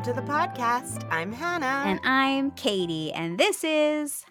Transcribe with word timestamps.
Welcome 0.00 0.14
to 0.14 0.20
the 0.22 0.32
podcast. 0.32 1.06
I'm 1.10 1.30
Hannah. 1.30 1.82
And 1.84 2.00
I'm 2.04 2.52
Katie, 2.52 3.12
and 3.12 3.36
this 3.36 3.62
is 3.62 4.24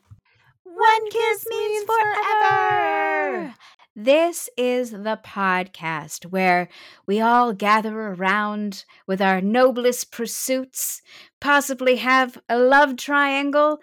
One 0.64 1.10
Kiss 1.12 1.46
Means 1.48 1.86
Forever. 1.86 3.54
This 3.96 4.50
is 4.58 4.90
the 4.90 5.20
podcast 5.24 6.26
where 6.32 6.70
we 7.06 7.22
all 7.22 7.54
gather 7.54 7.96
around 8.02 8.84
with 9.06 9.22
our 9.22 9.42
noblest 9.42 10.12
pursuits, 10.12 11.04
possibly 11.40 11.98
have 11.98 12.40
a 12.50 12.58
love 12.58 12.98
triangle, 12.98 13.80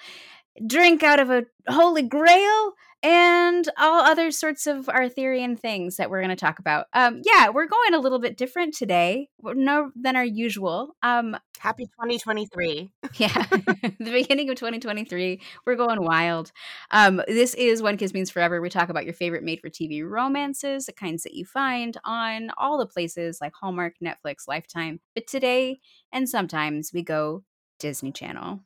drink 0.66 1.04
out 1.04 1.20
of 1.20 1.30
a 1.30 1.44
holy 1.68 2.02
grail, 2.02 2.72
and 3.06 3.70
all 3.78 4.00
other 4.00 4.32
sorts 4.32 4.66
of 4.66 4.88
Arthurian 4.88 5.54
things 5.54 5.96
that 5.96 6.10
we're 6.10 6.18
going 6.18 6.30
to 6.30 6.34
talk 6.34 6.58
about. 6.58 6.86
Um, 6.92 7.22
yeah, 7.24 7.50
we're 7.50 7.68
going 7.68 7.94
a 7.94 8.00
little 8.00 8.18
bit 8.18 8.36
different 8.36 8.74
today, 8.74 9.28
no 9.40 9.92
than 9.94 10.16
our 10.16 10.24
usual. 10.24 10.96
Um, 11.04 11.36
Happy 11.60 11.86
2023. 11.86 12.90
yeah, 13.14 13.46
the 13.50 14.10
beginning 14.10 14.50
of 14.50 14.56
2023, 14.56 15.40
we're 15.64 15.76
going 15.76 16.02
wild. 16.02 16.50
Um, 16.90 17.22
this 17.28 17.54
is 17.54 17.80
One 17.80 17.96
Kiss 17.96 18.12
Means 18.12 18.28
Forever. 18.28 18.60
We 18.60 18.70
talk 18.70 18.88
about 18.88 19.04
your 19.04 19.14
favorite 19.14 19.44
made-for-TV 19.44 20.02
romances, 20.04 20.86
the 20.86 20.92
kinds 20.92 21.22
that 21.22 21.34
you 21.34 21.44
find 21.44 21.96
on 22.04 22.50
all 22.58 22.76
the 22.76 22.86
places 22.86 23.38
like 23.40 23.52
Hallmark, 23.54 23.94
Netflix, 24.04 24.48
Lifetime. 24.48 24.98
But 25.14 25.28
today 25.28 25.78
and 26.12 26.28
sometimes 26.28 26.90
we 26.92 27.02
go 27.02 27.44
Disney 27.78 28.10
Channel. 28.10 28.62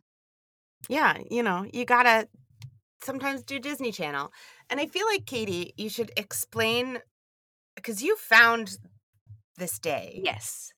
Yeah, 0.88 1.18
you 1.30 1.42
know, 1.42 1.66
you 1.74 1.84
gotta 1.84 2.26
sometimes 3.02 3.43
do 3.43 3.59
Disney 3.59 3.93
Channel. 3.93 4.32
And 4.68 4.80
I 4.80 4.87
feel 4.87 5.06
like, 5.06 5.26
Katie, 5.26 5.74
you 5.76 5.88
should 5.88 6.12
explain 6.16 6.98
because 7.74 8.02
you 8.02 8.16
found 8.16 8.79
this 9.56 9.79
day. 9.79 10.20
Yes. 10.24 10.73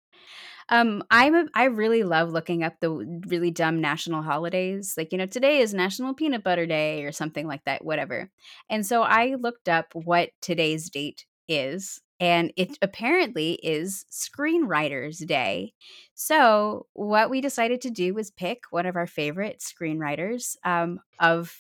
Um, 0.69 1.03
I'm 1.11 1.35
a, 1.35 1.45
I 1.55 1.65
really 1.65 2.03
love 2.03 2.31
looking 2.31 2.63
up 2.63 2.75
the 2.81 2.91
really 3.27 3.51
dumb 3.51 3.81
national 3.81 4.23
holidays. 4.23 4.95
Like, 4.97 5.13
you 5.13 5.19
know, 5.19 5.27
today 5.27 5.59
is 5.59 5.75
National 5.75 6.15
Peanut 6.15 6.45
Butter 6.45 6.67
Day 6.67 7.05
or 7.05 7.13
something 7.13 7.47
like 7.47 7.65
that, 7.65 7.85
whatever. 7.85 8.31
And 8.71 8.87
so 8.87 9.03
I 9.03 9.35
looked 9.35 9.69
up 9.69 9.87
what 9.93 10.31
today's 10.41 10.89
date 10.89 11.27
is, 11.49 12.01
and 12.21 12.53
it 12.57 12.79
apparently 12.81 13.55
is 13.63 14.07
Screenwriters 14.11 15.27
Day. 15.27 15.73
So, 16.15 16.87
what 16.93 17.31
we 17.31 17.41
decided 17.41 17.81
to 17.83 17.91
do 17.91 18.15
was 18.15 18.31
pick 18.31 18.63
one 18.71 18.87
of 18.87 18.97
our 18.97 19.09
favorite 19.09 19.61
screenwriters 19.61 20.57
um, 20.65 21.01
of 21.19 21.57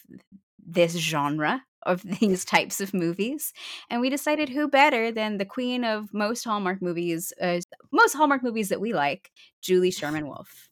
this 0.66 0.96
genre 0.96 1.62
of 1.84 2.02
these 2.20 2.44
types 2.44 2.80
of 2.80 2.94
movies 2.94 3.52
and 3.90 4.00
we 4.00 4.10
decided 4.10 4.48
who 4.48 4.68
better 4.68 5.10
than 5.10 5.38
the 5.38 5.44
queen 5.44 5.84
of 5.84 6.12
most 6.14 6.44
hallmark 6.44 6.80
movies 6.80 7.32
uh, 7.40 7.60
most 7.92 8.14
hallmark 8.14 8.42
movies 8.42 8.68
that 8.68 8.80
we 8.80 8.92
like 8.92 9.30
julie 9.60 9.90
Sherman 9.90 10.26
Wolfe. 10.26 10.70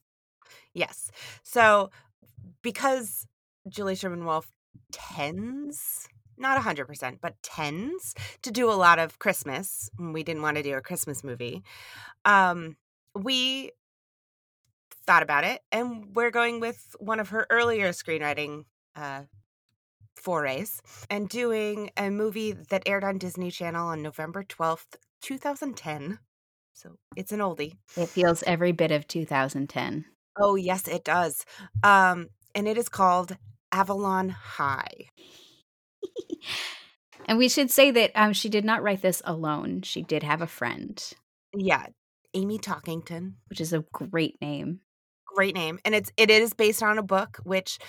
yes 0.73 1.11
so 1.43 1.89
because 2.61 3.27
julie 3.67 3.95
Sherman 3.95 4.25
Wolfe 4.25 4.51
tends 4.91 6.07
not 6.37 6.59
100% 6.59 7.19
but 7.21 7.35
tends 7.43 8.15
to 8.41 8.51
do 8.51 8.69
a 8.69 8.73
lot 8.73 8.97
of 8.99 9.19
christmas 9.19 9.89
we 9.99 10.23
didn't 10.23 10.41
want 10.41 10.57
to 10.57 10.63
do 10.63 10.75
a 10.75 10.81
christmas 10.81 11.23
movie 11.23 11.63
um 12.25 12.77
we 13.13 13.71
thought 15.05 15.23
about 15.23 15.43
it 15.43 15.61
and 15.71 16.15
we're 16.15 16.31
going 16.31 16.59
with 16.59 16.95
one 16.99 17.19
of 17.19 17.29
her 17.29 17.45
earlier 17.49 17.89
screenwriting 17.89 18.63
uh 18.95 19.21
forays 20.21 20.81
and 21.09 21.27
doing 21.27 21.89
a 21.97 22.09
movie 22.09 22.51
that 22.53 22.83
aired 22.85 23.03
on 23.03 23.17
Disney 23.17 23.51
Channel 23.51 23.87
on 23.87 24.01
November 24.01 24.43
12th, 24.43 24.95
2010. 25.21 26.19
So 26.73 26.95
it's 27.15 27.31
an 27.31 27.39
oldie. 27.39 27.77
it 27.97 28.07
feels 28.09 28.43
every 28.43 28.71
bit 28.71 28.91
of 28.91 29.07
2010 29.07 30.05
Oh, 30.39 30.55
yes, 30.55 30.87
it 30.87 31.03
does. 31.03 31.45
Um, 31.83 32.27
and 32.55 32.67
it 32.67 32.77
is 32.77 32.87
called 32.89 33.35
Avalon 33.73 34.29
High. 34.29 35.09
and 37.25 37.37
we 37.37 37.49
should 37.49 37.69
say 37.69 37.91
that 37.91 38.11
um, 38.15 38.33
she 38.33 38.49
did 38.49 38.65
not 38.65 38.81
write 38.83 39.01
this 39.01 39.21
alone 39.25 39.81
she 39.81 40.01
did 40.01 40.23
have 40.23 40.41
a 40.41 40.47
friend 40.47 41.13
Yeah, 41.53 41.85
Amy 42.33 42.57
Talkington. 42.59 43.33
which 43.49 43.61
is 43.61 43.73
a 43.73 43.83
great 43.91 44.41
name 44.41 44.79
Great 45.33 45.55
name. 45.55 45.79
And 45.85 45.95
it's 45.95 46.11
it 46.17 46.29
is 46.29 46.53
based 46.53 46.83
on 46.83 46.97
a 46.97 47.03
book, 47.03 47.39
which 47.43 47.79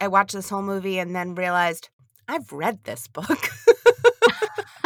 I 0.00 0.08
watched 0.08 0.34
this 0.34 0.48
whole 0.48 0.62
movie 0.62 0.98
and 0.98 1.14
then 1.14 1.34
realized 1.34 1.88
I've 2.26 2.52
read 2.52 2.84
this 2.84 3.06
book. 3.08 3.50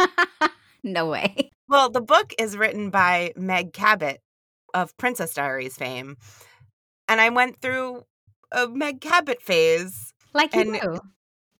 no 0.83 1.07
way 1.07 1.51
well, 1.69 1.89
the 1.89 2.01
book 2.01 2.33
is 2.37 2.57
written 2.57 2.89
by 2.89 3.33
Meg 3.35 3.73
Cabot 3.73 4.19
of 4.73 4.95
Princess 4.97 5.33
Diaries 5.33 5.75
fame. 5.75 6.17
And 7.07 7.21
I 7.21 7.29
went 7.29 7.61
through 7.61 8.03
a 8.51 8.67
Meg 8.67 9.01
Cabot 9.01 9.41
phase 9.41 10.13
like 10.33 10.53
you 10.55 10.79
do 10.79 10.99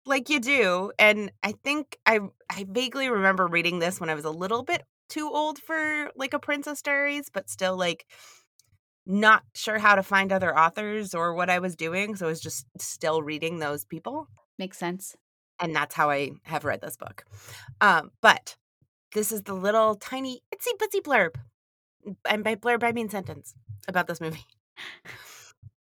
like 0.06 0.30
you 0.30 0.40
do 0.40 0.92
and 1.00 1.32
i 1.44 1.54
think 1.64 1.98
i 2.06 2.20
i 2.50 2.66
vaguely 2.70 3.10
remember 3.10 3.48
reading 3.48 3.80
this 3.80 4.00
when 4.00 4.10
i 4.10 4.16
was 4.16 4.26
a 4.26 4.32
little 4.32 4.64
bit 4.64 4.84
too 5.10 5.30
old 5.30 5.60
for 5.60 6.12
like 6.16 6.34
a 6.34 6.40
princess 6.40 6.82
diaries 6.82 7.30
but 7.32 7.50
still 7.50 7.78
like 7.78 8.06
not 9.06 9.44
sure 9.54 9.80
how 9.80 9.96
to 9.96 10.04
find 10.04 10.32
other 10.32 10.58
authors 10.58 11.14
or 11.14 11.34
what 11.34 11.50
i 11.50 11.60
was 11.60 11.76
doing 11.76 12.16
so 12.16 12.26
i 12.26 12.30
was 12.30 12.40
just 12.42 12.66
still 12.80 13.22
reading 13.22 13.60
those 13.60 13.86
people. 13.86 14.28
Makes 14.58 14.78
sense. 14.78 15.16
And 15.60 15.76
that's 15.76 15.96
how 15.96 16.10
i 16.10 16.32
have 16.44 16.66
read 16.66 16.82
this 16.82 16.98
book. 16.98 17.26
Um 17.82 18.12
but 18.22 18.56
this 19.14 19.32
is 19.32 19.44
the 19.44 19.54
little 19.54 19.96
tiny 19.96 20.42
itsy 20.54 20.72
bitsy 20.80 21.02
blurb 21.02 21.36
and 22.30 22.44
by 22.44 22.56
blurb 22.56 22.84
i 22.84 22.92
mean 22.92 23.10
sentence 23.10 23.54
about 23.88 24.08
this 24.08 24.22
movie. 24.22 24.46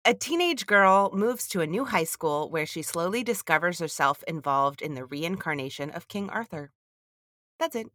A 0.08 0.14
teenage 0.14 0.68
girl 0.68 1.09
moves 1.14 1.48
to 1.48 1.62
a 1.62 1.68
new 1.68 1.86
high 1.86 2.04
school 2.04 2.50
where 2.52 2.68
she 2.68 2.84
slowly 2.84 3.24
discovers 3.24 3.80
herself 3.80 4.24
involved 4.28 4.81
in 4.84 4.94
the 4.94 5.04
reincarnation 5.06 5.90
of 5.90 6.08
King 6.08 6.30
Arthur. 6.30 6.72
That's 7.59 7.75
it. 7.75 7.88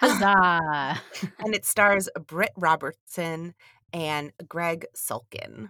huzzah! 0.00 1.00
And 1.40 1.54
it 1.54 1.64
stars 1.64 2.08
Britt 2.26 2.52
Robertson 2.56 3.54
and 3.92 4.32
Greg 4.48 4.86
Sulkin. 4.96 5.68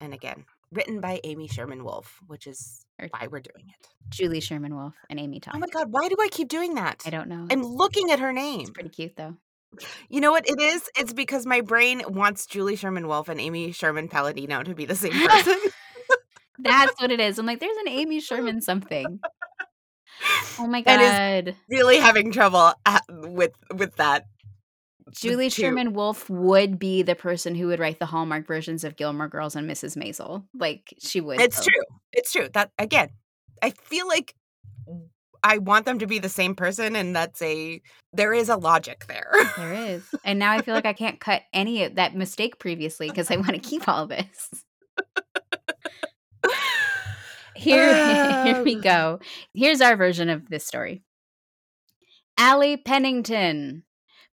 And 0.00 0.14
again, 0.14 0.44
written 0.72 1.00
by 1.00 1.20
Amy 1.24 1.48
Sherman 1.48 1.84
Wolfe, 1.84 2.20
which 2.26 2.46
is 2.46 2.84
why 3.10 3.26
we're 3.28 3.40
doing 3.40 3.66
it. 3.68 3.86
julie 4.10 4.40
Sherman 4.40 4.74
Wolfe 4.76 4.94
and 5.08 5.18
amy 5.18 5.40
Oh 5.52 5.58
my 5.58 5.66
God, 5.66 5.88
why 5.90 6.08
do 6.08 6.16
I 6.20 6.28
keep 6.28 6.48
doing 6.48 6.74
that? 6.74 7.02
i 7.06 7.10
don't 7.10 7.28
know 7.28 7.46
I'm 7.50 7.62
looking 7.62 8.10
at 8.10 8.18
her 8.20 8.32
name. 8.32 8.60
it's 8.60 8.70
pretty 8.70 8.90
cute 8.90 9.16
though 9.16 9.36
You 10.08 10.20
know 10.20 10.32
what 10.32 10.48
it 10.48 10.60
is? 10.60 10.82
It's 10.98 11.12
because 11.12 11.46
my 11.46 11.60
brain 11.60 12.02
wants 12.08 12.46
Julie 12.46 12.76
Sherman 12.76 13.06
Wolfe 13.06 13.28
and 13.28 13.40
Amy 13.40 13.70
Sherman 13.72 14.08
Palladino 14.08 14.62
to 14.64 14.74
be 14.74 14.84
the 14.84 14.96
same 14.96 15.12
person. 15.28 15.56
That's 16.58 17.00
what 17.00 17.10
it 17.12 17.20
is. 17.20 17.38
I'm 17.38 17.46
like, 17.46 17.60
there's 17.60 17.76
an 17.78 17.88
Amy 17.88 18.20
Sherman 18.28 18.60
something. 18.60 19.20
Oh 20.58 20.66
my 20.66 20.82
And 20.86 21.46
god. 21.46 21.56
really 21.70 21.98
having 21.98 22.32
trouble 22.32 22.72
at, 22.84 23.02
with 23.08 23.52
with 23.74 23.96
that. 23.96 24.26
Julie 25.12 25.50
two. 25.50 25.62
Sherman 25.62 25.92
Wolfe 25.92 26.28
would 26.30 26.78
be 26.78 27.02
the 27.02 27.14
person 27.14 27.54
who 27.54 27.66
would 27.68 27.78
write 27.80 27.98
the 27.98 28.06
Hallmark 28.06 28.46
versions 28.46 28.84
of 28.84 28.96
Gilmore 28.96 29.28
Girls 29.28 29.56
and 29.56 29.68
Mrs. 29.68 29.96
Maisel. 29.96 30.44
Like 30.54 30.94
she 30.98 31.20
would. 31.20 31.40
It's 31.40 31.64
true. 31.64 31.82
It's 32.12 32.32
true. 32.32 32.48
That 32.52 32.70
again, 32.78 33.10
I 33.62 33.70
feel 33.70 34.06
like 34.08 34.34
I 35.42 35.58
want 35.58 35.86
them 35.86 35.98
to 36.00 36.06
be 36.06 36.18
the 36.18 36.28
same 36.28 36.54
person, 36.54 36.94
and 36.96 37.16
that's 37.16 37.40
a 37.42 37.80
there 38.12 38.32
is 38.34 38.48
a 38.48 38.56
logic 38.56 39.06
there. 39.06 39.30
There 39.56 39.72
is. 39.88 40.02
And 40.24 40.38
now 40.38 40.52
I 40.52 40.62
feel 40.62 40.74
like 40.74 40.86
I 40.86 40.92
can't 40.92 41.18
cut 41.20 41.42
any 41.52 41.84
of 41.84 41.94
that 41.94 42.14
mistake 42.14 42.58
previously 42.58 43.08
because 43.08 43.30
I 43.30 43.36
want 43.36 43.50
to 43.50 43.58
keep 43.58 43.88
all 43.88 44.06
this. 44.06 44.50
Here, 47.56 48.44
here 48.44 48.62
we 48.62 48.76
Um. 48.76 48.80
go. 48.80 49.20
Here's 49.54 49.80
our 49.80 49.96
version 49.96 50.28
of 50.28 50.48
this 50.48 50.64
story. 50.66 51.02
Allie 52.38 52.78
Pennington, 52.78 53.82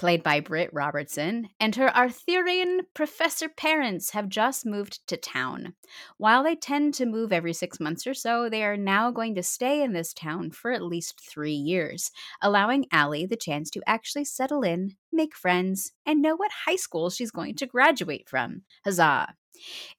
played 0.00 0.22
by 0.22 0.40
Britt 0.40 0.70
Robertson, 0.72 1.50
and 1.60 1.76
her 1.76 1.94
Arthurian 1.94 2.80
professor 2.94 3.50
parents 3.50 4.12
have 4.12 4.30
just 4.30 4.64
moved 4.64 5.06
to 5.08 5.16
town. 5.18 5.74
While 6.16 6.42
they 6.42 6.56
tend 6.56 6.94
to 6.94 7.04
move 7.04 7.34
every 7.34 7.52
six 7.52 7.78
months 7.78 8.06
or 8.06 8.14
so, 8.14 8.48
they 8.48 8.64
are 8.64 8.78
now 8.78 9.10
going 9.10 9.34
to 9.34 9.42
stay 9.42 9.82
in 9.82 9.92
this 9.92 10.14
town 10.14 10.52
for 10.52 10.72
at 10.72 10.82
least 10.82 11.20
three 11.20 11.52
years, 11.52 12.10
allowing 12.40 12.86
Allie 12.90 13.26
the 13.26 13.36
chance 13.36 13.68
to 13.72 13.82
actually 13.86 14.24
settle 14.24 14.62
in, 14.62 14.96
make 15.12 15.36
friends, 15.36 15.92
and 16.06 16.22
know 16.22 16.34
what 16.34 16.50
high 16.64 16.76
school 16.76 17.10
she's 17.10 17.30
going 17.30 17.54
to 17.56 17.66
graduate 17.66 18.26
from. 18.26 18.62
Huzzah! 18.86 19.34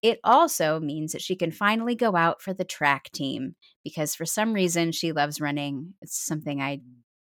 It 0.01 0.19
also 0.23 0.79
means 0.79 1.11
that 1.11 1.21
she 1.21 1.35
can 1.35 1.51
finally 1.51 1.93
go 1.93 2.15
out 2.15 2.41
for 2.41 2.55
the 2.55 2.65
track 2.65 3.11
team 3.11 3.53
because 3.83 4.15
for 4.15 4.25
some 4.25 4.53
reason 4.53 4.93
she 4.93 5.11
loves 5.11 5.39
running. 5.39 5.93
It's 6.01 6.17
something 6.17 6.59
I 6.59 6.81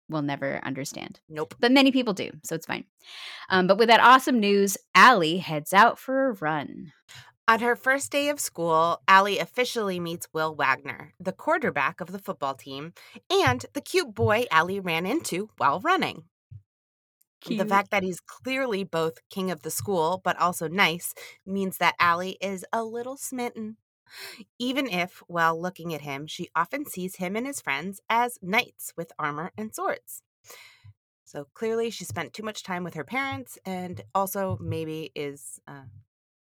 will 0.09 0.21
never 0.21 0.59
understand. 0.63 1.19
nope. 1.29 1.56
But 1.59 1.71
many 1.71 1.91
people 1.91 2.13
do, 2.13 2.31
so 2.44 2.56
it's 2.56 2.65
fine. 2.65 2.85
Um, 3.50 3.67
but 3.67 3.77
with 3.77 3.89
that 3.89 4.01
awesome 4.01 4.39
news, 4.39 4.77
Allie 4.95 5.38
heads 5.38 5.73
out 5.73 6.00
for 6.00 6.29
a 6.29 6.33
run. 6.33 6.91
On 7.47 7.61
her 7.61 7.75
first 7.75 8.11
day 8.11 8.29
of 8.29 8.39
school, 8.39 9.01
Allie 9.07 9.39
officially 9.39 10.00
meets 10.00 10.27
Will 10.33 10.53
Wagner, 10.53 11.13
the 11.19 11.31
quarterback 11.31 12.00
of 12.00 12.11
the 12.11 12.19
football 12.19 12.53
team, 12.53 12.94
and 13.29 13.65
the 13.73 13.81
cute 13.81 14.13
boy 14.13 14.45
Allie 14.51 14.79
ran 14.79 15.07
into 15.07 15.50
while 15.57 15.79
running. 15.79 16.25
The 17.47 17.65
fact 17.65 17.91
that 17.91 18.03
he's 18.03 18.19
clearly 18.19 18.83
both 18.83 19.17
king 19.29 19.50
of 19.50 19.62
the 19.62 19.71
school 19.71 20.21
but 20.23 20.38
also 20.38 20.67
nice 20.67 21.13
means 21.45 21.77
that 21.77 21.95
Allie 22.00 22.38
is 22.41 22.65
a 22.73 22.83
little 22.83 23.17
smitten. 23.17 23.77
Even 24.57 24.88
if, 24.88 25.21
while 25.27 25.59
looking 25.59 25.94
at 25.94 26.01
him, 26.01 26.27
she 26.27 26.50
often 26.56 26.85
sees 26.85 27.15
him 27.15 27.35
and 27.35 27.45
his 27.47 27.61
friends 27.61 28.01
as 28.09 28.38
knights 28.41 28.94
with 28.95 29.11
armor 29.19 29.51
and 29.57 29.73
swords. 29.73 30.23
So 31.25 31.47
clearly, 31.53 31.91
she 31.91 32.06
spent 32.06 32.33
too 32.33 32.44
much 32.44 32.63
time 32.63 32.83
with 32.83 32.95
her 32.95 33.03
parents 33.03 33.59
and 33.63 34.01
also 34.15 34.57
maybe 34.59 35.11
is, 35.13 35.59
uh, 35.67 35.83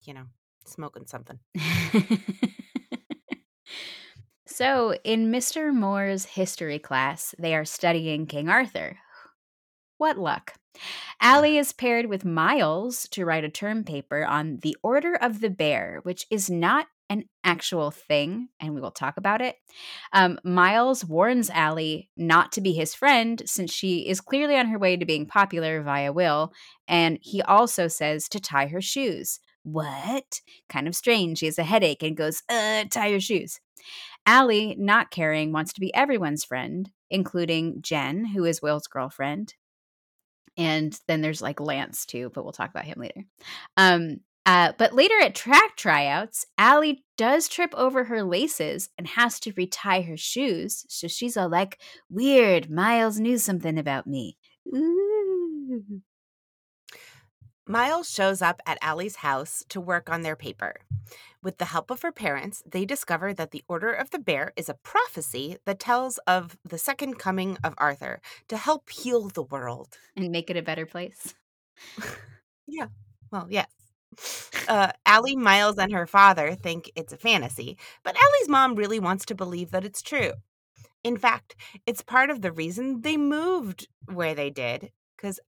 you 0.03 0.13
know, 0.13 0.27
smoking 0.65 1.05
something. 1.07 1.39
so, 4.45 4.95
in 5.03 5.29
Mr. 5.31 5.73
Moore's 5.73 6.23
history 6.23 6.79
class, 6.79 7.35
they 7.37 7.53
are 7.53 7.65
studying 7.65 8.27
King 8.27 8.47
Arthur. 8.47 8.97
What 9.97 10.17
luck. 10.17 10.53
Allie 11.19 11.57
is 11.57 11.73
paired 11.73 12.05
with 12.05 12.23
Miles 12.23 13.07
to 13.09 13.25
write 13.25 13.43
a 13.43 13.49
term 13.49 13.83
paper 13.83 14.25
on 14.25 14.57
the 14.61 14.77
Order 14.83 15.15
of 15.15 15.41
the 15.41 15.49
Bear, 15.49 15.99
which 16.03 16.25
is 16.29 16.49
not 16.49 16.87
an 17.09 17.23
actual 17.43 17.91
thing, 17.91 18.49
and 18.59 18.75
we 18.75 18.81
will 18.81 18.91
talk 18.91 19.17
about 19.17 19.41
it. 19.41 19.55
Um, 20.13 20.39
Miles 20.43 21.05
warns 21.05 21.49
Allie 21.49 22.09
not 22.17 22.51
to 22.53 22.61
be 22.61 22.73
his 22.73 22.93
friend 22.93 23.41
since 23.45 23.71
she 23.71 24.07
is 24.07 24.21
clearly 24.21 24.57
on 24.57 24.67
her 24.67 24.79
way 24.79 24.97
to 24.97 25.05
being 25.05 25.25
popular 25.25 25.81
via 25.81 26.11
Will, 26.11 26.51
and 26.87 27.17
he 27.21 27.41
also 27.41 27.87
says 27.87 28.27
to 28.29 28.39
tie 28.39 28.67
her 28.67 28.81
shoes. 28.81 29.39
What? 29.63 30.41
Kind 30.69 30.87
of 30.87 30.95
strange. 30.95 31.39
She 31.39 31.45
has 31.47 31.59
a 31.59 31.63
headache 31.63 32.03
and 32.03 32.15
goes, 32.15 32.41
uh, 32.49 32.85
tie 32.89 33.07
your 33.07 33.19
shoes. 33.19 33.59
Allie, 34.25 34.75
not 34.77 35.11
caring, 35.11 35.51
wants 35.51 35.73
to 35.73 35.81
be 35.81 35.93
everyone's 35.93 36.43
friend, 36.43 36.89
including 37.09 37.81
Jen, 37.81 38.25
who 38.25 38.43
is 38.45 38.61
Will's 38.61 38.87
girlfriend. 38.87 39.55
And 40.57 40.99
then 41.07 41.21
there's 41.21 41.41
like 41.41 41.59
Lance 41.59 42.05
too, 42.05 42.31
but 42.33 42.43
we'll 42.43 42.51
talk 42.51 42.69
about 42.69 42.85
him 42.85 42.99
later. 42.99 43.23
Um, 43.77 44.21
uh, 44.47 44.71
but 44.77 44.93
later 44.93 45.15
at 45.21 45.35
track 45.35 45.75
tryouts, 45.75 46.45
Allie 46.57 47.03
does 47.17 47.49
trip 47.49 47.73
over 47.75 48.05
her 48.05 48.23
laces 48.23 48.87
and 48.97 49.05
has 49.05 49.41
to 49.41 49.51
retie 49.51 50.03
her 50.03 50.15
shoes. 50.15 50.85
So 50.87 51.09
she's 51.09 51.35
all 51.35 51.49
like, 51.49 51.77
Weird, 52.09 52.71
Miles 52.71 53.19
knew 53.19 53.37
something 53.37 53.77
about 53.77 54.07
me. 54.07 54.37
Ooh. 54.73 56.01
Miles 57.67 58.09
shows 58.09 58.41
up 58.41 58.61
at 58.65 58.77
Allie's 58.81 59.17
house 59.17 59.65
to 59.67 59.81
work 59.81 60.09
on 60.09 60.21
their 60.21 60.37
paper. 60.37 60.75
With 61.43 61.57
the 61.57 61.65
help 61.65 61.91
of 61.91 62.01
her 62.01 62.13
parents, 62.13 62.63
they 62.65 62.85
discover 62.85 63.33
that 63.33 63.51
the 63.51 63.65
Order 63.67 63.91
of 63.91 64.11
the 64.11 64.19
Bear 64.19 64.53
is 64.55 64.69
a 64.69 64.73
prophecy 64.75 65.57
that 65.65 65.77
tells 65.77 66.19
of 66.19 66.57
the 66.63 66.77
second 66.77 67.19
coming 67.19 67.57
of 67.65 67.73
Arthur 67.77 68.21
to 68.47 68.55
help 68.55 68.89
heal 68.89 69.27
the 69.27 69.43
world 69.43 69.97
and 70.15 70.31
make 70.31 70.49
it 70.49 70.55
a 70.55 70.61
better 70.61 70.85
place. 70.85 71.35
yeah. 72.67 72.87
Well, 73.29 73.47
yes. 73.49 73.67
Uh, 74.67 74.91
Allie, 75.05 75.35
Miles, 75.35 75.77
and 75.77 75.91
her 75.93 76.07
father 76.07 76.55
think 76.55 76.91
it's 76.95 77.13
a 77.13 77.17
fantasy, 77.17 77.77
but 78.03 78.15
Allie's 78.15 78.49
mom 78.49 78.75
really 78.75 78.99
wants 78.99 79.25
to 79.25 79.35
believe 79.35 79.71
that 79.71 79.85
it's 79.85 80.01
true. 80.01 80.33
In 81.03 81.17
fact, 81.17 81.55
it's 81.85 82.01
part 82.01 82.29
of 82.29 82.41
the 82.41 82.51
reason 82.51 83.01
they 83.01 83.17
moved 83.17 83.87
where 84.11 84.35
they 84.35 84.49
did, 84.49 84.91
because 85.15 85.39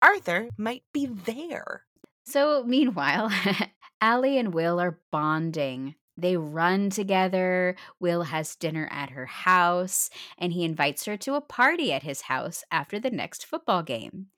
Arthur 0.00 0.48
might 0.56 0.84
be 0.92 1.06
there. 1.06 1.84
So, 2.24 2.64
meanwhile, 2.64 3.30
Allie 4.00 4.38
and 4.38 4.54
Will 4.54 4.80
are 4.80 5.00
bonding. 5.10 5.94
They 6.16 6.36
run 6.36 6.90
together. 6.90 7.76
Will 8.00 8.22
has 8.22 8.56
dinner 8.56 8.88
at 8.90 9.10
her 9.10 9.26
house, 9.26 10.10
and 10.38 10.52
he 10.52 10.64
invites 10.64 11.04
her 11.06 11.16
to 11.18 11.34
a 11.34 11.40
party 11.40 11.92
at 11.92 12.02
his 12.02 12.22
house 12.22 12.64
after 12.70 12.98
the 12.98 13.10
next 13.10 13.44
football 13.44 13.82
game. 13.82 14.28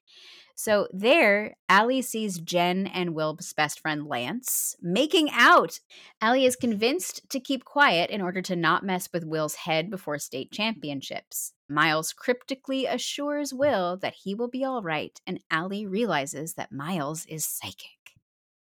So 0.58 0.88
there, 0.90 1.54
Allie 1.68 2.00
sees 2.00 2.38
Jen 2.38 2.86
and 2.86 3.14
Will's 3.14 3.52
best 3.52 3.78
friend 3.78 4.06
Lance 4.06 4.74
making 4.80 5.28
out. 5.30 5.80
Allie 6.22 6.46
is 6.46 6.56
convinced 6.56 7.28
to 7.28 7.40
keep 7.40 7.66
quiet 7.66 8.08
in 8.08 8.22
order 8.22 8.40
to 8.40 8.56
not 8.56 8.82
mess 8.82 9.10
with 9.12 9.26
Will's 9.26 9.54
head 9.54 9.90
before 9.90 10.18
state 10.18 10.50
championships. 10.50 11.52
Miles 11.68 12.14
cryptically 12.14 12.86
assures 12.86 13.52
Will 13.52 13.98
that 13.98 14.14
he 14.24 14.34
will 14.34 14.48
be 14.48 14.64
all 14.64 14.82
right, 14.82 15.20
and 15.26 15.40
Allie 15.50 15.84
realizes 15.84 16.54
that 16.54 16.72
Miles 16.72 17.26
is 17.26 17.44
psychic. 17.44 17.90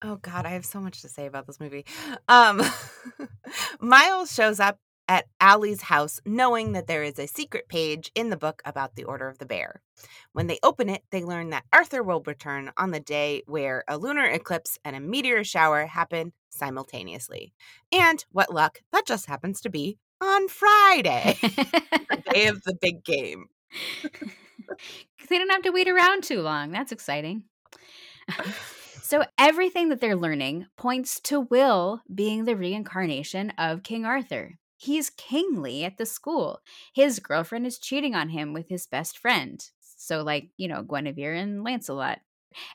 Oh 0.02 0.16
God, 0.16 0.46
I 0.46 0.50
have 0.50 0.64
so 0.64 0.80
much 0.80 1.02
to 1.02 1.08
say 1.10 1.26
about 1.26 1.46
this 1.46 1.60
movie. 1.60 1.84
Um, 2.26 2.62
Miles 3.80 4.32
shows 4.32 4.60
up 4.60 4.78
at 5.08 5.26
Allie's 5.40 5.82
house, 5.82 6.20
knowing 6.24 6.72
that 6.72 6.86
there 6.86 7.02
is 7.02 7.18
a 7.18 7.26
secret 7.26 7.68
page 7.68 8.10
in 8.14 8.30
the 8.30 8.36
book 8.36 8.62
about 8.64 8.94
the 8.94 9.04
Order 9.04 9.28
of 9.28 9.38
the 9.38 9.46
Bear. 9.46 9.82
When 10.32 10.46
they 10.46 10.58
open 10.62 10.88
it, 10.88 11.02
they 11.10 11.22
learn 11.22 11.50
that 11.50 11.64
Arthur 11.72 12.02
will 12.02 12.22
return 12.26 12.72
on 12.76 12.90
the 12.90 13.00
day 13.00 13.42
where 13.46 13.84
a 13.88 13.98
lunar 13.98 14.24
eclipse 14.24 14.78
and 14.84 14.96
a 14.96 15.00
meteor 15.00 15.44
shower 15.44 15.86
happen 15.86 16.32
simultaneously. 16.50 17.54
And 17.92 18.24
what 18.30 18.52
luck, 18.52 18.80
that 18.92 19.06
just 19.06 19.26
happens 19.26 19.60
to 19.62 19.70
be 19.70 19.98
on 20.20 20.48
Friday, 20.48 21.38
the 21.42 22.22
day 22.32 22.46
of 22.46 22.62
the 22.64 22.76
big 22.80 23.04
game. 23.04 23.46
they 25.28 25.38
don't 25.38 25.50
have 25.50 25.62
to 25.62 25.70
wait 25.70 25.88
around 25.88 26.24
too 26.24 26.40
long. 26.40 26.70
That's 26.70 26.92
exciting. 26.92 27.44
So, 29.06 29.24
everything 29.38 29.90
that 29.90 30.00
they're 30.00 30.16
learning 30.16 30.66
points 30.76 31.20
to 31.20 31.38
Will 31.42 32.02
being 32.12 32.44
the 32.44 32.56
reincarnation 32.56 33.50
of 33.50 33.84
King 33.84 34.04
Arthur. 34.04 34.58
He's 34.76 35.10
kingly 35.10 35.84
at 35.84 35.96
the 35.96 36.06
school. 36.06 36.60
His 36.94 37.18
girlfriend 37.18 37.66
is 37.66 37.78
cheating 37.78 38.14
on 38.14 38.30
him 38.30 38.52
with 38.52 38.68
his 38.68 38.86
best 38.86 39.18
friend. 39.18 39.64
So, 39.80 40.22
like, 40.22 40.50
you 40.56 40.68
know, 40.68 40.82
Guinevere 40.82 41.34
and 41.34 41.64
Lancelot. 41.64 42.18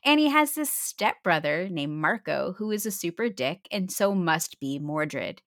And 0.04 0.20
he 0.20 0.30
has 0.30 0.54
this 0.54 0.70
stepbrother 0.70 1.68
named 1.70 1.94
Marco 1.94 2.56
who 2.58 2.72
is 2.72 2.86
a 2.86 2.92
super 2.92 3.30
dick 3.30 3.68
and 3.72 3.92
so 3.92 4.14
must 4.14 4.60
be 4.60 4.80
Mordred. 4.80 5.42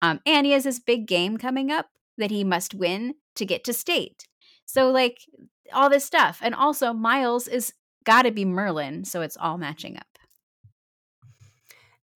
Um, 0.00 0.20
and 0.24 0.46
he 0.46 0.52
has 0.52 0.64
this 0.64 0.78
big 0.78 1.06
game 1.06 1.36
coming 1.36 1.70
up 1.70 1.86
that 2.16 2.30
he 2.30 2.44
must 2.44 2.74
win 2.74 3.14
to 3.34 3.44
get 3.44 3.64
to 3.64 3.72
state. 3.72 4.26
So, 4.66 4.90
like, 4.90 5.18
all 5.72 5.90
this 5.90 6.04
stuff. 6.04 6.38
And 6.42 6.54
also, 6.54 6.92
Miles 6.92 7.48
is 7.48 7.72
got 8.04 8.22
to 8.22 8.30
be 8.30 8.44
Merlin. 8.44 9.04
So 9.04 9.22
it's 9.22 9.36
all 9.36 9.58
matching 9.58 9.96
up. 9.96 10.13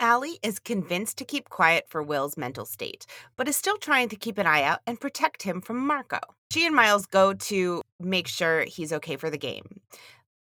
Allie 0.01 0.39
is 0.43 0.59
convinced 0.59 1.19
to 1.19 1.25
keep 1.25 1.49
quiet 1.49 1.87
for 1.89 2.03
Will's 2.03 2.37
mental 2.37 2.65
state, 2.65 3.07
but 3.37 3.49
is 3.49 3.57
still 3.57 3.77
trying 3.77 4.09
to 4.11 4.17
keep 4.17 4.39
an 4.39 4.47
eye 4.47 4.63
out 4.63 4.81
and 4.87 5.01
protect 5.01 5.43
him 5.43 5.61
from 5.61 5.85
Marco. 5.85 6.21
She 6.53 6.67
and 6.67 6.75
Miles 6.75 7.07
go 7.07 7.35
to 7.35 7.83
make 8.01 8.29
sure 8.29 8.61
he's 8.61 8.93
okay 8.93 9.17
for 9.17 9.31
the 9.31 9.39
game. 9.39 9.81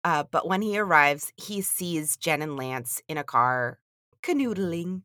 Uh, 0.03 0.23
but 0.29 0.47
when 0.47 0.61
he 0.61 0.77
arrives, 0.77 1.31
he 1.37 1.61
sees 1.61 2.17
Jen 2.17 2.41
and 2.41 2.55
Lance 2.55 3.01
in 3.07 3.17
a 3.17 3.23
car 3.23 3.79
canoodling. 4.23 5.01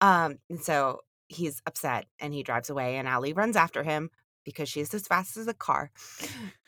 Um, 0.00 0.38
and 0.48 0.60
so 0.60 1.00
he's 1.28 1.62
upset 1.66 2.06
and 2.20 2.32
he 2.32 2.42
drives 2.42 2.70
away, 2.70 2.96
and 2.96 3.08
Allie 3.08 3.32
runs 3.32 3.56
after 3.56 3.82
him 3.82 4.10
because 4.44 4.68
she's 4.68 4.94
as 4.94 5.06
fast 5.06 5.36
as 5.36 5.46
a 5.46 5.54
car. 5.54 5.90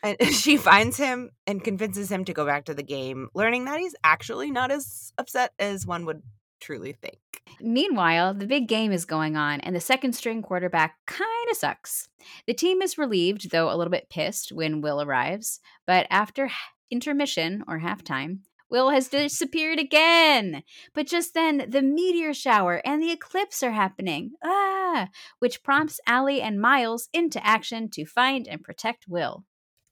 And 0.03 0.21
she 0.31 0.57
finds 0.57 0.97
him 0.97 1.31
and 1.47 1.63
convinces 1.63 2.11
him 2.11 2.25
to 2.25 2.33
go 2.33 2.45
back 2.45 2.65
to 2.65 2.73
the 2.73 2.83
game, 2.83 3.29
learning 3.33 3.65
that 3.65 3.79
he's 3.79 3.95
actually 4.03 4.51
not 4.51 4.71
as 4.71 5.13
upset 5.17 5.53
as 5.57 5.85
one 5.85 6.05
would 6.05 6.21
truly 6.61 6.93
think. 6.93 7.19
Meanwhile, 7.59 8.35
the 8.35 8.47
big 8.47 8.67
game 8.67 8.91
is 8.91 9.05
going 9.05 9.35
on, 9.35 9.59
and 9.61 9.75
the 9.75 9.81
second 9.81 10.13
string 10.13 10.41
quarterback 10.41 10.95
kind 11.05 11.49
of 11.49 11.57
sucks. 11.57 12.07
The 12.47 12.53
team 12.53 12.81
is 12.81 12.97
relieved, 12.97 13.51
though 13.51 13.69
a 13.69 13.75
little 13.75 13.91
bit 13.91 14.09
pissed, 14.09 14.51
when 14.51 14.81
Will 14.81 15.01
arrives. 15.01 15.59
But 15.85 16.07
after 16.09 16.49
intermission 16.89 17.63
or 17.67 17.79
halftime, 17.79 18.39
Will 18.69 18.89
has 18.89 19.09
disappeared 19.09 19.79
again. 19.79 20.63
But 20.93 21.07
just 21.07 21.33
then, 21.33 21.65
the 21.67 21.81
meteor 21.81 22.33
shower 22.33 22.81
and 22.85 23.03
the 23.03 23.11
eclipse 23.11 23.61
are 23.63 23.71
happening. 23.71 24.31
Ah! 24.43 25.09
Which 25.39 25.61
prompts 25.61 25.99
Allie 26.07 26.41
and 26.41 26.61
Miles 26.61 27.09
into 27.13 27.45
action 27.45 27.89
to 27.91 28.05
find 28.05 28.47
and 28.47 28.63
protect 28.63 29.09
Will. 29.09 29.43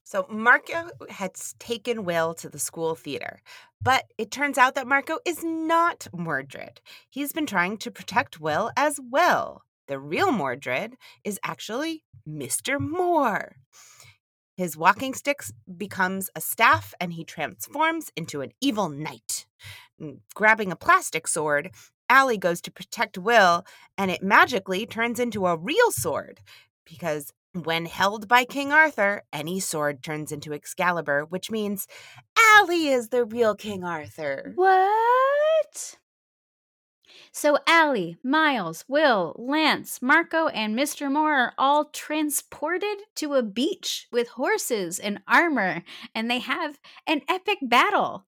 So 0.10 0.26
Marco 0.28 0.90
has 1.12 1.54
taken 1.60 2.04
Will 2.04 2.34
to 2.34 2.50
the 2.50 2.58
school 2.58 2.96
theater, 2.96 3.44
but 3.80 4.06
it 4.18 4.32
turns 4.32 4.58
out 4.58 4.74
that 4.74 4.88
Marco 4.88 5.20
is 5.24 5.44
not 5.44 6.08
Mordred. 6.12 6.82
He's 7.12 7.32
been 7.32 7.46
trying 7.46 7.78
to 7.78 7.92
protect 7.92 8.40
Will 8.40 8.72
as 8.76 9.00
well. 9.00 9.62
The 9.88 10.00
real 10.00 10.32
Mordred 10.32 10.96
is 11.24 11.40
actually 11.44 12.06
Mr. 12.28 12.80
Moore. 12.80 13.58
His 14.58 14.76
walking 14.76 15.14
stick 15.14 15.44
becomes 15.78 16.32
a 16.36 16.42
staff 16.42 16.92
and 17.00 17.14
he 17.14 17.24
transforms 17.24 18.12
into 18.16 18.42
an 18.42 18.50
evil 18.60 18.90
knight. 18.90 19.46
Mm, 20.02 20.22
grabbing 20.34 20.72
a 20.72 20.76
plastic 20.76 21.28
sword, 21.28 21.70
Allie 22.10 22.40
goes 22.40 22.62
to 22.62 22.72
protect 22.72 23.20
Will 23.20 23.64
and 23.96 24.10
it 24.10 24.24
magically 24.24 24.88
turns 24.88 25.20
into 25.20 25.46
a 25.46 25.56
real 25.56 25.92
sword 25.92 26.40
because 26.84 27.32
when 27.54 27.86
held 27.86 28.28
by 28.28 28.44
King 28.46 28.72
Arthur, 28.72 29.24
any 29.34 29.60
sword 29.60 30.04
turns 30.04 30.32
into 30.32 30.54
Excalibur, 30.54 31.26
which 31.26 31.50
means 31.50 31.88
Allie 32.56 32.88
is 32.88 33.10
the 33.10 33.26
real 33.26 33.56
King 33.56 33.84
Arthur. 33.84 34.52
What? 34.56 35.98
So 37.32 37.58
Allie, 37.68 38.18
Miles, 38.24 38.86
Will, 38.88 39.36
Lance, 39.38 40.02
Marco, 40.02 40.48
and 40.48 40.78
Mr. 40.78 41.12
Moore 41.12 41.36
are 41.36 41.54
all 41.58 41.86
transported 41.86 42.98
to 43.16 43.34
a 43.34 43.44
beach 43.44 44.08
with 44.12 44.30
horses 44.30 45.00
and 45.00 45.22
armor, 45.28 45.84
and 46.16 46.30
they 46.30 46.40
have 46.40 46.80
an 47.06 47.22
epic 47.30 47.60
battle. 47.62 48.26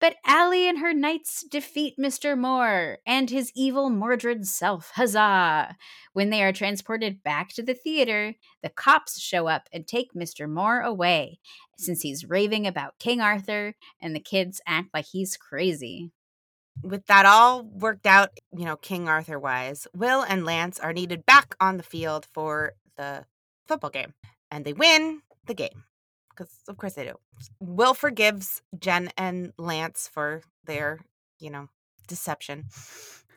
But 0.00 0.16
Allie 0.24 0.68
and 0.68 0.78
her 0.78 0.94
knights 0.94 1.42
defeat 1.42 1.98
Mr. 1.98 2.38
Moore 2.38 2.98
and 3.04 3.30
his 3.30 3.50
evil 3.56 3.90
Mordred 3.90 4.46
self. 4.46 4.92
Huzzah! 4.94 5.76
When 6.12 6.30
they 6.30 6.42
are 6.44 6.52
transported 6.52 7.22
back 7.24 7.48
to 7.54 7.62
the 7.62 7.74
theater, 7.74 8.34
the 8.62 8.68
cops 8.68 9.20
show 9.20 9.48
up 9.48 9.68
and 9.72 9.86
take 9.86 10.14
Mr. 10.14 10.48
Moore 10.48 10.80
away, 10.80 11.40
since 11.78 12.02
he's 12.02 12.28
raving 12.28 12.66
about 12.66 12.98
King 13.00 13.20
Arthur, 13.20 13.74
and 14.00 14.14
the 14.14 14.20
kids 14.20 14.60
act 14.66 14.90
like 14.94 15.06
he's 15.06 15.36
crazy. 15.36 16.12
With 16.80 17.06
that 17.06 17.26
all 17.26 17.64
worked 17.64 18.06
out, 18.06 18.30
you 18.56 18.64
know, 18.64 18.76
King 18.76 19.08
Arthur 19.08 19.38
wise, 19.38 19.88
Will 19.96 20.22
and 20.22 20.44
Lance 20.44 20.78
are 20.78 20.92
needed 20.92 21.26
back 21.26 21.56
on 21.60 21.76
the 21.76 21.82
field 21.82 22.26
for 22.32 22.74
the 22.96 23.24
football 23.66 23.90
game, 23.90 24.14
and 24.48 24.64
they 24.64 24.72
win 24.72 25.22
the 25.46 25.54
game 25.54 25.84
because 26.38 26.52
of 26.68 26.76
course 26.76 26.94
they 26.94 27.04
do. 27.04 27.14
Will 27.60 27.94
forgives 27.94 28.62
Jen 28.78 29.10
and 29.16 29.52
Lance 29.58 30.08
for 30.12 30.42
their, 30.66 31.00
you 31.38 31.50
know, 31.50 31.68
deception 32.06 32.66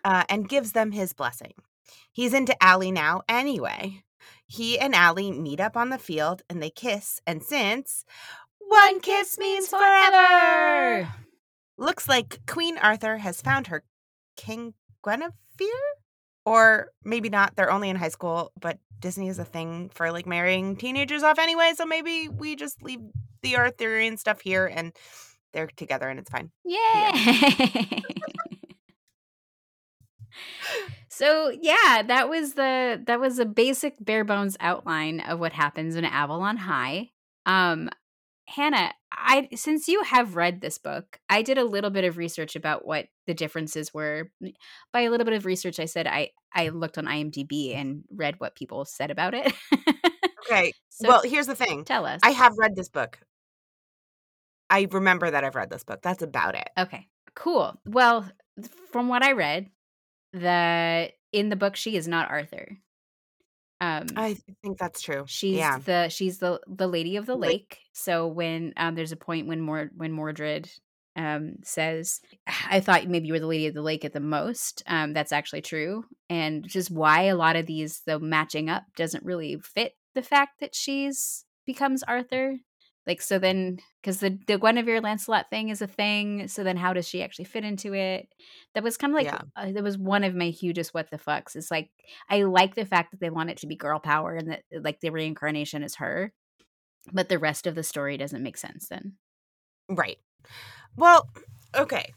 uh, 0.03 0.23
and 0.29 0.47
gives 0.47 0.73
them 0.73 0.91
his 0.91 1.13
blessing. 1.13 1.53
He's 2.11 2.33
into 2.33 2.61
Allie 2.63 2.91
now 2.91 3.23
anyway. 3.27 4.03
He 4.45 4.77
and 4.77 4.93
Allie 4.93 5.31
meet 5.31 5.59
up 5.59 5.75
on 5.75 5.89
the 5.89 5.97
field 5.97 6.43
and 6.49 6.61
they 6.61 6.69
kiss, 6.69 7.19
and 7.25 7.41
since 7.41 8.05
one 8.59 8.99
kiss 8.99 9.37
means 9.37 9.67
forever, 9.67 11.09
looks 11.77 12.07
like 12.07 12.45
Queen 12.45 12.77
Arthur 12.77 13.17
has 13.17 13.41
found 13.41 13.67
her 13.67 13.83
King 14.37 14.73
Guinevere? 15.03 16.00
Or 16.45 16.91
maybe 17.03 17.29
not, 17.29 17.55
they're 17.55 17.71
only 17.71 17.89
in 17.89 17.95
high 17.95 18.09
school, 18.09 18.51
but 18.59 18.79
Disney 18.99 19.27
is 19.27 19.39
a 19.39 19.45
thing 19.45 19.89
for 19.93 20.11
like 20.11 20.25
marrying 20.25 20.75
teenagers 20.75 21.23
off 21.23 21.39
anyway, 21.39 21.73
so 21.75 21.85
maybe 21.85 22.29
we 22.29 22.55
just 22.55 22.81
leave 22.81 23.01
the 23.41 23.57
Arthurian 23.57 24.17
stuff 24.17 24.41
here 24.41 24.65
and 24.67 24.93
they're 25.53 25.67
together 25.75 26.07
and 26.07 26.19
it's 26.19 26.29
fine. 26.29 26.51
Yay! 26.63 28.03
so 31.09 31.51
yeah, 31.61 32.03
that 32.07 32.29
was 32.29 32.53
the 32.53 33.01
that 33.05 33.19
was 33.19 33.39
a 33.39 33.45
basic 33.45 33.95
bare 33.99 34.23
bones 34.23 34.55
outline 34.59 35.19
of 35.19 35.39
what 35.39 35.53
happens 35.53 35.95
in 35.95 36.05
Avalon 36.05 36.57
High. 36.57 37.09
Um 37.45 37.89
Hannah, 38.47 38.93
I 39.11 39.49
since 39.55 39.87
you 39.87 40.03
have 40.03 40.35
read 40.35 40.61
this 40.61 40.77
book, 40.77 41.19
I 41.29 41.41
did 41.41 41.57
a 41.57 41.63
little 41.63 41.89
bit 41.89 42.03
of 42.03 42.17
research 42.17 42.55
about 42.55 42.85
what 42.85 43.07
the 43.27 43.33
differences 43.33 43.93
were. 43.93 44.31
By 44.91 45.01
a 45.01 45.09
little 45.09 45.25
bit 45.25 45.33
of 45.33 45.45
research, 45.45 45.79
I 45.79 45.85
said 45.85 46.07
I 46.07 46.31
I 46.53 46.69
looked 46.69 46.97
on 46.97 47.05
IMDb 47.05 47.75
and 47.75 48.03
read 48.11 48.39
what 48.39 48.55
people 48.55 48.85
said 48.85 49.11
about 49.11 49.33
it. 49.33 49.53
okay. 50.45 50.73
So 50.93 51.07
well, 51.07 51.21
here's 51.23 51.47
the 51.47 51.55
thing. 51.55 51.83
Tell 51.83 52.05
us. 52.05 52.19
I 52.21 52.29
have 52.29 52.59
read 52.59 52.75
this 52.75 52.89
book. 52.89 53.17
I 54.69 54.87
remember 54.91 55.31
that 55.31 55.43
I've 55.43 55.55
read 55.55 55.71
this 55.71 55.83
book. 55.83 56.01
That's 56.03 56.21
about 56.21 56.53
it. 56.53 56.69
Okay. 56.77 57.07
Cool. 57.33 57.79
Well, 57.85 58.29
from 58.91 59.07
what 59.07 59.23
I 59.23 59.31
read, 59.31 59.71
the 60.33 61.09
in 61.31 61.49
the 61.49 61.55
book 61.55 61.75
she 61.75 61.95
is 61.95 62.07
not 62.07 62.29
Arthur. 62.29 62.77
Um, 63.81 64.05
I 64.15 64.37
think 64.61 64.77
that's 64.77 65.01
true. 65.01 65.23
She's 65.27 65.57
yeah. 65.57 65.79
the 65.79 66.07
she's 66.09 66.37
the 66.37 66.61
the 66.67 66.87
lady 66.87 67.17
of 67.17 67.25
the 67.25 67.35
lake. 67.35 67.79
So 67.93 68.27
when 68.27 68.73
um, 68.77 68.93
there's 68.93 69.11
a 69.11 69.17
point 69.17 69.47
when 69.47 69.59
Mor- 69.59 69.89
when 69.97 70.11
Mordred 70.11 70.69
um, 71.15 71.55
says, 71.63 72.21
"I 72.69 72.79
thought 72.79 73.07
maybe 73.07 73.25
you 73.25 73.33
were 73.33 73.39
the 73.39 73.47
lady 73.47 73.65
of 73.65 73.73
the 73.73 73.81
lake 73.81 74.05
at 74.05 74.13
the 74.13 74.19
most," 74.19 74.83
um, 74.85 75.13
that's 75.13 75.31
actually 75.31 75.63
true, 75.63 76.05
and 76.29 76.63
just 76.67 76.91
why 76.91 77.23
a 77.23 77.35
lot 77.35 77.55
of 77.55 77.65
these 77.65 78.01
the 78.05 78.19
matching 78.19 78.69
up 78.69 78.83
doesn't 78.95 79.25
really 79.25 79.57
fit 79.57 79.93
the 80.13 80.21
fact 80.21 80.59
that 80.59 80.75
she's 80.75 81.45
becomes 81.65 82.03
Arthur. 82.03 82.57
Like 83.07 83.21
so 83.21 83.39
then 83.39 83.79
because 84.01 84.19
the 84.19 84.37
the 84.45 84.59
Guinevere 84.59 85.01
Lancelot 85.01 85.49
thing 85.49 85.69
is 85.69 85.81
a 85.81 85.87
thing, 85.87 86.47
so 86.47 86.63
then 86.63 86.77
how 86.77 86.93
does 86.93 87.07
she 87.07 87.23
actually 87.23 87.45
fit 87.45 87.63
into 87.63 87.95
it? 87.95 88.27
That 88.75 88.83
was 88.83 88.95
kind 88.95 89.11
of 89.11 89.15
like 89.15 89.25
yeah. 89.25 89.41
uh, 89.55 89.71
that 89.71 89.83
was 89.83 89.97
one 89.97 90.23
of 90.23 90.35
my 90.35 90.49
hugest 90.49 90.93
what 90.93 91.09
the 91.09 91.17
fucks. 91.17 91.55
It's 91.55 91.71
like 91.71 91.89
I 92.29 92.43
like 92.43 92.75
the 92.75 92.85
fact 92.85 93.11
that 93.11 93.19
they 93.19 93.31
want 93.31 93.49
it 93.49 93.57
to 93.57 93.67
be 93.67 93.75
girl 93.75 93.99
power 93.99 94.35
and 94.35 94.51
that 94.51 94.63
like 94.71 94.99
the 94.99 95.09
reincarnation 95.09 95.81
is 95.81 95.95
her, 95.95 96.31
but 97.11 97.27
the 97.27 97.39
rest 97.39 97.65
of 97.65 97.73
the 97.73 97.83
story 97.83 98.17
doesn't 98.17 98.43
make 98.43 98.57
sense 98.57 98.87
then. 98.87 99.13
Right. 99.89 100.19
Well, 100.95 101.27
okay. 101.75 102.13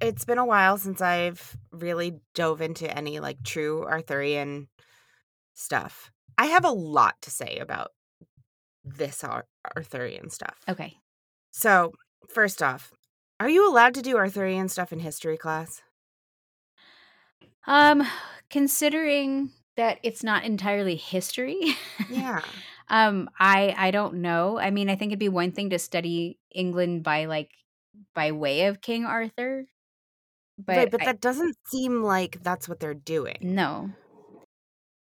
It's 0.00 0.24
been 0.24 0.38
a 0.38 0.46
while 0.46 0.76
since 0.76 1.00
I've 1.00 1.56
really 1.72 2.20
dove 2.34 2.60
into 2.60 2.94
any 2.94 3.20
like 3.20 3.42
true 3.42 3.84
Arthurian 3.84 4.68
stuff. 5.54 6.12
I 6.36 6.46
have 6.46 6.64
a 6.64 6.70
lot 6.70 7.20
to 7.22 7.30
say 7.30 7.58
about 7.58 7.92
this 8.84 9.24
Ar- 9.24 9.46
Arthurian 9.76 10.30
stuff. 10.30 10.56
Okay. 10.68 10.96
So, 11.50 11.92
first 12.28 12.62
off, 12.62 12.92
are 13.40 13.48
you 13.48 13.68
allowed 13.68 13.94
to 13.94 14.02
do 14.02 14.16
Arthurian 14.16 14.68
stuff 14.68 14.92
in 14.92 15.00
history 15.00 15.36
class? 15.36 15.82
Um, 17.66 18.02
considering 18.50 19.50
that 19.76 19.98
it's 20.02 20.22
not 20.22 20.44
entirely 20.44 20.96
history. 20.96 21.58
Yeah. 22.10 22.42
um, 22.88 23.30
I 23.38 23.74
I 23.76 23.90
don't 23.90 24.14
know. 24.14 24.58
I 24.58 24.70
mean, 24.70 24.90
I 24.90 24.96
think 24.96 25.10
it'd 25.10 25.18
be 25.18 25.28
one 25.28 25.52
thing 25.52 25.70
to 25.70 25.78
study 25.78 26.38
England 26.54 27.02
by 27.02 27.26
like 27.26 27.50
by 28.14 28.32
way 28.32 28.66
of 28.66 28.80
King 28.80 29.04
Arthur. 29.04 29.66
But 30.58 30.76
right, 30.76 30.90
but 30.90 31.02
I, 31.02 31.06
that 31.06 31.20
doesn't 31.20 31.56
seem 31.66 32.02
like 32.02 32.42
that's 32.42 32.68
what 32.68 32.80
they're 32.80 32.94
doing. 32.94 33.38
No. 33.40 33.90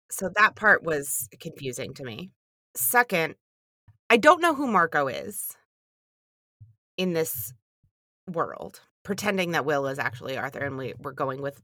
So 0.09 0.29
that 0.35 0.55
part 0.55 0.83
was 0.83 1.27
confusing 1.39 1.93
to 1.95 2.03
me. 2.03 2.31
Second, 2.75 3.35
I 4.09 4.17
don't 4.17 4.41
know 4.41 4.53
who 4.53 4.67
Marco 4.67 5.07
is 5.07 5.57
in 6.97 7.13
this 7.13 7.53
world, 8.31 8.81
pretending 9.03 9.51
that 9.51 9.65
Will 9.65 9.87
is 9.87 9.99
actually 9.99 10.37
Arthur 10.37 10.59
and 10.59 10.77
we, 10.77 10.93
we're 10.99 11.11
going 11.11 11.41
with 11.41 11.61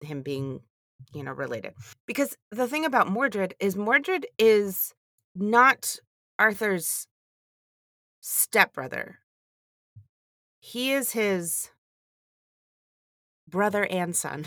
him 0.00 0.22
being, 0.22 0.60
you 1.12 1.22
know, 1.22 1.32
related. 1.32 1.74
Because 2.06 2.36
the 2.50 2.66
thing 2.66 2.84
about 2.84 3.08
Mordred 3.08 3.54
is 3.60 3.76
Mordred 3.76 4.26
is 4.38 4.94
not 5.34 5.98
Arthur's 6.38 7.06
stepbrother. 8.20 9.18
He 10.60 10.92
is 10.92 11.12
his 11.12 11.70
brother 13.48 13.86
and 13.86 14.16
son. 14.16 14.46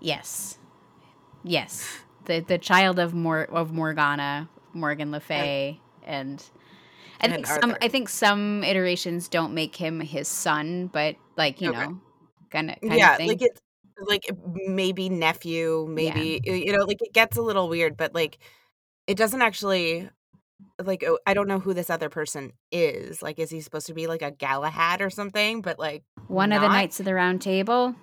Yes. 0.00 0.58
Yes. 1.44 1.86
The 2.24 2.40
the 2.40 2.58
child 2.58 2.98
of 2.98 3.14
Mor 3.14 3.44
of 3.44 3.72
Morgana, 3.72 4.48
Morgan 4.72 5.10
Le 5.10 5.20
Fay, 5.20 5.80
and, 6.04 6.40
and 6.40 6.50
I 7.22 7.28
think 7.28 7.46
some 7.46 7.76
I 7.80 7.88
think 7.88 8.08
some 8.08 8.64
iterations 8.64 9.28
don't 9.28 9.54
make 9.54 9.76
him 9.76 10.00
his 10.00 10.28
son, 10.28 10.88
but 10.88 11.16
like 11.36 11.60
you 11.60 11.70
okay. 11.70 11.86
know, 11.86 12.00
kind 12.50 12.70
of 12.70 12.76
yeah, 12.82 13.16
like 13.20 13.42
it's 13.42 13.60
like 14.06 14.28
maybe 14.66 15.08
nephew, 15.08 15.86
maybe 15.88 16.40
yeah. 16.44 16.54
you 16.54 16.72
know, 16.72 16.84
like 16.84 17.00
it 17.00 17.12
gets 17.12 17.36
a 17.36 17.42
little 17.42 17.68
weird, 17.68 17.96
but 17.96 18.14
like 18.14 18.38
it 19.06 19.16
doesn't 19.16 19.42
actually 19.42 20.08
like 20.82 21.04
oh, 21.06 21.18
I 21.26 21.34
don't 21.34 21.48
know 21.48 21.58
who 21.58 21.74
this 21.74 21.90
other 21.90 22.08
person 22.08 22.52
is. 22.70 23.22
Like, 23.22 23.38
is 23.38 23.50
he 23.50 23.60
supposed 23.60 23.86
to 23.86 23.94
be 23.94 24.06
like 24.06 24.22
a 24.22 24.30
Galahad 24.30 25.00
or 25.00 25.10
something? 25.10 25.62
But 25.62 25.78
like 25.78 26.02
one 26.28 26.50
not. 26.50 26.56
of 26.56 26.62
the 26.62 26.68
knights 26.68 27.00
of 27.00 27.06
the 27.06 27.14
round 27.14 27.42
table. 27.42 27.94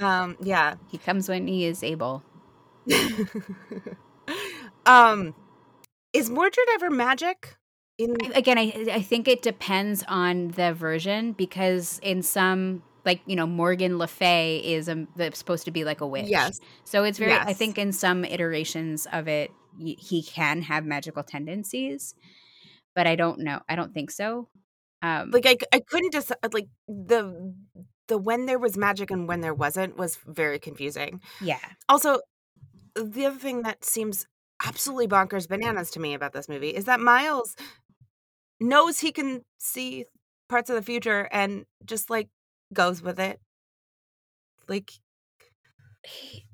Um, 0.00 0.36
yeah, 0.40 0.74
he 0.90 0.98
comes 0.98 1.28
when 1.28 1.46
he 1.46 1.64
is 1.64 1.82
able. 1.82 2.22
um, 4.86 5.34
is 6.12 6.30
Mordred 6.30 6.66
ever 6.74 6.90
magic? 6.90 7.57
In 7.98 8.16
again, 8.34 8.58
I 8.58 8.72
I 8.92 9.02
think 9.02 9.28
it 9.28 9.42
depends 9.42 10.04
on 10.06 10.48
the 10.48 10.72
version 10.72 11.32
because 11.32 11.98
in 12.02 12.22
some 12.22 12.82
like 13.04 13.20
you 13.26 13.36
know 13.36 13.46
Morgan 13.46 13.98
Le 13.98 14.06
Fay 14.06 14.58
is 14.58 14.88
a, 14.88 15.06
supposed 15.32 15.64
to 15.64 15.70
be 15.70 15.84
like 15.84 16.00
a 16.00 16.06
witch. 16.06 16.28
Yes. 16.28 16.60
So 16.84 17.04
it's 17.04 17.18
very. 17.18 17.32
Yes. 17.32 17.44
I 17.46 17.52
think 17.52 17.78
in 17.78 17.92
some 17.92 18.24
iterations 18.24 19.06
of 19.12 19.26
it, 19.28 19.50
he 19.78 20.22
can 20.22 20.62
have 20.62 20.84
magical 20.84 21.22
tendencies, 21.22 22.14
but 22.94 23.06
I 23.06 23.16
don't 23.16 23.40
know. 23.40 23.60
I 23.68 23.76
don't 23.76 23.92
think 23.92 24.10
so. 24.10 24.48
Um, 25.02 25.30
like 25.30 25.46
I, 25.46 25.56
I 25.72 25.80
couldn't 25.80 26.12
just 26.12 26.32
like 26.52 26.68
the 26.86 27.54
the 28.08 28.18
when 28.18 28.46
there 28.46 28.58
was 28.58 28.76
magic 28.76 29.10
and 29.10 29.28
when 29.28 29.40
there 29.40 29.54
wasn't 29.54 29.96
was 29.96 30.18
very 30.26 30.58
confusing. 30.58 31.20
Yeah. 31.40 31.60
Also, 31.88 32.20
the 32.94 33.26
other 33.26 33.38
thing 33.38 33.62
that 33.62 33.84
seems 33.84 34.26
absolutely 34.66 35.06
bonkers 35.06 35.48
bananas 35.48 35.90
to 35.92 36.00
me 36.00 36.14
about 36.14 36.32
this 36.32 36.48
movie 36.48 36.70
is 36.70 36.86
that 36.86 36.98
Miles 36.98 37.54
knows 38.60 39.00
he 39.00 39.12
can 39.12 39.44
see 39.58 40.06
parts 40.48 40.70
of 40.70 40.76
the 40.76 40.82
future 40.82 41.28
and 41.32 41.66
just 41.84 42.10
like 42.10 42.28
goes 42.72 43.02
with 43.02 43.18
it. 43.18 43.40
Like 44.68 44.92
he, 46.04 46.46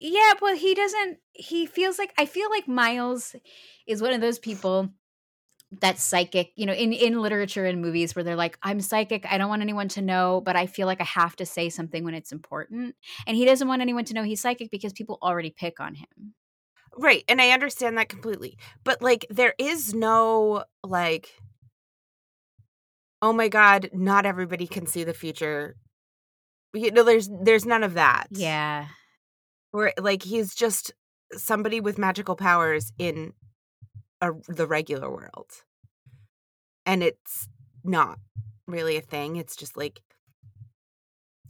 yeah, 0.00 0.32
well 0.40 0.56
he 0.56 0.74
doesn't 0.74 1.18
he 1.32 1.66
feels 1.66 1.98
like 1.98 2.12
I 2.18 2.26
feel 2.26 2.50
like 2.50 2.68
Miles 2.68 3.34
is 3.86 4.02
one 4.02 4.12
of 4.12 4.20
those 4.20 4.38
people 4.38 4.90
that 5.80 5.98
psychic, 5.98 6.52
you 6.56 6.66
know, 6.66 6.72
in 6.72 6.92
in 6.92 7.20
literature 7.20 7.66
and 7.66 7.82
movies 7.82 8.16
where 8.16 8.24
they're 8.24 8.36
like, 8.36 8.58
"I'm 8.62 8.80
psychic. 8.80 9.26
I 9.30 9.38
don't 9.38 9.48
want 9.48 9.62
anyone 9.62 9.88
to 9.90 10.02
know, 10.02 10.42
but 10.44 10.56
I 10.56 10.66
feel 10.66 10.86
like 10.86 11.00
I 11.00 11.04
have 11.04 11.36
to 11.36 11.46
say 11.46 11.68
something 11.68 12.04
when 12.04 12.14
it's 12.14 12.32
important." 12.32 12.96
And 13.26 13.36
he 13.36 13.44
doesn't 13.44 13.68
want 13.68 13.82
anyone 13.82 14.04
to 14.06 14.14
know 14.14 14.24
he's 14.24 14.40
psychic 14.40 14.70
because 14.70 14.92
people 14.92 15.18
already 15.22 15.50
pick 15.50 15.80
on 15.80 15.94
him. 15.94 16.34
Right, 16.96 17.24
and 17.28 17.40
I 17.40 17.50
understand 17.50 17.98
that 17.98 18.08
completely. 18.08 18.58
But 18.84 19.00
like 19.02 19.26
there 19.30 19.54
is 19.58 19.94
no 19.94 20.64
like 20.82 21.34
oh 23.22 23.32
my 23.32 23.48
god, 23.48 23.90
not 23.92 24.26
everybody 24.26 24.66
can 24.66 24.86
see 24.86 25.04
the 25.04 25.14
future. 25.14 25.76
You 26.72 26.90
know, 26.90 27.02
there's 27.02 27.28
there's 27.42 27.66
none 27.66 27.82
of 27.82 27.94
that. 27.94 28.26
Yeah. 28.30 28.86
Where 29.72 29.92
like 29.98 30.22
he's 30.22 30.54
just 30.54 30.92
somebody 31.32 31.80
with 31.80 31.98
magical 31.98 32.36
powers 32.36 32.92
in 32.98 33.32
a, 34.20 34.32
the 34.48 34.66
regular 34.66 35.10
world. 35.10 35.50
And 36.86 37.02
it's 37.02 37.48
not 37.84 38.18
really 38.66 38.96
a 38.96 39.02
thing. 39.02 39.36
It's 39.36 39.56
just 39.56 39.76
like 39.76 40.00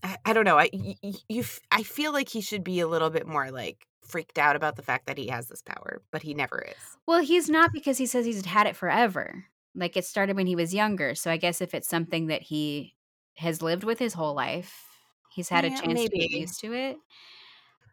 I, 0.03 0.17
I 0.25 0.33
don't 0.33 0.45
know. 0.45 0.59
I 0.59 0.71
you, 0.73 0.95
you 1.29 1.45
I 1.71 1.83
feel 1.83 2.12
like 2.12 2.29
he 2.29 2.41
should 2.41 2.65
be 2.65 2.81
a 2.81 2.89
little 2.89 3.11
bit 3.11 3.27
more 3.27 3.50
like 3.50 3.87
freaked 4.03 4.39
out 4.39 4.57
about 4.57 4.77
the 4.77 4.83
fact 4.83 5.07
that 5.07 5.19
he 5.19 5.29
has 5.29 5.49
this 5.49 5.62
power, 5.62 6.03
but 6.11 6.23
he 6.23 6.35
never 6.35 6.61
is. 6.62 6.97
Well, 7.07 7.21
he's 7.21 7.49
not 7.49 7.73
because 7.73 7.99
he 7.99 8.07
says 8.07 8.25
he's 8.25 8.45
had 8.45 8.67
it 8.67 8.77
forever. 8.77 9.45
Like 9.75 9.97
it 9.97 10.05
started 10.05 10.37
when 10.37 10.47
he 10.47 10.57
was 10.57 10.75
younger. 10.75 11.15
So 11.15 11.31
I 11.31 11.37
guess 11.37 11.61
if 11.61 11.75
it's 11.75 11.89
something 11.89 12.27
that 12.29 12.43
he 12.43 12.97
has 13.37 13.62
lived 13.62 13.85
with 13.85 13.99
his 13.99 14.15
whole 14.15 14.35
life, 14.35 14.87
he's 15.33 15.49
had 15.49 15.65
yeah, 15.65 15.67
a 15.67 15.71
chance 15.71 15.93
maybe. 15.93 16.19
to 16.19 16.29
get 16.29 16.33
used 16.33 16.61
to 16.61 16.73
it. 16.75 16.99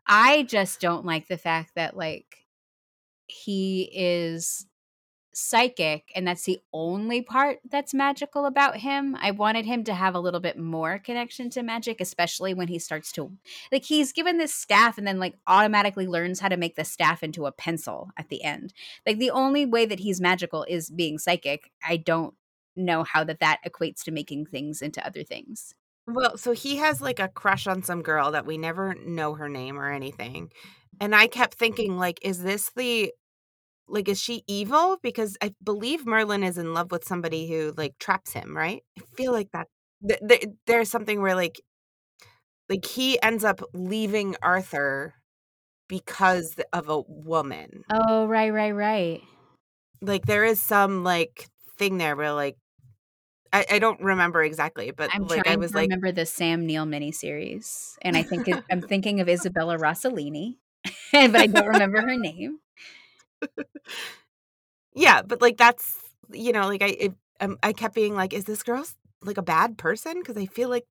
I 0.06 0.44
just 0.44 0.80
don't 0.80 1.06
like 1.06 1.28
the 1.28 1.38
fact 1.38 1.74
that 1.76 1.96
like 1.98 2.38
he 3.28 3.90
is 3.94 4.68
psychic 5.38 6.12
and 6.16 6.28
that's 6.28 6.44
the 6.46 6.60
only 6.74 7.22
part 7.22 7.60
that's 7.70 7.94
magical 7.94 8.46
about 8.46 8.78
him. 8.78 9.16
I 9.20 9.32
wanted 9.32 9.66
him 9.66 9.84
to 9.84 9.94
have 9.94 10.16
a 10.16 10.20
little 10.20 10.40
bit 10.40 10.58
more 10.58 10.98
connection 10.98 11.52
to 11.52 11.62
magic, 11.62 12.02
especially 12.02 12.56
when 12.56 12.68
he 12.68 12.80
starts 12.80 13.12
to 13.14 13.32
like 13.72 13.86
he's 13.86 14.12
given 14.12 14.40
this 14.40 14.54
staff 14.54 14.98
and 14.98 15.06
then 15.06 15.20
like 15.20 15.36
automatically 15.46 16.08
learns 16.08 16.40
how 16.40 16.50
to 16.50 16.58
make 16.58 16.76
the 16.76 16.84
staff 16.84 17.22
into 17.22 17.46
a 17.46 17.52
pencil 17.52 18.10
at 18.18 18.30
the 18.30 18.44
end. 18.44 18.74
Like 19.06 19.20
the 19.20 19.32
only 19.32 19.66
way 19.66 19.86
that 19.86 20.00
he's 20.00 20.20
magical 20.20 20.66
is 20.68 20.90
being 20.90 21.20
psychic. 21.20 21.72
I 21.88 21.98
don't 21.98 22.34
know 22.76 23.04
how 23.04 23.24
that 23.24 23.40
that 23.40 23.60
equates 23.68 24.04
to 24.06 24.12
making 24.12 24.48
things 24.48 24.82
into 24.82 25.06
other 25.06 25.24
things. 25.24 25.76
Well, 26.08 26.38
so 26.38 26.54
he 26.54 26.78
has 26.78 27.00
like 27.00 27.20
a 27.20 27.28
crush 27.28 27.68
on 27.68 27.84
some 27.84 28.02
girl 28.02 28.32
that 28.32 28.46
we 28.46 28.58
never 28.58 28.96
know 28.96 29.36
her 29.36 29.50
name 29.50 29.78
or 29.78 29.92
anything. 29.92 30.52
And 31.00 31.14
I 31.14 31.28
kept 31.28 31.54
mm-hmm. 31.54 31.60
thinking 31.60 31.98
like 31.98 32.20
is 32.24 32.42
this 32.42 32.72
the 32.76 33.12
like 33.88 34.10
is 34.10 34.20
she 34.20 34.44
evil 34.48 34.98
because 35.02 35.38
I 35.42 35.54
believe 35.64 36.06
Merlin 36.06 36.44
is 36.44 36.58
in 36.58 36.74
love 36.74 36.92
with 36.92 37.06
somebody 37.06 37.48
who 37.48 37.74
like 37.78 37.98
traps 38.00 38.34
him, 38.34 38.56
right? 38.56 38.84
I 39.00 39.04
feel 39.16 39.32
like 39.32 39.52
that 39.54 39.68
th- 40.08 40.20
th- 40.28 40.46
there's 40.66 40.90
something 40.90 41.22
where 41.22 41.36
like 41.36 41.62
like 42.70 42.86
he 42.86 43.22
ends 43.22 43.44
up 43.44 43.62
leaving 43.74 44.36
Arthur 44.42 45.14
because 45.88 46.56
of 46.74 46.90
a 46.90 47.00
woman. 47.00 47.84
Oh, 47.90 48.26
right, 48.28 48.52
right, 48.52 48.76
right. 48.76 49.22
Like 50.02 50.26
there 50.26 50.44
is 50.44 50.62
some 50.62 51.04
like 51.04 51.48
thing 51.78 51.98
there 51.98 52.16
where 52.16 52.34
like 52.34 52.58
I, 53.54 53.66
I 53.72 53.80
don't 53.80 54.02
remember 54.02 54.44
exactly, 54.44 54.92
but 54.92 55.10
I'm 55.14 55.28
like 55.28 55.44
trying 55.44 55.56
I 55.56 55.60
was 55.60 55.72
to 55.72 55.78
like 55.78 55.90
remember 55.90 56.12
the 56.12 56.26
Sam 56.26 56.66
Neill 56.66 56.86
miniseries, 56.86 57.96
and 58.02 58.18
I 58.18 58.24
think 58.24 58.48
it, 58.48 58.62
I'm 58.70 58.82
thinking 58.88 59.22
of 59.22 59.30
Isabella 59.30 59.78
Rossellini, 59.78 60.58
but 61.12 61.36
I 61.36 61.48
don't 61.48 61.68
remember 61.68 62.02
her 62.02 62.18
name. 62.18 62.60
Yeah, 64.94 65.22
but 65.22 65.42
like 65.42 65.58
that's 65.58 66.00
you 66.32 66.52
know 66.52 66.68
like 66.68 66.82
I 66.82 66.88
it, 66.88 67.14
um, 67.40 67.58
I 67.64 67.74
kept 67.74 67.96
being 67.96 68.16
like, 68.16 68.34
is 68.34 68.46
this 68.46 68.64
girl 68.64 68.86
like 69.22 69.38
a 69.38 69.44
bad 69.44 69.78
person? 69.78 70.20
Because 70.20 70.38
I 70.38 70.46
feel 70.46 70.70
like 70.70 70.86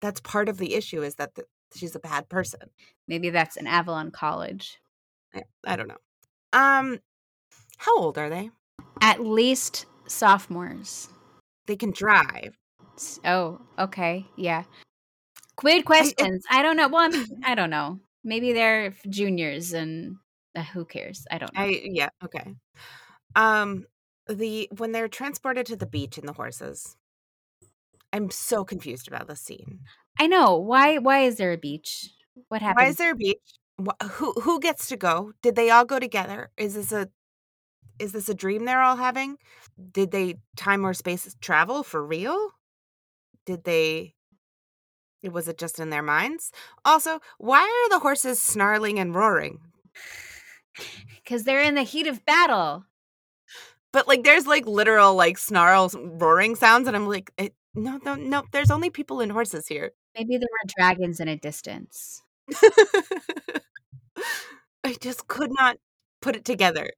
that's 0.00 0.20
part 0.20 0.48
of 0.48 0.58
the 0.58 0.74
issue 0.74 1.02
is 1.02 1.16
that 1.16 1.34
the, 1.34 1.44
she's 1.74 1.94
a 1.94 2.00
bad 2.00 2.28
person. 2.28 2.60
Maybe 3.08 3.30
that's 3.30 3.56
an 3.56 3.66
Avalon 3.66 4.10
College. 4.10 4.78
I, 5.34 5.42
I 5.66 5.76
don't 5.76 5.88
know. 5.88 5.98
Um, 6.52 6.98
how 7.78 7.96
old 7.98 8.18
are 8.18 8.30
they? 8.30 8.50
At 9.00 9.20
least 9.20 9.86
sophomores. 10.06 11.08
They 11.66 11.76
can 11.76 11.90
drive. 11.90 12.56
Oh, 13.24 13.60
okay, 13.78 14.26
yeah. 14.36 14.64
Quid 15.56 15.84
questions. 15.84 16.44
I, 16.50 16.56
I, 16.56 16.60
I 16.60 16.62
don't 16.62 16.76
know. 16.76 16.88
Well, 16.88 17.02
I 17.02 17.08
mean, 17.08 17.26
I 17.44 17.54
don't 17.54 17.70
know. 17.70 18.00
Maybe 18.24 18.52
they're 18.52 18.94
juniors 19.08 19.72
and 19.72 20.16
who 20.72 20.84
cares? 20.84 21.26
I 21.30 21.38
don't 21.38 21.54
know. 21.54 21.62
I 21.62 21.80
yeah, 21.84 22.10
okay. 22.24 22.54
Um 23.34 23.84
the 24.28 24.68
when 24.76 24.92
they're 24.92 25.08
transported 25.08 25.66
to 25.66 25.76
the 25.76 25.86
beach 25.86 26.18
in 26.18 26.26
the 26.26 26.32
horses. 26.32 26.96
I'm 28.12 28.30
so 28.30 28.64
confused 28.64 29.08
about 29.08 29.26
this 29.26 29.40
scene. 29.40 29.80
I 30.18 30.26
know. 30.26 30.58
Why 30.58 30.98
why 30.98 31.20
is 31.20 31.36
there 31.36 31.52
a 31.52 31.58
beach? 31.58 32.10
What 32.48 32.60
happened? 32.62 32.84
Why 32.84 32.90
is 32.90 32.96
there 32.96 33.12
a 33.12 33.16
beach? 33.16 33.38
Who 34.12 34.32
who 34.32 34.60
gets 34.60 34.88
to 34.88 34.96
go? 34.96 35.32
Did 35.42 35.56
they 35.56 35.70
all 35.70 35.84
go 35.84 35.98
together? 35.98 36.50
Is 36.56 36.74
this 36.74 36.92
a 36.92 37.08
is 37.98 38.12
this 38.12 38.28
a 38.28 38.34
dream 38.34 38.64
they're 38.64 38.82
all 38.82 38.96
having? 38.96 39.38
Did 39.92 40.10
they 40.10 40.36
time 40.56 40.84
or 40.84 40.94
space 40.94 41.34
travel 41.40 41.82
for 41.82 42.04
real? 42.04 42.50
Did 43.46 43.64
they 43.64 44.14
was 45.22 45.48
it 45.48 45.58
just 45.58 45.78
in 45.78 45.90
their 45.90 46.02
minds? 46.02 46.50
Also, 46.84 47.20
why 47.38 47.60
are 47.60 47.88
the 47.90 48.00
horses 48.00 48.40
snarling 48.40 48.98
and 48.98 49.14
roaring? 49.14 49.60
Because 51.16 51.44
they're 51.44 51.62
in 51.62 51.74
the 51.74 51.82
heat 51.82 52.06
of 52.06 52.24
battle. 52.24 52.84
But 53.92 54.08
like, 54.08 54.24
there's 54.24 54.46
like 54.46 54.66
literal 54.66 55.14
like 55.14 55.38
snarls, 55.38 55.94
roaring 55.94 56.56
sounds, 56.56 56.88
and 56.88 56.96
I'm 56.96 57.06
like, 57.06 57.30
it, 57.36 57.44
eh, 57.44 57.48
no, 57.74 57.98
no, 58.04 58.14
no. 58.14 58.42
There's 58.52 58.70
only 58.70 58.90
people 58.90 59.20
and 59.20 59.32
horses 59.32 59.66
here. 59.66 59.92
Maybe 60.16 60.36
there 60.36 60.48
were 60.50 60.70
dragons 60.76 61.20
in 61.20 61.28
a 61.28 61.36
distance. 61.36 62.22
I 64.84 64.94
just 65.00 65.26
could 65.28 65.50
not 65.58 65.76
put 66.20 66.36
it 66.36 66.44
together. 66.44 66.90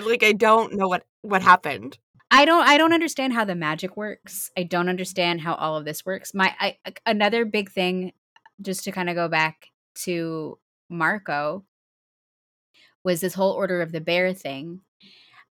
Like, 0.00 0.22
I 0.22 0.32
don't 0.32 0.74
know 0.74 0.88
what 0.88 1.04
what 1.22 1.42
happened. 1.42 1.98
I 2.30 2.44
don't 2.44 2.66
I 2.66 2.78
don't 2.78 2.92
understand 2.92 3.32
how 3.32 3.44
the 3.44 3.54
magic 3.54 3.96
works. 3.96 4.50
I 4.56 4.62
don't 4.62 4.88
understand 4.88 5.40
how 5.40 5.54
all 5.54 5.76
of 5.76 5.84
this 5.84 6.06
works. 6.06 6.32
My 6.32 6.54
I, 6.60 6.76
another 7.06 7.44
big 7.44 7.70
thing 7.70 8.12
just 8.62 8.84
to 8.84 8.92
kind 8.92 9.08
of 9.08 9.16
go 9.16 9.28
back 9.28 9.66
to 10.04 10.58
Marco 10.88 11.64
was 13.04 13.20
this 13.20 13.34
whole 13.34 13.52
order 13.52 13.82
of 13.82 13.92
the 13.92 14.00
bear 14.00 14.32
thing. 14.32 14.80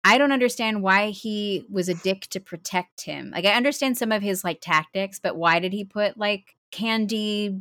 I 0.05 0.19
don't 0.19 0.33
understand 0.33 0.83
why 0.83 1.11
he 1.11 1.65
was 1.71 1.89
a 1.89 1.95
dick 1.95 2.23
to 2.31 2.41
protect 2.41 3.03
him. 3.03 3.31
Like 3.31 3.45
I 3.45 3.55
understand 3.55 3.99
some 3.99 4.13
of 4.13 4.23
his 4.23 4.45
like 4.45 4.61
tactics, 4.61 5.19
but 5.19 5.37
why 5.37 5.59
did 5.59 5.73
he 5.73 5.85
put 5.85 6.17
like 6.17 6.57
candy 6.71 7.61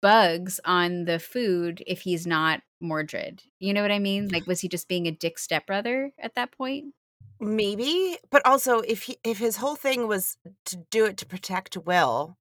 bugs 0.00 0.60
on 0.64 1.04
the 1.04 1.18
food 1.18 1.82
if 1.86 2.02
he's 2.02 2.26
not 2.26 2.62
Mordred? 2.80 3.42
You 3.58 3.74
know 3.74 3.82
what 3.82 3.90
I 3.90 3.98
mean? 3.98 4.28
Like 4.28 4.46
was 4.46 4.60
he 4.60 4.68
just 4.68 4.88
being 4.88 5.06
a 5.06 5.12
dick 5.12 5.38
stepbrother 5.38 6.12
at 6.18 6.34
that 6.36 6.52
point? 6.52 6.94
Maybe, 7.40 8.16
but 8.30 8.46
also 8.46 8.78
if 8.80 9.02
he 9.02 9.18
if 9.24 9.38
his 9.38 9.56
whole 9.56 9.76
thing 9.76 10.06
was 10.06 10.36
to 10.66 10.76
do 10.90 11.04
it 11.04 11.16
to 11.18 11.26
protect 11.26 11.76
Will, 11.76 12.38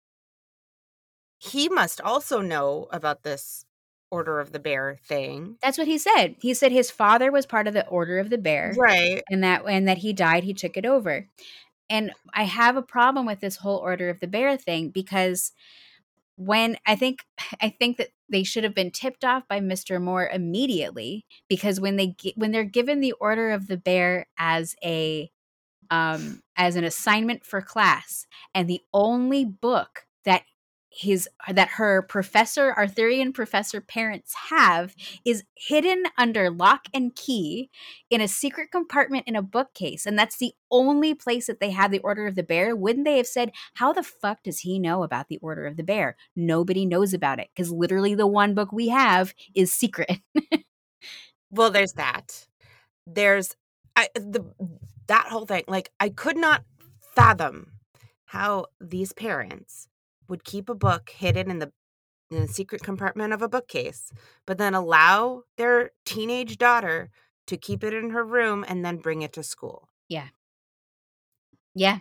he 1.37 1.67
must 1.67 1.99
also 1.99 2.39
know 2.39 2.87
about 2.91 3.23
this 3.23 3.65
Order 4.13 4.39
of 4.39 4.51
the 4.51 4.59
Bear 4.59 4.99
thing. 5.03 5.57
That's 5.63 5.79
what 5.79 5.87
he 5.87 5.97
said. 5.97 6.35
He 6.39 6.53
said 6.53 6.71
his 6.71 6.91
father 6.91 7.31
was 7.31 7.47
part 7.47 7.67
of 7.67 7.73
the 7.73 7.87
Order 7.87 8.19
of 8.19 8.29
the 8.29 8.37
Bear. 8.37 8.75
Right. 8.77 9.23
And 9.27 9.43
that 9.43 9.63
and 9.67 9.87
that 9.87 9.97
he 9.97 10.13
died, 10.13 10.43
he 10.43 10.53
took 10.53 10.77
it 10.77 10.85
over. 10.85 11.27
And 11.89 12.11
I 12.31 12.43
have 12.43 12.77
a 12.77 12.83
problem 12.83 13.25
with 13.25 13.39
this 13.39 13.57
whole 13.57 13.77
Order 13.77 14.09
of 14.09 14.19
the 14.19 14.27
Bear 14.27 14.55
thing 14.55 14.89
because 14.89 15.51
when 16.35 16.77
I 16.85 16.95
think 16.95 17.21
I 17.61 17.69
think 17.69 17.97
that 17.97 18.09
they 18.29 18.43
should 18.43 18.63
have 18.63 18.75
been 18.75 18.91
tipped 18.91 19.25
off 19.25 19.47
by 19.47 19.59
Mr. 19.59 19.99
Moore 19.99 20.29
immediately 20.31 21.25
because 21.49 21.79
when 21.79 21.95
they 21.95 22.15
when 22.35 22.51
they're 22.51 22.63
given 22.63 22.99
the 22.99 23.13
Order 23.13 23.49
of 23.49 23.65
the 23.65 23.77
Bear 23.77 24.27
as 24.37 24.75
a 24.83 25.31
um 25.89 26.43
as 26.55 26.75
an 26.75 26.83
assignment 26.83 27.43
for 27.43 27.61
class 27.61 28.27
and 28.53 28.69
the 28.69 28.81
only 28.93 29.43
book 29.43 30.05
that 30.23 30.43
his 30.95 31.27
that 31.49 31.69
her 31.69 32.01
professor 32.03 32.73
arthurian 32.77 33.33
professor 33.33 33.81
parents 33.81 34.33
have 34.49 34.95
is 35.25 35.43
hidden 35.55 36.03
under 36.17 36.51
lock 36.51 36.87
and 36.93 37.15
key 37.15 37.69
in 38.09 38.21
a 38.21 38.27
secret 38.27 38.69
compartment 38.71 39.27
in 39.27 39.35
a 39.35 39.41
bookcase 39.41 40.05
and 40.05 40.17
that's 40.17 40.37
the 40.37 40.53
only 40.69 41.13
place 41.13 41.47
that 41.47 41.59
they 41.59 41.71
have 41.71 41.91
the 41.91 41.99
order 41.99 42.25
of 42.25 42.33
the 42.35 42.41
bear. 42.41 42.75
Wouldn't 42.75 43.05
they 43.05 43.17
have 43.17 43.27
said 43.27 43.51
how 43.75 43.93
the 43.93 44.03
fuck 44.03 44.41
does 44.43 44.61
he 44.61 44.79
know 44.79 45.03
about 45.03 45.27
the 45.27 45.37
order 45.37 45.65
of 45.67 45.77
the 45.77 45.83
bear? 45.83 46.15
Nobody 46.35 46.85
knows 46.85 47.13
about 47.13 47.39
it 47.39 47.49
because 47.55 47.71
literally 47.71 48.15
the 48.15 48.27
one 48.27 48.55
book 48.55 48.71
we 48.71 48.89
have 48.89 49.33
is 49.55 49.71
secret. 49.71 50.19
Well 51.55 51.69
there's 51.69 51.93
that. 51.93 52.47
There's 53.05 53.55
I, 53.95 54.07
the 54.15 54.43
that 55.07 55.27
whole 55.27 55.45
thing 55.45 55.63
like 55.67 55.91
i 55.99 56.09
could 56.09 56.37
not 56.37 56.63
fathom 56.99 57.73
how 58.25 58.65
these 58.81 59.13
parents 59.13 59.87
would 60.33 60.43
keep 60.43 60.67
a 60.67 60.73
book 60.73 61.11
hidden 61.11 61.51
in 61.51 61.59
the 61.59 61.71
in 62.31 62.41
a 62.41 62.47
secret 62.47 62.81
compartment 62.81 63.33
of 63.33 63.43
a 63.43 63.47
bookcase, 63.47 64.11
but 64.47 64.57
then 64.57 64.73
allow 64.73 65.43
their 65.57 65.91
teenage 66.05 66.57
daughter 66.57 67.11
to 67.45 67.55
keep 67.55 67.83
it 67.83 67.93
in 67.93 68.09
her 68.09 68.25
room 68.25 68.65
and 68.67 68.83
then 68.83 68.97
bring 68.97 69.21
it 69.21 69.31
to 69.33 69.43
school. 69.43 69.89
Yeah. 70.09 70.29
Yeah. 71.75 71.99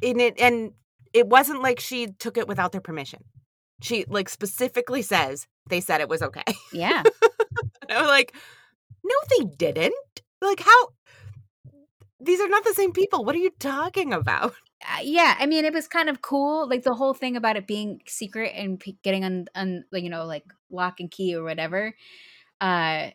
And 0.00 0.20
it 0.20 0.40
and 0.40 0.74
it 1.12 1.26
wasn't 1.26 1.60
like 1.60 1.80
she 1.80 2.06
took 2.06 2.36
it 2.36 2.46
without 2.46 2.70
their 2.70 2.80
permission. 2.80 3.24
She 3.82 4.04
like 4.08 4.28
specifically 4.28 5.02
says 5.02 5.48
they 5.68 5.80
said 5.80 6.00
it 6.00 6.08
was 6.08 6.22
okay. 6.22 6.44
Yeah. 6.72 7.02
I 7.90 8.00
was 8.00 8.08
like, 8.08 8.32
no, 9.02 9.14
they 9.36 9.44
didn't. 9.56 10.22
Like 10.40 10.60
how 10.60 10.88
these 12.20 12.40
are 12.40 12.48
not 12.48 12.62
the 12.62 12.74
same 12.74 12.92
people. 12.92 13.24
What 13.24 13.34
are 13.34 13.38
you 13.38 13.50
talking 13.58 14.12
about? 14.12 14.54
Yeah, 15.02 15.36
I 15.38 15.46
mean, 15.46 15.64
it 15.64 15.72
was 15.74 15.88
kind 15.88 16.08
of 16.08 16.22
cool, 16.22 16.68
like 16.68 16.82
the 16.82 16.94
whole 16.94 17.14
thing 17.14 17.36
about 17.36 17.56
it 17.56 17.66
being 17.66 18.00
secret 18.06 18.52
and 18.54 18.78
p- 18.80 18.98
getting 19.02 19.24
on, 19.24 19.46
on, 19.54 19.84
you 19.92 20.10
know, 20.10 20.24
like 20.24 20.44
lock 20.70 21.00
and 21.00 21.10
key 21.10 21.34
or 21.34 21.42
whatever. 21.42 21.94
Uh, 22.60 23.10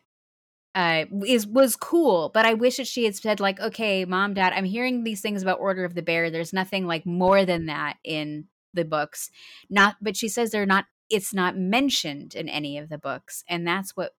uh, 0.74 1.06
is 1.26 1.46
was 1.46 1.76
cool, 1.76 2.30
but 2.34 2.46
I 2.46 2.54
wish 2.54 2.78
that 2.78 2.86
she 2.86 3.04
had 3.04 3.16
said 3.16 3.40
like, 3.40 3.60
"Okay, 3.60 4.04
mom, 4.04 4.34
dad, 4.34 4.52
I'm 4.54 4.64
hearing 4.64 5.04
these 5.04 5.20
things 5.22 5.42
about 5.42 5.60
Order 5.60 5.84
of 5.84 5.94
the 5.94 6.02
Bear. 6.02 6.30
There's 6.30 6.52
nothing 6.52 6.86
like 6.86 7.06
more 7.06 7.44
than 7.44 7.66
that 7.66 7.96
in 8.04 8.46
the 8.74 8.84
books. 8.84 9.30
Not, 9.70 9.96
but 10.02 10.16
she 10.16 10.28
says 10.28 10.50
they're 10.50 10.66
not. 10.66 10.86
It's 11.10 11.34
not 11.34 11.56
mentioned 11.58 12.34
in 12.34 12.48
any 12.48 12.78
of 12.78 12.88
the 12.90 12.98
books, 12.98 13.44
and 13.48 13.66
that's 13.66 13.96
what 13.96 14.14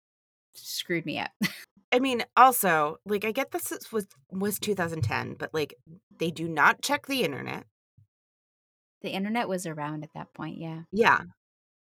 screwed 0.56 1.06
me 1.06 1.20
up. 1.20 1.32
I 1.96 2.00
mean, 2.00 2.24
also, 2.36 2.98
like 3.06 3.24
I 3.24 3.32
get 3.32 3.52
this 3.52 3.72
was 3.94 4.06
was 4.30 4.60
2010, 4.60 5.36
but 5.40 5.54
like 5.54 5.74
they 6.20 6.30
do 6.30 6.50
not 6.50 6.82
check 6.82 7.08
the 7.08 7.24
internet. 7.24 7.64
the 9.02 9.12
internet 9.12 9.48
was 9.48 9.66
around 9.66 10.04
at 10.04 10.12
that 10.14 10.34
point, 10.34 10.58
yeah. 10.58 10.82
Yeah. 10.92 11.22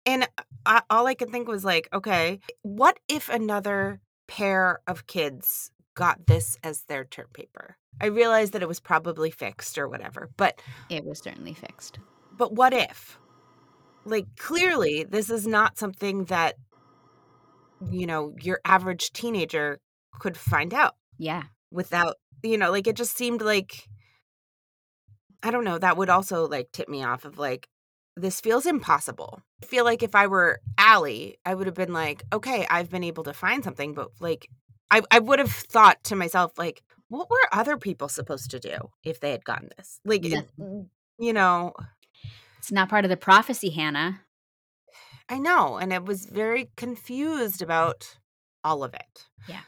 And 0.04 0.24
uh, 0.24 0.42
I, 0.66 0.82
all 0.90 1.06
I 1.06 1.14
could 1.14 1.30
think 1.30 1.48
was 1.48 1.64
like, 1.64 1.88
okay, 1.94 2.40
what 2.60 2.98
if 3.08 3.30
another 3.30 4.00
pair 4.28 4.80
of 4.86 5.06
kids 5.06 5.70
got 5.94 6.26
this 6.26 6.58
as 6.62 6.82
their 6.88 7.04
term 7.04 7.28
paper? 7.32 7.76
I 7.98 8.06
realized 8.06 8.52
that 8.52 8.62
it 8.62 8.68
was 8.68 8.80
probably 8.80 9.30
fixed 9.30 9.78
or 9.78 9.88
whatever, 9.88 10.28
but 10.36 10.60
It 10.90 11.06
was 11.06 11.20
certainly 11.20 11.54
fixed. 11.54 12.00
but 12.36 12.52
what 12.52 12.74
if? 12.74 13.18
Like 14.04 14.26
clearly 14.36 15.04
this 15.04 15.30
is 15.30 15.46
not 15.46 15.78
something 15.78 16.24
that 16.24 16.56
you 17.90 18.06
know, 18.06 18.34
your 18.40 18.58
average 18.64 19.12
teenager 19.12 19.78
could 20.18 20.36
find 20.36 20.74
out 20.74 20.94
Yeah, 21.18 21.44
without, 21.70 22.16
you 22.42 22.58
know, 22.58 22.70
like 22.70 22.86
it 22.86 22.96
just 22.96 23.16
seemed 23.16 23.42
like 23.42 23.88
I 25.42 25.50
don't 25.50 25.64
know, 25.64 25.78
that 25.78 25.96
would 25.96 26.10
also 26.10 26.48
like 26.48 26.72
tip 26.72 26.88
me 26.88 27.04
off 27.04 27.24
of 27.24 27.38
like 27.38 27.68
this 28.16 28.40
feels 28.40 28.66
impossible. 28.66 29.42
I 29.62 29.66
feel 29.66 29.84
like 29.84 30.02
if 30.02 30.14
I 30.14 30.26
were 30.26 30.60
Allie, 30.78 31.36
I 31.44 31.54
would 31.54 31.66
have 31.66 31.76
been 31.76 31.92
like, 31.92 32.22
okay, 32.32 32.66
I've 32.70 32.90
been 32.90 33.04
able 33.04 33.24
to 33.24 33.34
find 33.34 33.62
something, 33.62 33.92
but 33.92 34.10
like 34.20 34.48
I, 34.90 35.02
I 35.10 35.18
would 35.18 35.38
have 35.38 35.50
thought 35.52 36.02
to 36.04 36.16
myself, 36.16 36.52
like, 36.58 36.82
what 37.08 37.30
were 37.30 37.38
other 37.52 37.76
people 37.76 38.08
supposed 38.08 38.50
to 38.52 38.58
do 38.58 38.90
if 39.04 39.20
they 39.20 39.30
had 39.30 39.44
gotten 39.44 39.70
this? 39.76 40.00
Like, 40.04 40.24
it- 40.24 40.46
mm. 40.58 40.86
you 41.18 41.32
know, 41.32 41.74
it's 42.58 42.72
not 42.72 42.88
part 42.88 43.04
of 43.04 43.08
the 43.08 43.16
prophecy, 43.16 43.70
Hannah. 43.70 44.22
I 45.28 45.38
know. 45.38 45.76
And 45.76 45.92
I 45.92 45.98
was 45.98 46.26
very 46.26 46.70
confused 46.76 47.62
about 47.62 48.16
all 48.62 48.84
of 48.84 48.94
it. 48.94 49.26
Yeah. 49.48 49.60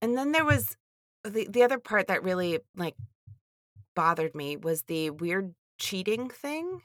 And 0.00 0.16
then 0.16 0.32
there 0.32 0.44
was 0.44 0.76
the, 1.24 1.46
the 1.48 1.62
other 1.62 1.78
part 1.78 2.06
that 2.08 2.22
really 2.22 2.60
like 2.76 2.94
bothered 3.94 4.34
me 4.34 4.56
was 4.56 4.82
the 4.82 5.10
weird 5.10 5.54
cheating 5.78 6.28
thing. 6.30 6.82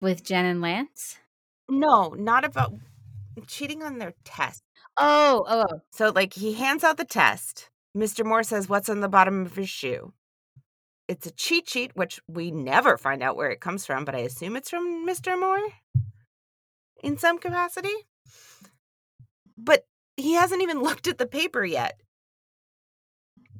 With 0.00 0.24
Jen 0.24 0.46
and 0.46 0.60
Lance. 0.60 1.18
No, 1.68 2.08
not 2.10 2.44
about 2.44 2.74
cheating 3.46 3.82
on 3.82 3.98
their 3.98 4.14
test. 4.24 4.62
Oh, 4.96 5.44
oh, 5.48 5.64
oh. 5.70 5.80
So 5.92 6.10
like 6.14 6.34
he 6.34 6.54
hands 6.54 6.84
out 6.84 6.96
the 6.96 7.04
test. 7.04 7.70
Mr. 7.96 8.24
Moore 8.24 8.42
says 8.42 8.68
what's 8.68 8.88
on 8.88 9.00
the 9.00 9.08
bottom 9.08 9.44
of 9.44 9.54
his 9.54 9.68
shoe. 9.68 10.12
It's 11.08 11.26
a 11.26 11.32
cheat 11.32 11.68
sheet, 11.68 11.92
which 11.94 12.20
we 12.26 12.50
never 12.50 12.96
find 12.96 13.22
out 13.22 13.36
where 13.36 13.50
it 13.50 13.60
comes 13.60 13.84
from, 13.84 14.04
but 14.04 14.14
I 14.14 14.20
assume 14.20 14.56
it's 14.56 14.70
from 14.70 15.06
Mr. 15.06 15.38
Moore 15.38 15.68
in 17.02 17.18
some 17.18 17.38
capacity. 17.38 17.94
But 19.58 19.84
he 20.16 20.34
hasn't 20.34 20.62
even 20.62 20.82
looked 20.82 21.06
at 21.06 21.18
the 21.18 21.26
paper 21.26 21.64
yet. 21.64 22.00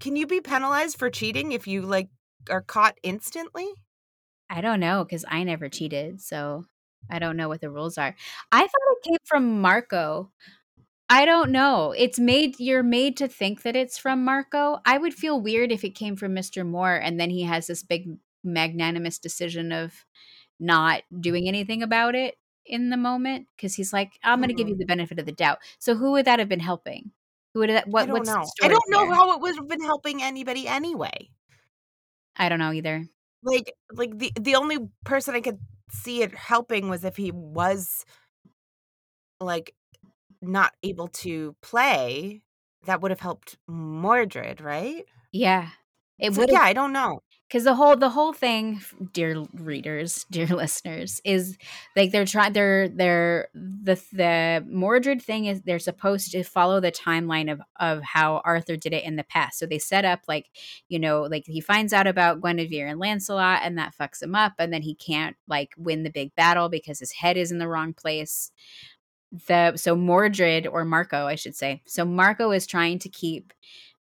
Can 0.01 0.17
you 0.17 0.27
be 0.27 0.41
penalized 0.41 0.99
for 0.99 1.11
cheating 1.11 1.53
if 1.53 1.67
you 1.67 1.83
like 1.83 2.09
are 2.51 2.62
caught 2.62 2.99
instantly? 3.03 3.69
I 4.51 4.61
don't 4.61 4.81
know 4.81 5.05
because 5.05 5.25
I 5.29 5.45
never 5.45 5.69
cheated, 5.69 6.21
so 6.21 6.65
I 7.11 7.19
don't 7.19 7.37
know 7.37 7.49
what 7.49 7.61
the 7.61 7.71
rules 7.71 7.99
are. 7.99 8.15
I 8.51 8.61
thought 8.61 8.69
it 8.69 9.09
came 9.09 9.19
from 9.25 9.61
Marco. 9.61 10.31
I 11.09 11.25
don't 11.25 11.51
know. 11.51 11.93
It's 11.97 12.19
made 12.19 12.59
you're 12.59 12.83
made 12.83 13.17
to 13.19 13.29
think 13.29 13.62
that 13.62 13.77
it's 13.77 13.99
from 13.99 14.25
Marco. 14.25 14.79
I 14.85 14.99
would 14.99 15.15
feel 15.15 15.41
weird 15.41 15.71
if 15.71 15.85
it 15.85 15.95
came 15.95 16.17
from 16.17 16.35
Mr. 16.35 16.67
Moore 16.67 16.97
and 16.97 17.21
then 17.21 17.31
he 17.31 17.43
has 17.43 17.67
this 17.67 17.83
big 17.83 18.09
magnanimous 18.45 19.19
decision 19.19 19.73
of 19.73 20.05
not 20.59 21.03
doing 21.21 21.49
anything 21.49 21.83
about 21.83 22.15
it 22.15 22.37
in 22.66 22.90
the 22.90 22.96
moment 22.96 23.46
because 23.57 23.75
he's 23.75 23.92
like, 23.92 24.12
I'm 24.22 24.38
going 24.38 24.48
to 24.48 24.55
give 24.55 24.68
you 24.68 24.75
mm-hmm. 24.75 24.81
the 24.81 24.87
benefit 24.87 25.18
of 25.18 25.27
the 25.27 25.33
doubt. 25.33 25.59
So 25.79 25.94
who 25.94 26.12
would 26.12 26.25
that 26.27 26.38
have 26.38 26.48
been 26.48 26.61
helping? 26.61 27.11
Who 27.55 27.61
would 27.61 27.70
that? 27.70 27.87
What? 27.88 28.05
I 28.05 28.07
don't 28.07 28.18
what's 28.18 28.29
know. 28.31 28.44
I 28.62 28.68
don't 28.68 28.81
know 28.88 29.07
there? 29.07 29.14
how 29.14 29.35
it 29.35 29.40
would 29.40 29.57
have 29.57 29.68
been 29.68 29.83
helping 29.83 30.22
anybody 30.22 30.66
anyway. 30.66 31.31
I 32.37 32.48
don't 32.48 32.59
know 32.59 32.72
either. 32.72 33.07
like 33.42 33.75
like 33.92 34.18
the 34.18 34.33
the 34.40 34.55
only 34.57 34.79
person 35.05 35.35
I 35.35 35.40
could 35.40 35.59
see 35.90 36.22
it 36.22 36.35
helping 36.35 36.88
was 36.88 37.05
if 37.05 37.16
he 37.16 37.31
was 37.31 38.05
like 39.40 39.75
not 40.40 40.72
able 40.83 41.09
to 41.09 41.55
play. 41.62 42.42
That 42.87 43.01
would 43.01 43.11
have 43.12 43.20
helped 43.20 43.59
Mordred, 43.68 44.61
right? 44.61 45.05
Yeah, 45.33 45.68
it 46.18 46.35
So, 46.35 46.40
would. 46.40 46.51
yeah, 46.51 46.62
I 46.62 46.72
don't 46.72 46.92
know. 46.92 47.20
Because 47.53 47.65
the 47.65 47.75
whole 47.75 47.97
the 47.97 48.09
whole 48.09 48.33
thing 48.33 48.81
dear 49.12 49.45
readers 49.53 50.25
dear 50.31 50.47
listeners 50.47 51.21
is 51.23 51.59
like 51.95 52.11
they're 52.11 52.25
trying 52.25 52.55
they're 52.55 52.88
they're 52.88 53.49
the 53.55 54.03
the 54.12 54.65
mordred 54.67 55.21
thing 55.21 55.45
is 55.45 55.61
they're 55.61 55.79
supposed 55.79 56.33
to 56.33 56.43
follow 56.45 56.81
the 56.81 56.91
timeline 56.91 57.53
of 57.53 57.61
of 57.79 58.03
how 58.03 58.41
arthur 58.47 58.77
did 58.77 58.95
it 58.95 59.05
in 59.05 59.17
the 59.17 59.25
past. 59.25 59.59
So 59.59 59.67
they 59.67 59.79
set 59.79 60.07
up 60.07 60.21
like 60.27 60.47
you 60.88 60.99
know 60.99 61.23
like 61.23 61.45
he 61.47 61.61
finds 61.61 61.93
out 61.93 62.07
about 62.07 62.41
guinevere 62.41 62.87
and 62.87 62.99
lancelot 62.99 63.61
and 63.62 63.77
that 63.77 63.95
fucks 64.01 64.23
him 64.23 64.35
up 64.35 64.55
and 64.59 64.73
then 64.73 64.83
he 64.83 64.95
can't 64.95 65.37
like 65.47 65.75
win 65.77 66.05
the 66.05 66.11
big 66.11 66.35
battle 66.35 66.71
because 66.71 67.01
his 67.01 67.12
head 67.12 67.37
is 67.37 67.53
in 67.53 67.59
the 67.59 67.69
wrong 67.69 67.93
place. 67.93 68.51
The 69.49 69.77
so 69.77 69.95
mordred 69.95 70.67
or 70.67 70.85
marco 70.87 71.27
i 71.27 71.35
should 71.35 71.55
say. 71.55 71.83
So 71.87 72.07
marco 72.07 72.51
is 72.51 72.67
trying 72.67 72.99
to 73.01 73.11
keep 73.11 73.53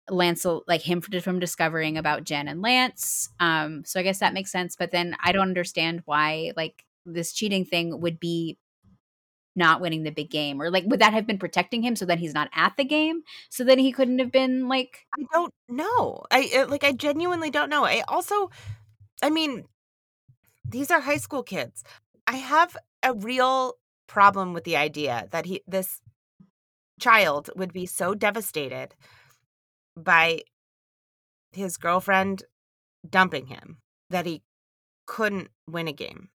Lancel 0.10 0.64
like 0.68 0.82
him 0.82 1.02
from, 1.02 1.20
from 1.22 1.40
discovering 1.40 1.98
about 1.98 2.24
Jen 2.24 2.48
and 2.48 2.62
Lance. 2.62 3.30
Um, 3.40 3.84
so 3.86 4.00
I 4.00 4.04
guess 4.04 4.20
that 4.20 4.34
makes 4.34 4.52
sense. 4.52 4.76
But 4.76 4.92
then 4.92 5.16
I 5.24 5.32
don't 5.32 5.48
understand 5.48 6.02
why 6.06 6.52
like 6.56 6.86
this 7.06 7.34
cheating 7.34 7.66
thing 7.66 8.00
would 8.02 8.20
be 8.20 8.58
not 9.56 9.82
winning 9.82 10.04
the 10.04 10.12
big 10.12 10.30
game, 10.30 10.62
or 10.62 10.70
like 10.70 10.86
would 10.88 11.02
that 11.02 11.14
have 11.14 11.28
been 11.28 11.38
protecting 11.38 11.84
him 11.84 11.96
so 11.96 12.06
that 12.06 12.20
he's 12.20 12.34
not 12.34 12.50
at 12.56 12.74
the 12.78 12.86
game, 12.86 13.22
so 13.50 13.64
then 13.64 13.80
he 13.80 13.92
couldn't 13.92 14.20
have 14.20 14.32
been 14.32 14.68
like 14.68 15.06
I 15.20 15.24
don't 15.34 15.54
know. 15.68 16.24
I 16.32 16.50
uh, 16.56 16.68
like 16.68 16.84
I 16.84 16.94
genuinely 16.94 17.52
don't 17.52 17.70
know. 17.70 17.84
I 17.84 18.04
also 18.08 18.50
I 19.22 19.30
mean 19.30 19.66
these 20.68 20.90
are 20.92 21.02
high 21.02 21.18
school 21.18 21.44
kids. 21.44 21.84
I 22.28 22.38
have 22.38 22.78
a 23.04 23.14
real 23.14 23.76
problem 24.08 24.54
with 24.54 24.64
the 24.64 24.78
idea 24.78 25.28
that 25.32 25.46
he 25.46 25.62
this 25.68 26.02
child 27.00 27.50
would 27.56 27.74
be 27.74 27.86
so 27.86 28.14
devastated 28.14 28.96
by 30.04 30.42
his 31.52 31.78
girlfriend 31.78 32.44
dumping 33.08 33.48
him 33.48 33.78
that 34.10 34.26
he 34.26 34.44
couldn't 35.06 35.50
win 35.68 35.88
a 35.88 35.94
game. 35.94 36.30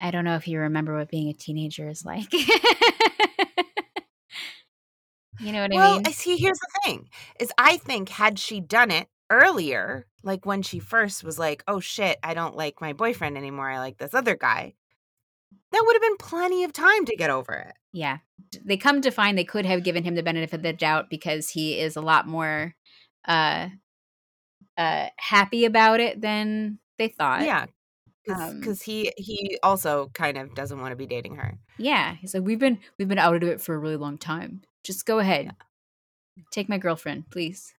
I 0.00 0.10
don't 0.10 0.24
know 0.24 0.36
if 0.36 0.46
you 0.46 0.60
remember 0.60 0.96
what 0.96 1.10
being 1.10 1.28
a 1.28 1.34
teenager 1.34 1.88
is 1.88 2.04
like. 2.04 2.32
you 2.32 2.46
know 5.52 5.60
what 5.60 5.64
I 5.64 5.68
mean? 5.68 5.78
well. 5.78 6.00
I 6.06 6.12
see 6.12 6.36
here's 6.36 6.58
the 6.58 6.80
thing. 6.84 7.08
Is 7.40 7.52
I 7.58 7.78
think 7.78 8.08
had 8.08 8.38
she 8.38 8.60
done 8.60 8.90
it 8.90 9.08
earlier, 9.30 10.06
like 10.22 10.46
when 10.46 10.62
she 10.62 10.78
first 10.78 11.24
was 11.24 11.38
like, 11.38 11.64
"Oh 11.66 11.80
shit, 11.80 12.18
I 12.22 12.34
don't 12.34 12.56
like 12.56 12.80
my 12.80 12.92
boyfriend 12.92 13.36
anymore. 13.36 13.68
I 13.70 13.78
like 13.78 13.98
this 13.98 14.14
other 14.14 14.36
guy." 14.36 14.74
That 15.72 15.82
would 15.84 15.94
have 15.96 16.02
been 16.02 16.16
plenty 16.16 16.64
of 16.64 16.72
time 16.72 17.04
to 17.06 17.16
get 17.16 17.30
over 17.30 17.52
it. 17.52 17.74
Yeah. 17.92 18.18
They 18.64 18.76
come 18.76 19.02
to 19.02 19.10
find 19.10 19.36
they 19.36 19.44
could 19.44 19.66
have 19.66 19.84
given 19.84 20.04
him 20.04 20.14
the 20.14 20.22
benefit 20.22 20.54
of 20.54 20.62
the 20.62 20.72
doubt 20.72 21.10
because 21.10 21.50
he 21.50 21.78
is 21.78 21.96
a 21.96 22.00
lot 22.00 22.26
more 22.26 22.74
uh 23.28 23.68
uh 24.76 25.08
happy 25.18 25.64
about 25.64 26.00
it 26.00 26.20
than 26.20 26.78
they 26.98 27.08
thought. 27.08 27.42
Yeah. 27.44 27.66
Um, 28.28 28.60
Cuz 28.62 28.82
he 28.82 29.12
he 29.16 29.58
also 29.62 30.10
kind 30.14 30.36
of 30.36 30.54
doesn't 30.54 30.80
want 30.80 30.92
to 30.92 30.96
be 30.96 31.06
dating 31.06 31.36
her. 31.36 31.58
Yeah. 31.78 32.16
He's 32.16 32.34
like, 32.34 32.42
We've 32.42 32.58
been 32.58 32.78
we've 32.98 33.08
been 33.08 33.18
out 33.18 33.36
of 33.36 33.42
it 33.44 33.60
for 33.60 33.74
a 33.74 33.78
really 33.78 33.96
long 33.96 34.18
time. 34.18 34.62
Just 34.82 35.06
go 35.06 35.18
ahead. 35.18 35.54
Take 36.50 36.68
my 36.68 36.78
girlfriend, 36.78 37.30
please. 37.30 37.74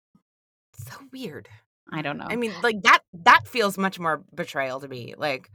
So 0.74 0.92
weird. 1.12 1.48
I 1.90 2.02
don't 2.02 2.18
know. 2.18 2.26
I 2.28 2.36
mean, 2.36 2.52
like 2.62 2.82
that 2.82 3.00
that 3.24 3.46
feels 3.48 3.76
much 3.78 3.98
more 3.98 4.22
betrayal 4.34 4.80
to 4.80 4.88
me. 4.88 5.14
Like 5.16 5.50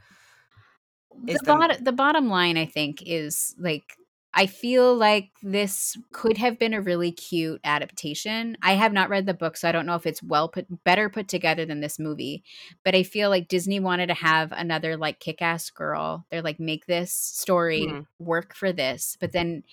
the, 1.23 1.33
the- 1.33 1.39
bottom 1.45 1.83
the 1.83 1.91
bottom 1.91 2.27
line 2.27 2.57
I 2.57 2.65
think 2.65 3.03
is 3.05 3.55
like 3.59 3.97
I 4.35 4.47
feel 4.47 4.95
like 4.95 5.31
this 5.43 5.95
could 6.11 6.37
have 6.39 6.57
been 6.57 6.73
a 6.73 6.81
really 6.81 7.11
cute 7.11 7.61
adaptation. 7.63 8.57
I 8.63 8.73
have 8.73 8.91
not 8.91 9.09
read 9.09 9.25
the 9.27 9.33
book, 9.33 9.57
so 9.57 9.69
I 9.69 9.71
don't 9.71 9.85
know 9.85 9.95
if 9.95 10.07
it's 10.07 10.23
well 10.23 10.49
put, 10.49 10.65
better 10.83 11.09
put 11.09 11.27
together 11.27 11.65
than 11.65 11.81
this 11.81 11.99
movie. 11.99 12.43
But 12.83 12.95
I 12.95 13.03
feel 13.03 13.29
like 13.29 13.47
Disney 13.47 13.79
wanted 13.79 14.07
to 14.07 14.15
have 14.15 14.51
another 14.51 14.97
like 14.97 15.19
kick-ass 15.19 15.69
girl. 15.69 16.25
They're 16.31 16.41
like, 16.41 16.59
make 16.59 16.87
this 16.87 17.13
story 17.13 17.85
Mhm. 17.85 18.07
work 18.19 18.55
for 18.55 18.71
this, 18.73 19.17
but 19.19 19.33
then 19.33 19.63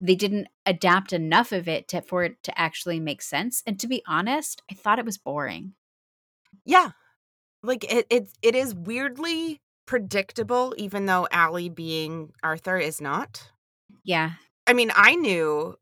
they 0.00 0.16
didn't 0.16 0.48
adapt 0.66 1.12
enough 1.12 1.52
of 1.52 1.68
it 1.68 1.88
to, 1.88 2.02
for 2.02 2.24
it 2.24 2.42
to 2.44 2.58
actually 2.60 3.00
make 3.00 3.22
sense. 3.22 3.62
And 3.66 3.80
to 3.80 3.88
be 3.88 4.02
honest, 4.06 4.62
I 4.70 4.74
thought 4.74 4.98
it 4.98 5.06
was 5.06 5.18
boring. 5.18 5.74
Yeah. 6.64 6.90
Like 7.62 7.84
it 7.92 8.06
it 8.10 8.28
it 8.42 8.56
is 8.56 8.74
weirdly 8.74 9.60
predictable 9.86 10.74
even 10.78 11.06
though 11.06 11.28
Allie 11.32 11.70
being 11.70 12.32
Arthur 12.42 12.78
is 12.78 13.00
not. 13.00 13.51
Yeah, 14.04 14.32
I 14.66 14.72
mean, 14.72 14.90
I 14.94 15.14
knew 15.14 15.76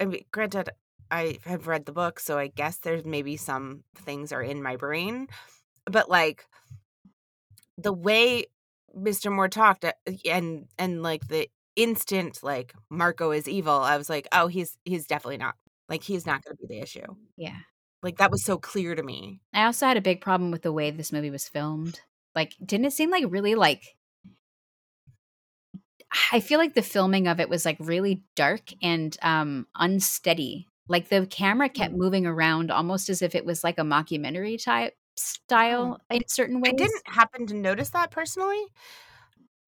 I 0.00 0.06
mean, 0.06 0.24
granted 0.32 0.70
I 1.10 1.38
have 1.44 1.66
read 1.66 1.86
the 1.86 1.92
book, 1.92 2.20
so 2.20 2.38
I 2.38 2.48
guess 2.48 2.78
there's 2.78 3.04
maybe 3.04 3.36
some 3.36 3.84
things 3.96 4.32
are 4.32 4.42
in 4.42 4.62
my 4.62 4.76
brain, 4.76 5.28
but 5.86 6.08
like 6.08 6.46
the 7.78 7.92
way 7.92 8.46
Mr. 8.94 9.30
Moore 9.30 9.48
talked 9.48 9.84
uh, 9.84 9.92
and 10.28 10.66
and 10.78 11.02
like 11.02 11.28
the 11.28 11.48
instant 11.76 12.42
like 12.42 12.74
Marco 12.90 13.30
is 13.30 13.48
evil, 13.48 13.74
I 13.74 13.96
was 13.96 14.08
like, 14.10 14.28
"Oh, 14.32 14.46
he's 14.46 14.76
he's 14.84 15.06
definitely 15.06 15.38
not. 15.38 15.54
Like 15.88 16.02
he's 16.02 16.26
not 16.26 16.44
going 16.44 16.56
to 16.56 16.66
be 16.66 16.74
the 16.74 16.82
issue." 16.82 17.06
yeah. 17.36 17.58
Like 18.02 18.16
that 18.18 18.30
was 18.30 18.42
so 18.44 18.56
clear 18.56 18.94
to 18.94 19.02
me. 19.02 19.42
I 19.52 19.64
also 19.66 19.86
had 19.86 19.98
a 19.98 20.02
big 20.02 20.22
problem 20.22 20.50
with 20.50 20.62
the 20.62 20.72
way 20.72 20.90
this 20.90 21.12
movie 21.12 21.30
was 21.30 21.48
filmed. 21.48 22.00
Like, 22.34 22.54
didn't 22.64 22.86
it 22.86 22.92
seem 22.94 23.10
like 23.10 23.24
really 23.28 23.54
like 23.54 23.82
I 26.32 26.40
feel 26.40 26.58
like 26.58 26.74
the 26.74 26.82
filming 26.82 27.28
of 27.28 27.40
it 27.40 27.48
was 27.48 27.64
like 27.64 27.76
really 27.80 28.22
dark 28.34 28.72
and 28.82 29.16
um 29.22 29.66
unsteady. 29.76 30.66
Like 30.88 31.08
the 31.08 31.26
camera 31.26 31.68
kept 31.68 31.94
moving 31.94 32.26
around 32.26 32.70
almost 32.70 33.08
as 33.08 33.22
if 33.22 33.34
it 33.34 33.44
was 33.44 33.62
like 33.62 33.78
a 33.78 33.82
mockumentary 33.82 34.62
type 34.62 34.94
style 35.16 36.00
in 36.10 36.22
certain 36.26 36.60
ways. 36.60 36.72
I 36.74 36.76
didn't 36.76 37.02
happen 37.06 37.46
to 37.46 37.54
notice 37.54 37.90
that 37.90 38.10
personally, 38.10 38.64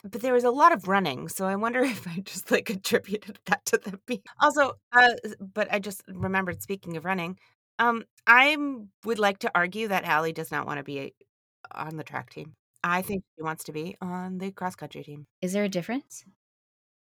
but 0.02 0.20
there 0.20 0.32
was 0.32 0.44
a 0.44 0.50
lot 0.50 0.72
of 0.72 0.88
running, 0.88 1.28
so 1.28 1.46
I 1.46 1.56
wonder 1.56 1.80
if 1.82 2.06
I 2.08 2.20
just 2.20 2.50
like 2.50 2.70
attributed 2.70 3.38
that 3.46 3.64
to 3.66 3.78
the 3.78 3.98
beat. 4.06 4.24
Also, 4.40 4.74
uh, 4.92 5.10
but 5.40 5.68
I 5.72 5.78
just 5.78 6.02
remembered 6.08 6.62
speaking 6.62 6.96
of 6.96 7.04
running, 7.04 7.38
um, 7.78 8.04
I 8.26 8.56
would 9.04 9.18
like 9.18 9.38
to 9.40 9.50
argue 9.54 9.88
that 9.88 10.04
Allie 10.04 10.32
does 10.32 10.50
not 10.50 10.66
want 10.66 10.78
to 10.78 10.84
be 10.84 11.14
on 11.72 11.96
the 11.96 12.04
track 12.04 12.30
team. 12.30 12.54
I 12.84 13.02
think 13.02 13.24
she 13.36 13.42
wants 13.42 13.64
to 13.64 13.72
be 13.72 13.96
on 14.00 14.38
the 14.38 14.50
cross 14.50 14.74
country 14.74 15.02
team. 15.02 15.26
Is 15.40 15.52
there 15.52 15.64
a 15.64 15.68
difference? 15.68 16.24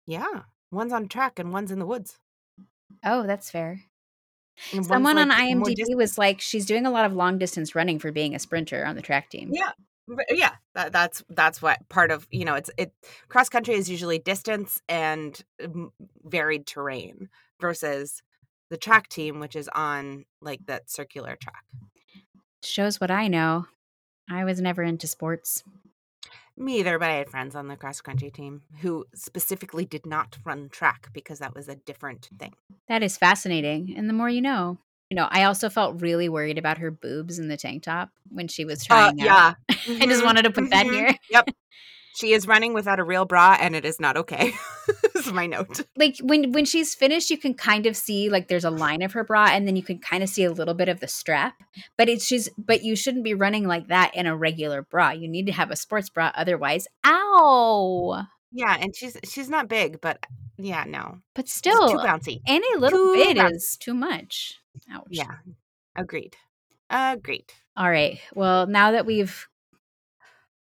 Yeah, 0.06 0.42
one's 0.70 0.92
on 0.92 1.08
track 1.08 1.38
and 1.38 1.52
one's 1.52 1.70
in 1.70 1.78
the 1.78 1.86
woods. 1.86 2.18
Oh, 3.04 3.26
that's 3.26 3.50
fair. 3.50 3.82
And 4.72 4.84
Someone 4.84 5.16
on 5.18 5.28
like, 5.28 5.56
more 5.56 5.66
IMDb 5.66 5.96
was 5.96 6.18
like, 6.18 6.40
she's 6.40 6.66
doing 6.66 6.86
a 6.86 6.90
lot 6.90 7.06
of 7.06 7.14
long 7.14 7.38
distance 7.38 7.74
running 7.74 7.98
for 7.98 8.12
being 8.12 8.34
a 8.34 8.38
sprinter 8.38 8.84
on 8.84 8.94
the 8.94 9.02
track 9.02 9.30
team. 9.30 9.50
Yeah. 9.52 9.72
Yeah, 10.28 10.54
that, 10.74 10.90
that's 10.92 11.22
that's 11.28 11.62
what 11.62 11.88
part 11.88 12.10
of 12.10 12.26
you 12.32 12.44
know 12.44 12.56
it's 12.56 12.68
it 12.76 12.92
cross 13.28 13.48
country 13.48 13.74
is 13.74 13.88
usually 13.88 14.18
distance 14.18 14.82
and 14.88 15.40
um, 15.62 15.92
varied 16.24 16.66
terrain 16.66 17.28
versus 17.60 18.20
the 18.70 18.76
track 18.76 19.08
team 19.08 19.38
which 19.38 19.54
is 19.54 19.68
on 19.72 20.24
like 20.40 20.66
that 20.66 20.90
circular 20.90 21.36
track. 21.36 21.62
Shows 22.64 23.00
what 23.00 23.12
I 23.12 23.28
know. 23.28 23.66
I 24.30 24.44
was 24.44 24.60
never 24.60 24.82
into 24.82 25.06
sports. 25.06 25.64
Me 26.56 26.78
either, 26.78 26.98
but 26.98 27.08
I 27.10 27.14
had 27.14 27.30
friends 27.30 27.54
on 27.54 27.68
the 27.68 27.76
cross 27.76 28.00
country 28.00 28.30
team 28.30 28.62
who 28.82 29.06
specifically 29.14 29.84
did 29.84 30.04
not 30.06 30.38
run 30.44 30.68
track 30.68 31.08
because 31.12 31.38
that 31.38 31.54
was 31.54 31.68
a 31.68 31.74
different 31.76 32.28
thing. 32.38 32.54
That 32.88 33.02
is 33.02 33.16
fascinating. 33.16 33.94
And 33.96 34.08
the 34.08 34.12
more 34.14 34.28
you 34.28 34.42
know. 34.42 34.78
You 35.10 35.16
know, 35.16 35.26
I 35.30 35.44
also 35.44 35.68
felt 35.68 36.02
really 36.02 36.28
worried 36.28 36.58
about 36.58 36.78
her 36.78 36.90
boobs 36.90 37.38
in 37.38 37.48
the 37.48 37.56
tank 37.56 37.82
top 37.82 38.10
when 38.28 38.46
she 38.46 38.64
was 38.64 38.84
Uh, 38.90 39.10
trying 39.10 39.20
out. 39.20 39.26
yeah, 39.26 39.54
I 40.00 40.06
just 40.06 40.22
Mhm, 40.22 40.24
wanted 40.24 40.42
to 40.42 40.50
put 40.52 40.70
that 40.70 40.86
mhm. 40.86 40.92
here. 40.92 41.16
Yep, 41.30 41.48
she 42.14 42.32
is 42.32 42.46
running 42.46 42.74
without 42.74 42.98
a 43.00 43.04
real 43.04 43.24
bra, 43.24 43.56
and 43.60 43.74
it 43.76 43.84
is 43.84 44.00
not 44.00 44.16
okay. 44.16 44.52
This 45.14 45.26
is 45.26 45.32
my 45.34 45.46
note. 45.46 45.82
Like 45.96 46.16
when 46.22 46.50
when 46.52 46.64
she's 46.64 46.94
finished, 46.94 47.28
you 47.30 47.36
can 47.36 47.52
kind 47.52 47.84
of 47.86 47.94
see 47.94 48.30
like 48.30 48.48
there's 48.48 48.64
a 48.64 48.70
line 48.70 49.02
of 49.02 49.12
her 49.12 49.22
bra, 49.22 49.48
and 49.50 49.66
then 49.68 49.76
you 49.76 49.82
can 49.82 49.98
kind 49.98 50.22
of 50.22 50.30
see 50.30 50.44
a 50.44 50.50
little 50.50 50.72
bit 50.72 50.88
of 50.88 51.00
the 51.00 51.06
strap. 51.08 51.54
But 51.98 52.08
it's 52.08 52.24
she's 52.24 52.48
but 52.56 52.82
you 52.82 52.96
shouldn't 52.96 53.22
be 53.24 53.34
running 53.34 53.66
like 53.68 53.88
that 53.88 54.14
in 54.14 54.26
a 54.26 54.34
regular 54.36 54.80
bra. 54.82 55.10
You 55.10 55.28
need 55.28 55.44
to 55.46 55.52
have 55.52 55.70
a 55.70 55.76
sports 55.76 56.08
bra, 56.08 56.32
otherwise, 56.34 56.88
ow. 57.04 58.24
Yeah, 58.50 58.76
and 58.80 58.96
she's 58.96 59.16
she's 59.24 59.50
not 59.50 59.68
big, 59.68 60.00
but 60.00 60.24
yeah, 60.56 60.84
no, 60.86 61.18
But 61.34 61.44
It's 61.44 61.54
still, 61.54 61.90
too 61.90 61.98
bouncy. 61.98 62.40
any 62.46 62.76
little 62.78 62.98
too 62.98 63.14
bit 63.14 63.36
bouncy. 63.36 63.54
is 63.56 63.76
too 63.78 63.94
much. 63.94 64.58
Ouch. 64.90 65.06
Yeah, 65.10 65.36
agreed. 65.94 66.36
Agreed. 66.88 67.52
All 67.76 67.90
right. 67.90 68.18
Well, 68.34 68.66
now 68.66 68.92
that 68.92 69.06
we've 69.06 69.46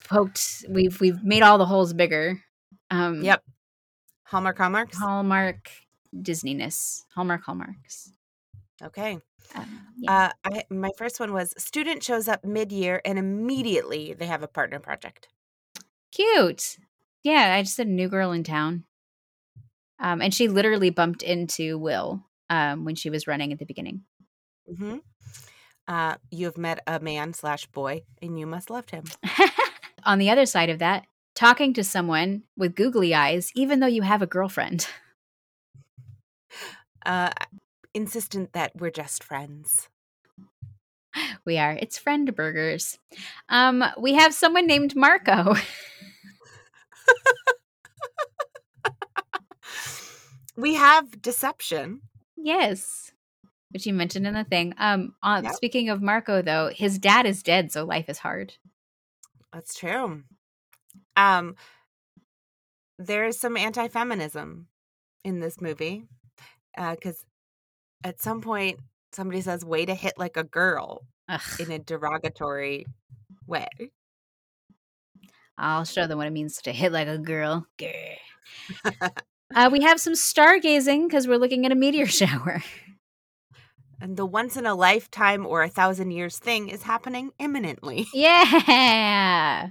poked, 0.04 0.64
we've 0.68 1.00
we've 1.00 1.22
made 1.22 1.42
all 1.42 1.58
the 1.58 1.66
holes 1.66 1.92
bigger. 1.92 2.42
Um, 2.90 3.22
Yep. 3.22 3.42
Hallmark 4.24 4.58
hallmarks. 4.58 4.98
Hallmark 4.98 5.70
Disneyness. 6.14 7.02
Hallmark 7.14 7.42
hallmarks. 7.44 8.12
Okay. 8.82 9.18
Um, 9.54 9.86
yeah. 9.98 10.12
Uh, 10.12 10.30
I, 10.44 10.64
my 10.70 10.90
first 10.96 11.20
one 11.20 11.32
was 11.32 11.54
student 11.58 12.02
shows 12.02 12.28
up 12.28 12.44
mid 12.44 12.72
year 12.72 13.00
and 13.04 13.18
immediately 13.18 14.14
they 14.14 14.26
have 14.26 14.42
a 14.42 14.48
partner 14.48 14.78
project. 14.78 15.28
Cute. 16.10 16.78
Yeah, 17.22 17.54
I 17.54 17.62
just 17.62 17.76
said 17.76 17.88
new 17.88 18.08
girl 18.08 18.32
in 18.32 18.42
town. 18.42 18.84
Um, 19.98 20.20
and 20.20 20.34
she 20.34 20.48
literally 20.48 20.90
bumped 20.90 21.22
into 21.22 21.78
Will 21.78 22.24
um, 22.50 22.84
when 22.84 22.96
she 22.96 23.08
was 23.08 23.26
running 23.26 23.52
at 23.52 23.58
the 23.58 23.66
beginning. 23.66 24.02
Mm-hmm. 24.70 24.96
Uh, 25.86 26.16
you 26.30 26.46
have 26.46 26.58
met 26.58 26.82
a 26.86 26.98
man 27.00 27.32
slash 27.32 27.66
boy 27.66 28.02
and 28.20 28.38
you 28.38 28.46
must 28.46 28.70
love 28.70 28.88
him. 28.88 29.04
On 30.04 30.18
the 30.18 30.30
other 30.30 30.46
side 30.46 30.70
of 30.70 30.78
that, 30.80 31.04
talking 31.34 31.72
to 31.74 31.84
someone 31.84 32.42
with 32.56 32.74
googly 32.74 33.14
eyes, 33.14 33.50
even 33.54 33.80
though 33.80 33.86
you 33.86 34.02
have 34.02 34.22
a 34.22 34.26
girlfriend. 34.26 34.86
Uh, 37.04 37.30
insistent 37.94 38.52
that 38.52 38.70
we're 38.76 38.88
just 38.88 39.24
friends. 39.24 39.88
We 41.44 41.58
are. 41.58 41.72
It's 41.72 41.98
friend 41.98 42.32
burgers. 42.32 42.96
Um, 43.48 43.82
we 43.98 44.14
have 44.14 44.32
someone 44.32 44.68
named 44.68 44.94
Marco. 44.94 45.56
we 50.56 50.74
have 50.74 51.20
deception. 51.22 52.02
yes. 52.36 53.10
Which 53.72 53.86
you 53.86 53.94
mentioned 53.94 54.26
in 54.26 54.34
the 54.34 54.44
thing. 54.44 54.74
Um, 54.76 55.14
uh, 55.22 55.40
Yep. 55.44 55.54
speaking 55.54 55.88
of 55.88 56.02
Marco, 56.02 56.42
though, 56.42 56.68
his 56.74 56.98
dad 56.98 57.24
is 57.24 57.42
dead, 57.42 57.72
so 57.72 57.84
life 57.84 58.10
is 58.10 58.18
hard. 58.18 58.52
That's 59.52 59.74
true. 59.74 60.22
Um, 61.16 61.56
there 62.98 63.24
is 63.26 63.38
some 63.38 63.56
anti-feminism 63.56 64.66
in 65.24 65.40
this 65.40 65.60
movie 65.60 66.04
because 66.76 67.24
at 68.04 68.20
some 68.20 68.40
point 68.40 68.78
somebody 69.12 69.40
says 69.40 69.64
"way 69.64 69.84
to 69.86 69.94
hit 69.94 70.14
like 70.16 70.36
a 70.36 70.44
girl" 70.44 71.02
Ugh. 71.28 71.40
in 71.58 71.70
a 71.70 71.78
derogatory 71.78 72.86
way. 73.46 73.68
I'll 75.58 75.84
show 75.84 76.06
them 76.06 76.18
what 76.18 76.26
it 76.26 76.32
means 76.32 76.60
to 76.62 76.72
hit 76.72 76.92
like 76.92 77.08
a 77.08 77.18
girl. 77.18 77.66
Uh, 79.54 79.68
we 79.70 79.82
have 79.82 80.00
some 80.00 80.14
stargazing 80.14 81.06
because 81.06 81.28
we're 81.28 81.36
looking 81.36 81.66
at 81.66 81.72
a 81.72 81.74
meteor 81.74 82.06
shower. 82.20 82.62
And 84.02 84.16
the 84.16 84.26
once 84.26 84.56
in 84.56 84.66
a 84.66 84.74
lifetime 84.74 85.46
or 85.46 85.62
a 85.62 85.68
thousand 85.68 86.10
years 86.10 86.36
thing 86.36 86.68
is 86.68 86.82
happening 86.82 87.30
imminently. 87.38 88.08
yeah. 88.12 89.68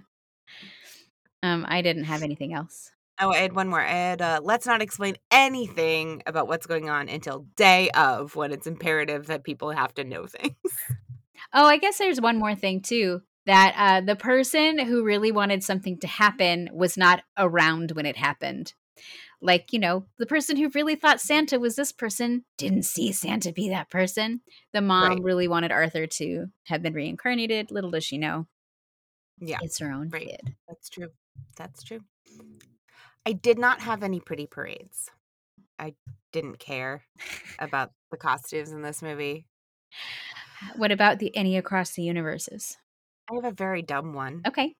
Um, 1.43 1.65
I 1.67 1.81
didn't 1.81 2.05
have 2.05 2.23
anything 2.23 2.53
else. 2.53 2.91
Oh, 3.19 3.31
I 3.31 3.39
had 3.39 3.53
one 3.53 3.67
more. 3.67 3.81
I 3.81 3.89
had 3.89 4.21
uh, 4.21 4.39
let's 4.41 4.65
not 4.65 4.81
explain 4.81 5.17
anything 5.31 6.23
about 6.25 6.47
what's 6.47 6.65
going 6.65 6.89
on 6.89 7.09
until 7.09 7.45
day 7.57 7.89
of 7.89 8.37
when 8.37 8.53
it's 8.53 8.67
imperative 8.67 9.27
that 9.27 9.43
people 9.43 9.71
have 9.71 9.93
to 9.95 10.05
know 10.05 10.25
things. 10.27 10.55
Oh, 11.53 11.65
I 11.65 11.75
guess 11.75 11.97
there's 11.97 12.21
one 12.21 12.39
more 12.39 12.55
thing 12.55 12.79
too. 12.81 13.23
That 13.47 13.73
uh, 13.75 13.99
the 13.99 14.15
person 14.15 14.79
who 14.79 15.03
really 15.03 15.33
wanted 15.33 15.61
something 15.61 15.99
to 15.99 16.07
happen 16.07 16.69
was 16.71 16.95
not 16.95 17.21
around 17.37 17.91
when 17.91 18.05
it 18.05 18.15
happened. 18.15 18.73
Like, 19.41 19.73
you 19.73 19.79
know, 19.79 20.05
the 20.19 20.25
person 20.27 20.55
who 20.55 20.69
really 20.69 20.95
thought 20.95 21.19
Santa 21.19 21.59
was 21.59 21.75
this 21.75 21.91
person 21.91 22.45
didn't 22.57 22.83
see 22.83 23.11
Santa 23.11 23.51
be 23.51 23.69
that 23.69 23.89
person. 23.89 24.41
The 24.71 24.81
mom 24.81 25.09
Right. 25.09 25.23
really 25.23 25.47
wanted 25.47 25.71
Arthur 25.71 26.05
to 26.07 26.47
have 26.65 26.83
been 26.83 26.93
reincarnated. 26.93 27.71
Little 27.71 27.89
does 27.91 28.03
she 28.03 28.17
know, 28.19 28.47
Yeah, 29.39 29.59
it's 29.61 29.79
her 29.79 29.91
own 29.91 30.11
Right. 30.11 30.27
kid. 30.29 30.55
that's 30.67 30.89
true. 30.89 31.09
That's 31.57 31.83
true. 31.83 32.01
I 33.25 33.33
did 33.33 33.57
not 33.59 33.81
have 33.81 34.03
any 34.03 34.19
pretty 34.19 34.47
parades. 34.47 35.09
I 35.79 35.95
didn't 36.31 36.59
care 36.59 37.03
about 37.59 37.91
the 38.11 38.17
costumes 38.17 38.71
in 38.71 38.81
this 38.81 39.01
movie. 39.01 39.47
What 40.75 40.91
about 40.91 41.19
the 41.19 41.35
any 41.35 41.57
across 41.57 41.91
the 41.91 42.03
universes? 42.03 42.77
I 43.31 43.35
have 43.35 43.45
a 43.45 43.51
very 43.51 43.81
dumb 43.81 44.13
one. 44.13 44.43
Okay. 44.47 44.75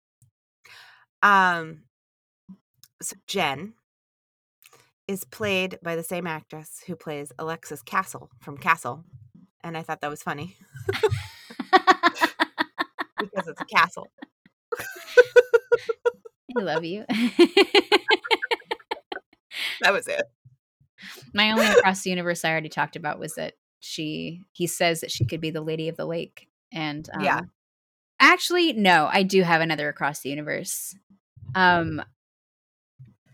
Um, 1.21 1.83
so 3.01 3.15
Jen 3.27 3.73
is 5.11 5.25
played 5.25 5.77
by 5.83 5.95
the 5.97 6.03
same 6.03 6.25
actress 6.25 6.81
who 6.87 6.95
plays 6.95 7.33
Alexis 7.37 7.81
Castle 7.81 8.29
from 8.39 8.57
Castle. 8.57 9.03
And 9.61 9.77
I 9.77 9.83
thought 9.83 9.99
that 10.01 10.09
was 10.09 10.23
funny 10.23 10.55
because 13.19 13.47
it's 13.47 13.61
a 13.61 13.65
castle. 13.65 14.07
I 16.57 16.61
love 16.61 16.83
you. 16.85 17.05
That 19.81 19.93
was 19.93 20.07
it. 20.07 20.21
My 21.33 21.51
only 21.51 21.65
across 21.65 22.03
the 22.03 22.11
universe 22.11 22.45
I 22.45 22.51
already 22.51 22.69
talked 22.69 22.95
about 22.95 23.19
was 23.19 23.33
that 23.35 23.55
she 23.79 24.41
he 24.51 24.67
says 24.67 25.01
that 25.01 25.11
she 25.11 25.25
could 25.25 25.41
be 25.41 25.49
the 25.49 25.61
lady 25.61 25.89
of 25.89 25.97
the 25.97 26.05
lake. 26.05 26.47
And 26.71 27.09
um, 27.13 27.23
Yeah. 27.23 27.41
actually, 28.19 28.73
no, 28.73 29.09
I 29.11 29.23
do 29.23 29.41
have 29.41 29.61
another 29.61 29.89
across 29.89 30.19
the 30.21 30.29
universe. 30.29 30.95
Um, 31.55 32.01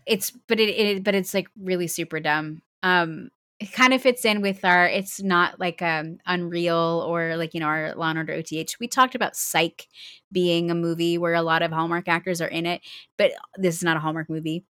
it's 0.08 0.30
but 0.30 0.58
it, 0.60 0.70
it 0.70 1.04
but 1.04 1.14
it's 1.14 1.34
like 1.34 1.48
really 1.60 1.86
super 1.86 2.20
dumb. 2.20 2.62
Um, 2.82 3.30
it 3.60 3.72
kind 3.72 3.92
of 3.92 4.00
fits 4.02 4.24
in 4.24 4.40
with 4.40 4.64
our. 4.64 4.86
It's 4.86 5.22
not 5.22 5.58
like 5.60 5.82
um 5.82 6.18
Unreal 6.26 7.04
or 7.08 7.36
like 7.36 7.54
you 7.54 7.60
know 7.60 7.66
our 7.66 7.94
Law 7.94 8.10
and 8.10 8.18
Order 8.18 8.34
OTH. 8.34 8.78
We 8.80 8.88
talked 8.88 9.14
about 9.14 9.36
Psych 9.36 9.86
being 10.32 10.70
a 10.70 10.74
movie 10.74 11.18
where 11.18 11.34
a 11.34 11.42
lot 11.42 11.62
of 11.62 11.72
Hallmark 11.72 12.08
actors 12.08 12.40
are 12.40 12.48
in 12.48 12.66
it, 12.66 12.80
but 13.16 13.32
this 13.56 13.76
is 13.76 13.82
not 13.82 13.96
a 13.96 14.00
Hallmark 14.00 14.30
movie. 14.30 14.64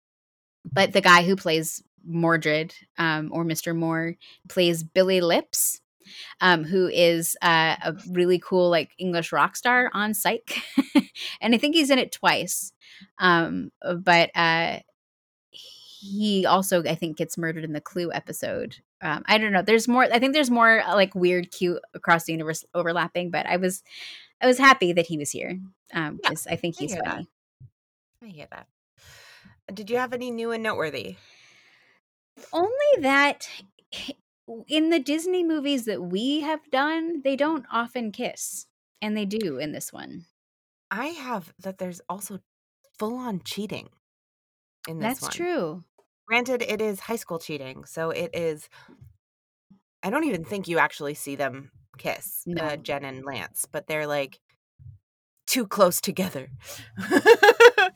But 0.71 0.93
the 0.93 1.01
guy 1.01 1.23
who 1.23 1.35
plays 1.35 1.83
Mordred 2.05 2.73
um, 2.97 3.29
or 3.31 3.43
Mr. 3.43 3.75
Moore 3.75 4.15
plays 4.49 4.83
Billy 4.83 5.21
Lips, 5.21 5.81
um, 6.41 6.63
who 6.63 6.87
is 6.87 7.35
uh, 7.41 7.75
a 7.83 7.95
really 8.11 8.39
cool 8.39 8.69
like 8.69 8.91
English 8.97 9.31
rock 9.31 9.55
star 9.55 9.89
on 9.93 10.13
Psych, 10.13 10.61
and 11.41 11.55
I 11.55 11.57
think 11.57 11.75
he's 11.75 11.89
in 11.89 11.99
it 11.99 12.11
twice. 12.11 12.71
Um, 13.19 13.71
but 14.03 14.29
uh, 14.35 14.79
he 16.05 16.45
also 16.45 16.83
I 16.83 16.95
think 16.95 17.17
gets 17.17 17.37
murdered 17.37 17.63
in 17.63 17.73
the 17.73 17.81
Clue 17.81 18.11
episode. 18.13 18.77
Um, 19.01 19.23
I 19.27 19.37
don't 19.37 19.51
know. 19.51 19.61
There's 19.61 19.87
more. 19.87 20.03
I 20.03 20.19
think 20.19 20.33
there's 20.33 20.51
more 20.51 20.81
uh, 20.81 20.95
like 20.95 21.15
weird, 21.15 21.51
cute 21.51 21.81
across 21.93 22.25
the 22.25 22.33
universe 22.33 22.63
overlapping. 22.73 23.31
But 23.31 23.45
I 23.47 23.57
was 23.57 23.83
I 24.41 24.47
was 24.47 24.57
happy 24.57 24.93
that 24.93 25.07
he 25.07 25.17
was 25.17 25.31
here 25.31 25.59
um, 25.93 26.19
Yeah, 26.23 26.29
because 26.29 26.47
I 26.47 26.55
think 26.55 26.75
I 26.77 26.81
he's 26.81 26.93
hear 26.93 27.01
that. 27.03 27.11
funny. 27.13 27.27
I 28.23 28.27
hear 28.27 28.47
that. 28.51 28.67
Did 29.73 29.89
you 29.89 29.97
have 29.97 30.13
any 30.13 30.31
new 30.31 30.51
and 30.51 30.63
noteworthy? 30.63 31.15
Only 32.53 33.01
that 33.01 33.49
in 34.67 34.89
the 34.89 34.99
Disney 34.99 35.43
movies 35.43 35.85
that 35.85 36.01
we 36.01 36.41
have 36.41 36.69
done, 36.69 37.21
they 37.23 37.35
don't 37.35 37.65
often 37.71 38.11
kiss, 38.11 38.67
and 39.01 39.15
they 39.17 39.25
do 39.25 39.57
in 39.57 39.71
this 39.71 39.91
one. 39.91 40.25
I 40.91 41.07
have 41.07 41.53
that 41.59 41.77
there's 41.79 42.01
also 42.07 42.39
full 42.99 43.17
on 43.17 43.41
cheating 43.43 43.89
in 44.87 44.99
this 44.99 45.19
That's 45.19 45.21
one. 45.23 45.31
true. 45.31 45.83
Granted, 46.27 46.61
it 46.63 46.81
is 46.81 46.99
high 47.01 47.15
school 47.17 47.39
cheating, 47.39 47.85
so 47.85 48.09
it 48.09 48.31
is. 48.33 48.67
I 50.03 50.09
don't 50.09 50.23
even 50.25 50.43
think 50.43 50.67
you 50.67 50.79
actually 50.79 51.13
see 51.13 51.35
them 51.35 51.71
kiss, 51.97 52.43
uh, 52.59 52.75
Jen 52.77 53.05
and 53.05 53.23
Lance, 53.25 53.67
but 53.71 53.87
they're 53.87 54.07
like 54.07 54.39
too 55.47 55.67
close 55.67 56.01
together. 56.01 56.47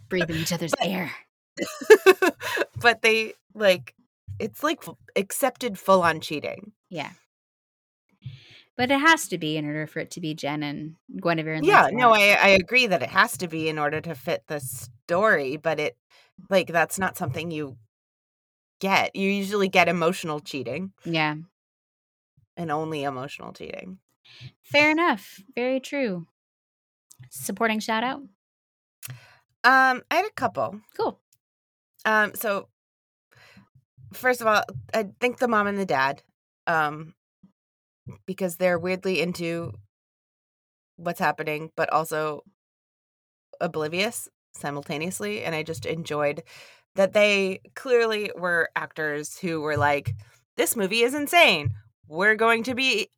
Breathing 0.10 0.38
each 0.38 0.54
other's 0.54 0.74
But- 0.78 0.88
air. 0.88 1.12
but 2.82 3.02
they 3.02 3.34
like 3.54 3.94
it's 4.40 4.64
like 4.64 4.80
f- 4.88 4.96
accepted 5.16 5.78
full 5.78 6.02
on 6.04 6.22
cheating. 6.22 6.72
Yeah. 6.90 7.10
But 8.78 8.92
it 8.92 9.00
has 9.02 9.28
to 9.28 9.38
be 9.38 9.58
in 9.58 9.66
order 9.66 9.88
for 9.88 10.00
it 10.00 10.12
to 10.12 10.22
be 10.22 10.34
Jen 10.34 10.64
and 10.64 10.96
Guinevere 11.22 11.56
and 11.56 11.66
yeah, 11.66 11.90
no, 11.92 12.12
I 12.12 12.38
I 12.42 12.48
agree 12.50 12.88
that 12.88 13.04
it 13.04 13.10
has 13.10 13.38
to 13.40 13.48
be 13.50 13.68
in 13.68 13.78
order 13.78 14.00
to 14.00 14.16
fit 14.16 14.44
the 14.48 14.62
story, 14.62 15.58
but 15.58 15.80
it 15.82 15.98
like 16.50 16.68
that's 16.68 16.98
not 16.98 17.18
something 17.18 17.52
you 17.52 17.76
get. 18.80 19.16
You 19.16 19.30
usually 19.30 19.68
get 19.70 19.88
emotional 19.88 20.40
cheating 20.40 20.92
Yeah. 21.06 21.36
and 22.58 22.72
only 22.72 23.04
emotional 23.04 23.54
cheating. 23.54 24.00
Fair 24.62 24.92
enough. 24.92 25.40
Very 25.56 25.80
true. 25.80 26.28
Supporting 27.30 27.80
shout 27.80 28.04
out. 28.04 28.22
Um, 29.64 30.04
I 30.10 30.16
had 30.16 30.26
a 30.26 30.32
couple. 30.36 30.80
Cool. 30.96 31.20
Um, 32.06 32.34
so 32.36 32.70
first 34.14 34.42
of 34.42 34.48
all, 34.48 34.64
I 34.94 35.08
think 35.20 35.38
the 35.40 35.48
mom 35.48 35.68
and 35.68 35.78
the 35.78 35.86
dad, 35.86 36.24
um, 36.68 37.14
because 38.26 38.56
they're 38.56 38.80
weirdly 38.80 39.20
into 39.22 39.74
what's 40.96 41.20
happening, 41.20 41.72
but 41.76 41.92
also 41.92 42.44
oblivious 43.60 44.28
simultaneously. 44.54 45.44
And 45.44 45.54
I 45.54 45.64
just 45.64 45.86
enjoyed 45.86 46.44
that 46.96 47.14
they 47.14 47.62
clearly 47.76 48.32
were 48.36 48.70
actors 48.76 49.38
who 49.38 49.62
were 49.62 49.78
like, 49.78 50.16
this 50.58 50.76
movie 50.76 51.02
is 51.04 51.14
insane. 51.14 51.72
We're 52.08 52.36
going 52.36 52.64
to 52.64 52.76
be, 52.76 53.10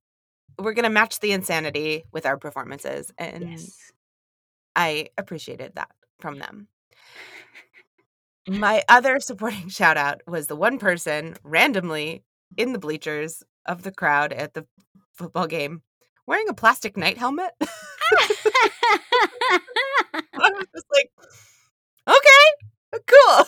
we're 0.60 0.74
going 0.74 0.84
to 0.84 0.90
match 0.90 1.20
the 1.20 1.32
insanity 1.32 2.04
with 2.12 2.26
our 2.26 2.38
performances. 2.38 3.12
And 3.18 3.52
Yes. 3.52 3.92
I 4.76 5.08
appreciated 5.18 5.74
that 5.76 5.90
from 6.20 6.40
them. 6.40 6.68
My 8.48 8.84
other 8.90 9.20
supporting 9.20 9.70
shout 9.70 9.98
out 9.98 10.22
was 10.28 10.48
the 10.48 10.56
one 10.56 10.78
person 10.80 11.36
randomly 11.44 12.24
in 12.58 12.74
the 12.74 12.80
bleachers 12.80 13.44
of 13.66 13.84
the 13.84 13.92
crowd 13.92 14.34
at 14.34 14.54
the 14.54 14.66
football 15.14 15.48
game 15.48 15.82
wearing 16.26 16.50
a 16.50 16.54
plastic 16.54 16.98
knight 16.98 17.18
helmet. 17.18 17.52
I 17.62 19.60
was 20.34 20.66
just 20.74 20.86
like, 20.94 21.12
okay, 22.08 22.68
cool. 22.92 23.46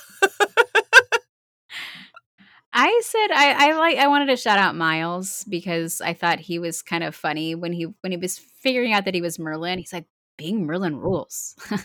I 2.75 3.01
said 3.03 3.27
I, 3.31 3.69
I 3.69 3.77
like 3.77 3.97
I 3.97 4.07
wanted 4.07 4.25
to 4.27 4.35
shout 4.35 4.57
out 4.57 4.75
Miles 4.75 5.45
because 5.47 6.01
I 6.01 6.13
thought 6.13 6.39
he 6.39 6.57
was 6.57 6.81
kind 6.81 7.03
of 7.03 7.13
funny 7.13 7.53
when 7.53 7.71
he 7.71 7.83
when 8.01 8.11
he 8.11 8.17
was 8.17 8.39
figuring 8.39 8.93
out 8.93 9.05
that 9.05 9.13
he 9.13 9.21
was 9.21 9.37
Merlin. 9.37 9.77
He's 9.77 9.93
like, 9.93 10.05
being 10.37 10.65
Merlin 10.65 10.97
rules. 10.97 11.55
I 11.69 11.77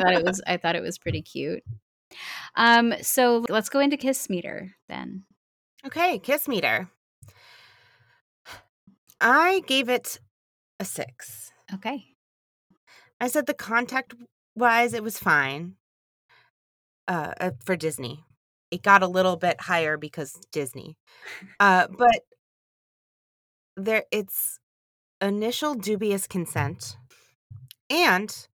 thought 0.00 0.14
it 0.14 0.24
was 0.24 0.40
I 0.46 0.56
thought 0.56 0.76
it 0.76 0.82
was 0.82 0.98
pretty 0.98 1.22
cute. 1.22 1.62
Um, 2.54 2.94
so 3.02 3.44
let's 3.48 3.68
go 3.68 3.80
into 3.80 3.96
Kiss 3.96 4.30
Meter 4.30 4.76
then. 4.88 5.24
okay, 5.84 6.18
kiss 6.18 6.46
meter. 6.46 6.88
I 9.20 9.62
gave 9.66 9.88
it 9.88 10.20
a 10.78 10.84
six. 10.84 11.52
Okay. 11.72 12.04
I 13.20 13.28
said 13.28 13.46
the 13.46 13.54
contact 13.54 14.14
wise, 14.54 14.94
it 14.94 15.02
was 15.02 15.18
fine. 15.18 15.74
Uh, 17.06 17.32
uh, 17.40 17.50
for 17.64 17.76
Disney, 17.76 18.24
it 18.70 18.82
got 18.82 19.02
a 19.02 19.06
little 19.06 19.36
bit 19.36 19.60
higher 19.60 19.96
because 19.96 20.32
Disney. 20.52 20.96
Uh, 21.58 21.86
but 21.88 22.20
there, 23.76 24.04
it's 24.10 24.58
initial 25.20 25.74
dubious 25.74 26.26
consent, 26.26 26.96
and 27.90 28.46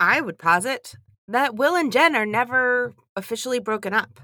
I 0.00 0.20
would 0.20 0.38
posit 0.38 0.94
that 1.28 1.54
Will 1.56 1.74
and 1.74 1.90
Jen 1.92 2.14
are 2.14 2.26
never 2.26 2.94
officially 3.16 3.58
broken 3.58 3.92
up. 3.92 4.20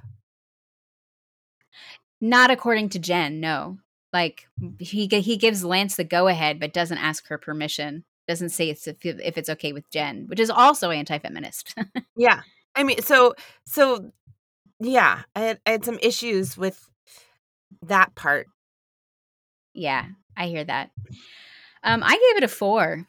Not 2.20 2.51
according 2.51 2.90
to 2.90 2.98
Jen, 2.98 3.40
no. 3.40 3.79
Like 4.12 4.46
he 4.79 5.07
he 5.07 5.37
gives 5.37 5.64
Lance 5.64 5.96
the 5.96 6.05
go 6.05 6.29
ahead, 6.29 6.61
but 6.61 6.72
doesn't 6.72 6.98
ask 6.98 7.27
her 7.29 7.38
permission. 7.38 8.05
Doesn't 8.29 8.51
say 8.51 8.68
it's 8.70 8.87
if, 8.87 9.05
if 9.05 9.37
it's 9.38 9.48
okay 9.48 9.72
with 9.72 9.90
Jen, 9.90 10.27
which 10.29 10.38
is 10.38 10.51
also 10.51 10.90
anti-feminist. 10.90 11.75
Yeah, 12.14 12.42
I 12.74 12.82
mean, 12.85 13.02
so 13.02 13.35
so 13.66 14.12
yeah, 14.80 15.22
I 15.35 15.40
had, 15.40 15.61
I 15.66 15.70
had 15.70 15.85
some 15.85 15.98
issues 16.02 16.56
with 16.56 16.88
that 17.82 18.14
part. 18.14 18.46
yeah, 19.74 20.06
I 20.37 20.46
hear 20.46 20.64
that. 20.64 20.90
Um, 21.82 22.02
I 22.02 22.12
gave 22.12 22.37
it 22.38 22.44
a 22.44 22.48
four. 22.48 23.06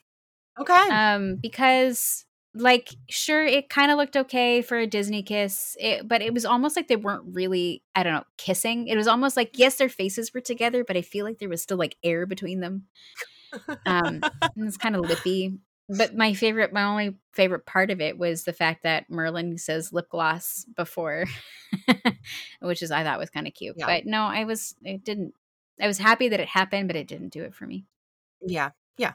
Okay. 0.59 0.87
um 0.91 1.37
because 1.41 2.25
like 2.53 2.89
sure 3.09 3.43
it 3.43 3.69
kind 3.69 3.91
of 3.91 3.97
looked 3.97 4.15
okay 4.15 4.61
for 4.61 4.77
a 4.77 4.85
disney 4.85 5.23
kiss 5.23 5.75
it, 5.79 6.07
but 6.07 6.21
it 6.21 6.31
was 6.31 6.45
almost 6.45 6.75
like 6.75 6.87
they 6.87 6.95
weren't 6.95 7.23
really 7.33 7.81
i 7.95 8.03
don't 8.03 8.13
know 8.13 8.23
kissing 8.37 8.87
it 8.87 8.95
was 8.95 9.07
almost 9.07 9.35
like 9.35 9.57
yes 9.57 9.77
their 9.77 9.89
faces 9.89 10.31
were 10.31 10.41
together 10.41 10.83
but 10.83 10.95
i 10.95 11.01
feel 11.01 11.25
like 11.25 11.39
there 11.39 11.49
was 11.49 11.63
still 11.63 11.77
like 11.77 11.95
air 12.03 12.27
between 12.27 12.59
them 12.59 12.83
um 13.87 14.21
and 14.55 14.67
it's 14.67 14.77
kind 14.77 14.95
of 14.95 15.01
lippy 15.01 15.57
but 15.89 16.15
my 16.15 16.33
favorite 16.33 16.71
my 16.73 16.83
only 16.83 17.15
favorite 17.33 17.65
part 17.65 17.91
of 17.91 17.99
it 18.01 18.17
was 18.17 18.43
the 18.43 18.53
fact 18.53 18.83
that 18.83 19.09
merlin 19.09 19.57
says 19.57 19.91
lip 19.93 20.07
gloss 20.09 20.65
before 20.75 21.25
which 22.61 22.81
is 22.81 22.91
i 22.91 23.03
thought 23.03 23.19
was 23.19 23.29
kind 23.29 23.47
of 23.47 23.53
cute 23.53 23.75
Yeah. 23.77 23.85
but 23.87 24.05
no 24.05 24.21
i 24.23 24.43
was 24.45 24.75
it 24.83 25.03
didn't 25.03 25.33
i 25.81 25.87
was 25.87 25.97
happy 25.97 26.29
that 26.29 26.39
it 26.39 26.47
happened 26.47 26.87
but 26.87 26.95
it 26.95 27.07
didn't 27.07 27.29
do 27.33 27.43
it 27.43 27.53
for 27.53 27.65
me 27.65 27.85
Yeah, 28.45 28.69
yeah. 28.97 29.13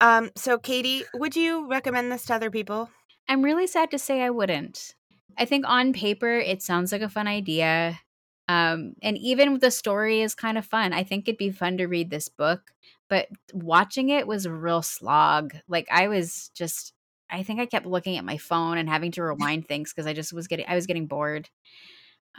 Um, 0.00 0.30
so 0.36 0.58
Katie, 0.58 1.04
would 1.14 1.36
you 1.36 1.68
recommend 1.70 2.10
this 2.10 2.24
to 2.26 2.34
other 2.34 2.50
people? 2.50 2.90
I'm 3.28 3.42
really 3.42 3.68
sad 3.68 3.90
to 3.92 3.98
say 3.98 4.20
I 4.22 4.30
wouldn't. 4.30 4.94
I 5.38 5.44
think 5.44 5.64
on 5.68 5.92
paper 5.92 6.38
it 6.38 6.60
sounds 6.60 6.90
like 6.90 7.02
a 7.02 7.08
fun 7.08 7.28
idea. 7.28 8.00
Um, 8.48 8.94
and 9.00 9.16
even 9.18 9.60
the 9.60 9.70
story 9.70 10.20
is 10.22 10.34
kind 10.34 10.58
of 10.58 10.66
fun. 10.66 10.92
I 10.92 11.04
think 11.04 11.28
it'd 11.28 11.38
be 11.38 11.50
fun 11.52 11.76
to 11.78 11.86
read 11.86 12.10
this 12.10 12.28
book, 12.28 12.72
but 13.12 13.28
watching 13.52 14.08
it 14.08 14.26
was 14.26 14.46
a 14.46 14.50
real 14.50 14.80
slog. 14.80 15.54
Like 15.68 15.86
I 15.90 16.08
was 16.08 16.50
just 16.54 16.94
I 17.30 17.42
think 17.42 17.60
I 17.60 17.66
kept 17.66 17.84
looking 17.84 18.16
at 18.16 18.24
my 18.24 18.38
phone 18.38 18.78
and 18.78 18.88
having 18.88 19.10
to 19.12 19.22
rewind 19.22 19.68
things 19.68 19.92
because 19.92 20.06
I 20.06 20.14
just 20.14 20.32
was 20.32 20.48
getting 20.48 20.64
I 20.66 20.74
was 20.74 20.86
getting 20.86 21.08
bored. 21.08 21.50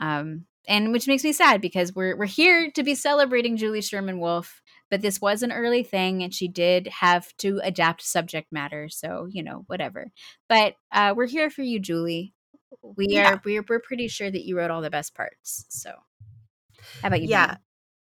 Um, 0.00 0.46
and 0.66 0.90
which 0.90 1.06
makes 1.06 1.22
me 1.22 1.32
sad 1.32 1.60
because 1.60 1.94
we're 1.94 2.16
we're 2.16 2.24
here 2.26 2.72
to 2.72 2.82
be 2.82 2.96
celebrating 2.96 3.56
Julie 3.56 3.82
Sherman 3.82 4.18
Wolfe, 4.18 4.62
but 4.90 5.00
this 5.00 5.20
was 5.20 5.44
an 5.44 5.52
early 5.52 5.84
thing, 5.84 6.24
and 6.24 6.34
she 6.34 6.48
did 6.48 6.88
have 6.88 7.32
to 7.36 7.60
adapt 7.62 8.02
subject 8.02 8.50
matter. 8.50 8.88
So 8.88 9.28
you 9.30 9.44
know, 9.44 9.62
whatever. 9.68 10.10
But 10.48 10.74
uh, 10.90 11.14
we're 11.16 11.28
here 11.28 11.50
for 11.50 11.62
you, 11.62 11.78
Julie. 11.78 12.34
We 12.82 13.06
Yeah. 13.10 13.34
are 13.34 13.42
we're 13.44 13.64
we're 13.68 13.78
pretty 13.78 14.08
sure 14.08 14.28
that 14.28 14.44
you 14.44 14.58
wrote 14.58 14.72
all 14.72 14.82
the 14.82 14.90
best 14.90 15.14
parts. 15.14 15.66
So, 15.68 15.92
how 17.02 17.06
about 17.08 17.22
you? 17.22 17.28
Yeah. 17.28 17.58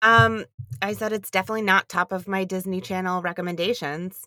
Um, 0.05 0.45
I 0.83 0.93
said 0.93 1.13
it's 1.13 1.31
definitely 1.31 1.63
not 1.63 1.89
top 1.89 2.13
of 2.13 2.29
my 2.29 2.45
Disney 2.45 2.81
Channel 2.81 3.23
recommendations. 3.23 4.25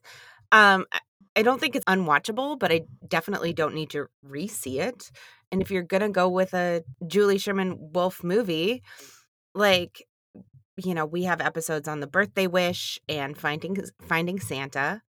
Um, 0.51 0.85
I- 0.91 0.99
don't 1.43 1.59
think 1.61 1.75
it's 1.75 1.85
unwatchable, 1.85 2.57
but 2.57 2.71
I 2.71 2.81
definitely 3.07 3.53
don't 3.53 3.75
need 3.75 3.91
to 3.91 4.07
re-see 4.23 4.79
it. 4.79 5.11
And 5.51 5.61
if 5.61 5.69
you're 5.71 5.83
gonna 5.83 6.09
go 6.09 6.27
with 6.29 6.53
a 6.55 6.83
Julie 7.05 7.37
Sherman 7.37 7.91
Wolfe 7.93 8.23
movie, 8.23 8.81
like 9.55 10.03
you 10.77 10.93
know, 10.95 11.05
we 11.05 11.23
have 11.23 11.41
episodes 11.41 11.87
on 11.87 11.99
the 12.01 12.07
birthday 12.07 12.47
wish 12.47 12.99
and 13.09 13.37
finding 13.37 13.77
finding 14.03 14.39
Santa. 14.39 15.01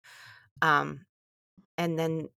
Um, 0.63 1.07
and 1.79 1.99
then 1.99 2.29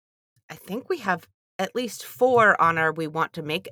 I 0.50 0.56
think 0.56 0.88
we 0.88 0.98
have 0.98 1.28
at 1.58 1.74
least 1.74 2.04
four 2.06 2.60
on 2.60 2.78
our 2.78 2.92
we 2.92 3.06
want 3.08 3.34
to 3.34 3.42
make 3.42 3.68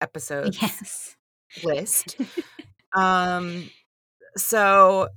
episodes 0.00 0.58
Yes. 0.62 1.16
list. 1.62 2.16
um 2.96 3.70
so 4.36 5.08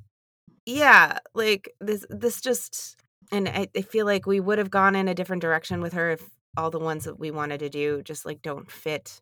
yeah 0.65 1.19
like 1.33 1.73
this 1.81 2.05
this 2.09 2.41
just 2.41 2.95
and 3.31 3.47
I, 3.49 3.67
I 3.75 3.81
feel 3.81 4.05
like 4.05 4.25
we 4.25 4.39
would 4.39 4.57
have 4.59 4.69
gone 4.69 4.95
in 4.95 5.07
a 5.07 5.13
different 5.15 5.41
direction 5.41 5.81
with 5.81 5.93
her 5.93 6.11
if 6.11 6.23
all 6.55 6.69
the 6.69 6.79
ones 6.79 7.05
that 7.05 7.19
we 7.19 7.31
wanted 7.31 7.59
to 7.59 7.69
do 7.69 8.01
just 8.03 8.25
like 8.25 8.41
don't 8.41 8.69
fit 8.71 9.21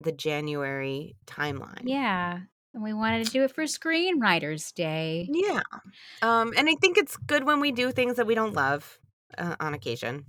the 0.00 0.12
january 0.12 1.16
timeline 1.26 1.82
Yeah. 1.84 2.40
And 2.72 2.84
we 2.84 2.92
wanted 2.92 3.26
to 3.26 3.32
do 3.32 3.42
it 3.42 3.52
for 3.52 3.64
Screenwriters 3.64 4.72
Day. 4.72 5.26
yeah 5.28 5.62
um 6.22 6.52
and 6.56 6.68
i 6.68 6.74
think 6.80 6.96
it's 6.98 7.16
good 7.16 7.44
when 7.44 7.58
we 7.60 7.72
do 7.72 7.90
things 7.90 8.16
that 8.16 8.26
we 8.26 8.34
don't 8.36 8.54
love 8.54 8.98
uh, 9.38 9.56
on 9.60 9.74
occasion 9.74 10.24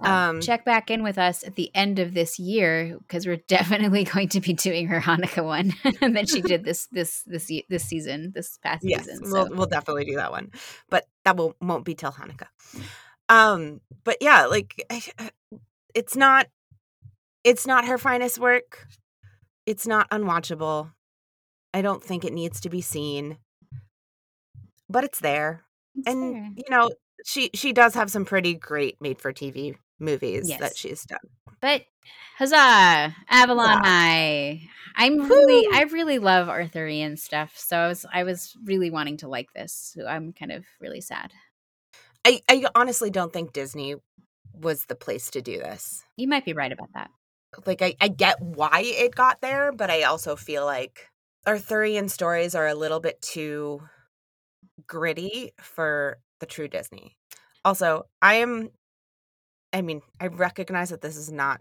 Um, 0.00 0.40
check 0.40 0.64
back 0.64 0.90
in 0.90 1.02
with 1.02 1.18
us 1.18 1.42
at 1.44 1.56
the 1.56 1.70
end 1.74 1.98
of 1.98 2.14
this 2.14 2.38
year 2.38 2.96
because 3.02 3.26
we're 3.26 3.36
definitely 3.48 4.04
going 4.04 4.28
to 4.28 4.40
be 4.40 4.52
doing 4.52 4.86
her 4.88 5.00
Hanukkah 5.00 5.44
one 5.44 5.72
that 6.14 6.28
she 6.28 6.40
did 6.40 6.64
this 6.64 6.86
this 6.92 7.22
this 7.26 7.50
this 7.68 7.84
season, 7.84 8.30
this 8.34 8.58
past 8.58 8.84
yes 8.84 9.06
season. 9.06 9.30
we'll, 9.30 9.48
we'll 9.50 9.66
definitely 9.66 10.04
do 10.04 10.14
that 10.16 10.30
one 10.30 10.52
but 10.88 11.04
that 11.24 11.36
will 11.36 11.56
won't 11.60 11.84
be 11.84 11.94
till 11.94 12.12
hanukkah. 12.12 12.46
Um 13.28 13.80
but 14.04 14.18
yeah 14.20 14.46
like 14.46 14.84
I- 14.90 15.30
it's 15.94 16.14
not 16.16 16.46
it's 17.42 17.66
not 17.66 17.86
her 17.86 17.98
finest 17.98 18.38
work. 18.38 18.86
It's 19.66 19.86
not 19.86 20.08
unwatchable. 20.10 20.92
I 21.74 21.82
don't 21.82 22.02
think 22.04 22.24
it 22.24 22.32
needs 22.32 22.60
to 22.60 22.70
be 22.70 22.80
seen. 22.80 23.38
But 24.88 25.04
it's 25.04 25.20
there. 25.20 25.64
It's 25.96 26.06
and 26.08 26.34
there. 26.34 26.50
you 26.56 26.64
know 26.70 26.90
she 27.24 27.50
she 27.54 27.72
does 27.72 27.94
have 27.94 28.10
some 28.10 28.24
pretty 28.24 28.54
great 28.54 29.00
made 29.00 29.20
for 29.20 29.32
tv 29.32 29.74
movies 29.98 30.48
Yes. 30.48 30.60
that 30.60 30.76
she's 30.76 31.04
done 31.04 31.18
But 31.60 31.82
huzzah, 32.38 33.14
Avalon 33.28 33.68
Yeah. 33.68 33.80
High! 33.82 34.60
I'm 34.96 35.18
really, 35.28 35.66
I 35.72 35.82
really 35.84 36.18
love 36.18 36.48
Arthurian 36.48 37.16
stuff. 37.16 37.56
So 37.56 37.76
I 37.78 37.86
was, 37.88 38.06
I 38.12 38.22
was 38.24 38.56
really 38.64 38.90
wanting 38.90 39.16
to 39.18 39.28
like 39.28 39.52
this. 39.54 39.92
So 39.94 40.06
I'm 40.06 40.32
kind 40.32 40.50
of 40.52 40.64
really 40.80 41.00
sad. 41.00 41.32
i 42.24 42.40
i 42.48 42.64
honestly 42.74 43.10
don't 43.10 43.32
think 43.32 43.52
disney 43.52 43.94
was 44.52 44.84
the 44.86 44.94
place 44.96 45.30
to 45.30 45.40
do 45.40 45.58
this 45.58 46.02
You 46.16 46.26
might 46.28 46.44
be 46.44 46.52
right 46.52 46.72
about 46.72 46.88
that. 46.94 47.10
like 47.66 47.80
I, 47.82 47.94
I 48.00 48.08
get 48.08 48.40
why 48.40 48.82
it 48.84 49.14
got 49.14 49.40
there, 49.40 49.72
but 49.72 49.88
I 49.90 50.02
also 50.02 50.36
feel 50.36 50.64
like 50.64 51.08
Arthurian 51.46 52.08
stories 52.08 52.54
are 52.54 52.66
a 52.66 52.74
little 52.74 53.00
bit 53.00 53.22
too 53.22 53.80
gritty 54.86 55.52
for 55.60 56.18
the 56.40 56.46
true 56.46 56.68
Disney. 56.68 57.16
Also, 57.64 58.04
I 58.20 58.34
am 58.36 58.70
I 59.72 59.82
mean, 59.82 60.02
I 60.20 60.28
recognize 60.28 60.90
that 60.90 61.00
this 61.00 61.16
is 61.16 61.30
not 61.30 61.60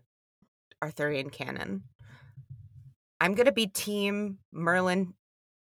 Arthurian 0.81 1.29
canon. 1.29 1.83
I'm 3.19 3.33
gonna 3.33 3.51
be 3.51 3.67
team 3.67 4.37
Merlin, 4.51 5.13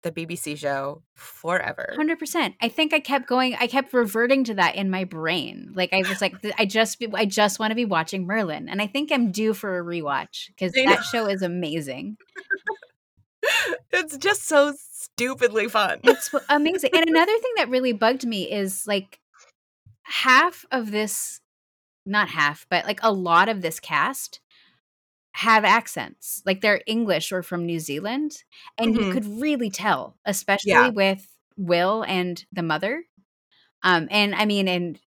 the 0.02 0.10
BBC 0.10 0.56
show, 0.56 1.02
forever. 1.14 1.92
Hundred 1.94 2.18
percent. 2.18 2.54
I 2.60 2.68
think 2.68 2.94
I 2.94 3.00
kept 3.00 3.28
going. 3.28 3.54
I 3.54 3.66
kept 3.66 3.92
reverting 3.92 4.44
to 4.44 4.54
that 4.54 4.74
in 4.74 4.90
my 4.90 5.04
brain. 5.04 5.72
Like 5.74 5.92
I 5.92 5.98
was 6.08 6.20
like, 6.20 6.34
I 6.58 6.64
just, 6.64 7.02
I 7.14 7.26
just 7.26 7.58
want 7.58 7.70
to 7.70 7.76
be 7.76 7.84
watching 7.84 8.26
Merlin, 8.26 8.68
and 8.68 8.80
I 8.80 8.86
think 8.86 9.12
I'm 9.12 9.30
due 9.30 9.54
for 9.54 9.78
a 9.78 9.84
rewatch 9.84 10.48
because 10.48 10.72
that 10.72 11.04
show 11.04 11.26
is 11.26 11.42
amazing. 11.42 12.16
it's 13.92 14.16
just 14.16 14.46
so 14.46 14.74
stupidly 14.78 15.68
fun. 15.68 16.00
It's 16.04 16.34
amazing. 16.48 16.90
And 16.94 17.04
another 17.08 17.32
thing 17.32 17.52
that 17.56 17.68
really 17.68 17.92
bugged 17.92 18.26
me 18.26 18.50
is 18.50 18.86
like 18.86 19.18
half 20.02 20.64
of 20.70 20.90
this, 20.90 21.40
not 22.06 22.28
half, 22.30 22.66
but 22.70 22.84
like 22.86 23.00
a 23.02 23.12
lot 23.12 23.48
of 23.48 23.62
this 23.62 23.80
cast 23.80 24.40
have 25.32 25.64
accents. 25.64 26.42
Like 26.44 26.60
they're 26.60 26.82
English 26.86 27.32
or 27.32 27.42
from 27.42 27.64
New 27.66 27.78
Zealand. 27.80 28.44
And 28.78 28.94
you 28.94 29.06
Mhm. 29.06 29.12
could 29.12 29.26
really 29.40 29.70
tell, 29.70 30.16
especially 30.26 30.72
Yeah. 30.72 30.88
with 30.90 31.26
Will 31.56 32.02
and 32.06 32.44
the 32.52 32.62
mother. 32.62 33.04
Um, 33.82 34.08
and 34.10 34.34
I 34.34 34.44
mean, 34.46 34.68
and 34.68 34.98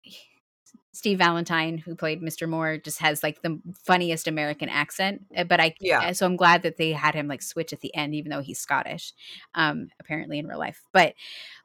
Steve 0.92 1.18
Valentine, 1.18 1.78
who 1.78 1.96
played 1.96 2.22
Mr. 2.22 2.48
Moore, 2.48 2.78
just 2.78 3.00
has 3.00 3.22
like 3.22 3.42
the 3.42 3.60
funniest 3.84 4.28
American 4.28 4.68
accent. 4.68 5.22
Uh, 5.36 5.42
But 5.44 5.60
I, 5.60 5.74
Yeah. 5.80 6.12
so 6.12 6.24
I'm 6.24 6.36
glad 6.36 6.62
that 6.62 6.76
they 6.76 6.92
had 6.92 7.14
him 7.16 7.26
like 7.26 7.42
switch 7.42 7.72
at 7.72 7.80
the 7.80 7.94
end, 7.96 8.14
even 8.14 8.30
though 8.30 8.40
he's 8.42 8.60
Scottish, 8.60 9.12
um, 9.54 9.88
apparently 10.00 10.38
in 10.38 10.46
real 10.46 10.58
life. 10.58 10.82
But 10.92 11.14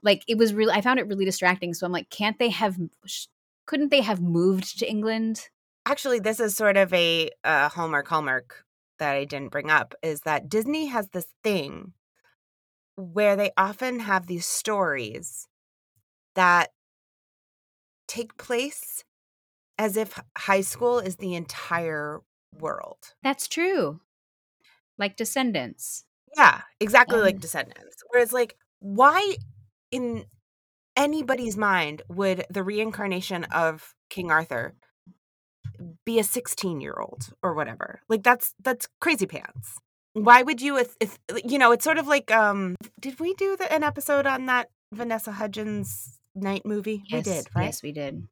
like, 0.02 0.24
it 0.28 0.38
was 0.38 0.54
really, 0.54 0.74
I 0.74 0.82
found 0.82 1.00
it 1.00 1.08
really 1.08 1.26
distracting. 1.26 1.74
So 1.76 1.86
I'm 1.86 1.92
like, 1.92 2.10
can't 2.10 2.40
they 2.40 2.50
have, 2.50 2.78
sh- 3.06 3.28
couldn't 3.70 3.92
they 3.92 4.02
have 4.02 4.20
moved 4.20 4.80
to 4.80 4.90
England? 4.90 5.50
actually 5.86 6.20
this 6.20 6.40
is 6.40 6.56
sort 6.56 6.78
of 6.78 6.94
a 6.94 7.30
uh, 7.44 7.70
hallmark 7.70 8.08
hallmark 8.08 8.66
that 9.00 9.16
i 9.16 9.24
didn't 9.26 9.52
bring 9.52 9.70
up 9.72 9.96
is 10.04 10.22
that 10.22 10.50
disney 10.50 10.88
has 10.88 11.08
this 11.10 11.28
thing 11.44 11.94
where 12.96 13.36
they 13.36 13.52
often 13.58 14.00
have 14.00 14.28
these 14.28 14.46
stories 14.46 15.48
that 16.36 16.70
take 18.08 18.38
place 18.38 19.04
as 19.78 19.96
if 19.98 20.20
high 20.38 20.62
school 20.62 21.00
is 21.00 21.16
the 21.16 21.34
entire 21.34 22.22
world 22.60 23.14
That's 23.24 23.48
true. 23.48 24.02
Like 24.98 25.16
Descendants. 25.16 26.04
yeah 26.36 26.62
exactly 26.80 27.20
like 27.20 27.40
descendants 27.40 28.04
whereas 28.10 28.34
like 28.34 28.58
why 28.80 29.36
in 29.92 30.26
anybody's 31.00 31.58
mind 31.58 32.04
would 32.10 32.46
the 32.50 32.64
reincarnation 32.64 33.46
of 33.46 33.96
king 34.10 34.30
arthur 34.30 34.76
be 36.06 36.20
a 36.20 36.24
16 36.24 36.82
year 36.82 36.94
old 37.00 37.30
or 37.42 37.54
whatever 37.54 38.02
like 38.10 38.22
that's 38.22 38.54
that's 38.62 38.88
crazy 39.00 39.26
pants 39.26 39.80
why 40.14 40.42
would 40.44 40.62
you 40.62 40.78
if, 40.78 40.96
if 41.00 41.18
you 41.44 41.58
know 41.58 41.72
it's 41.72 41.86
sort 41.86 41.98
of 41.98 42.08
like 42.08 42.30
um 42.32 42.76
did 43.00 43.20
we 43.20 43.34
do 43.36 43.56
the, 43.56 43.72
an 43.72 43.84
episode 43.84 44.28
on 44.28 44.46
that 44.46 44.70
vanessa 44.92 45.32
hudgens 45.32 46.20
knight 46.36 46.66
movie 46.66 47.04
Yes, 47.08 47.26
we 47.26 47.34
did 47.34 47.48
right 47.56 47.66
Yes, 47.66 47.84
we 47.84 47.92
did. 47.92 48.28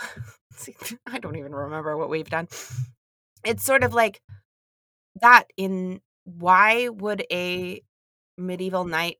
See, 0.58 0.76
I 1.06 1.18
don't 1.18 1.36
even 1.36 1.54
remember 1.54 1.96
what 1.96 2.08
we've 2.08 2.28
done. 2.28 2.48
It's 3.44 3.64
sort 3.64 3.84
of 3.84 3.94
like 3.94 4.20
that 5.20 5.44
in 5.56 6.00
why 6.24 6.88
would 6.88 7.24
a 7.32 7.82
medieval 8.36 8.84
knight 8.84 9.16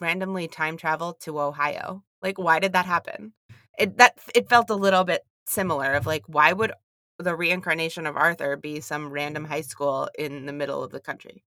randomly 0.00 0.48
time 0.48 0.76
travel 0.76 1.14
to 1.22 1.40
Ohio? 1.40 2.02
Like 2.22 2.38
why 2.38 2.58
did 2.58 2.72
that 2.72 2.86
happen? 2.86 3.32
It 3.78 3.98
that 3.98 4.18
it 4.34 4.48
felt 4.48 4.70
a 4.70 4.74
little 4.74 5.04
bit 5.04 5.24
similar 5.46 5.94
of 5.94 6.06
like 6.06 6.24
why 6.26 6.52
would 6.52 6.72
the 7.18 7.36
reincarnation 7.36 8.06
of 8.06 8.16
Arthur 8.16 8.56
be 8.56 8.80
some 8.80 9.10
random 9.10 9.44
high 9.44 9.60
school 9.62 10.08
in 10.18 10.46
the 10.46 10.52
middle 10.52 10.82
of 10.82 10.90
the 10.90 11.00
country? 11.00 11.42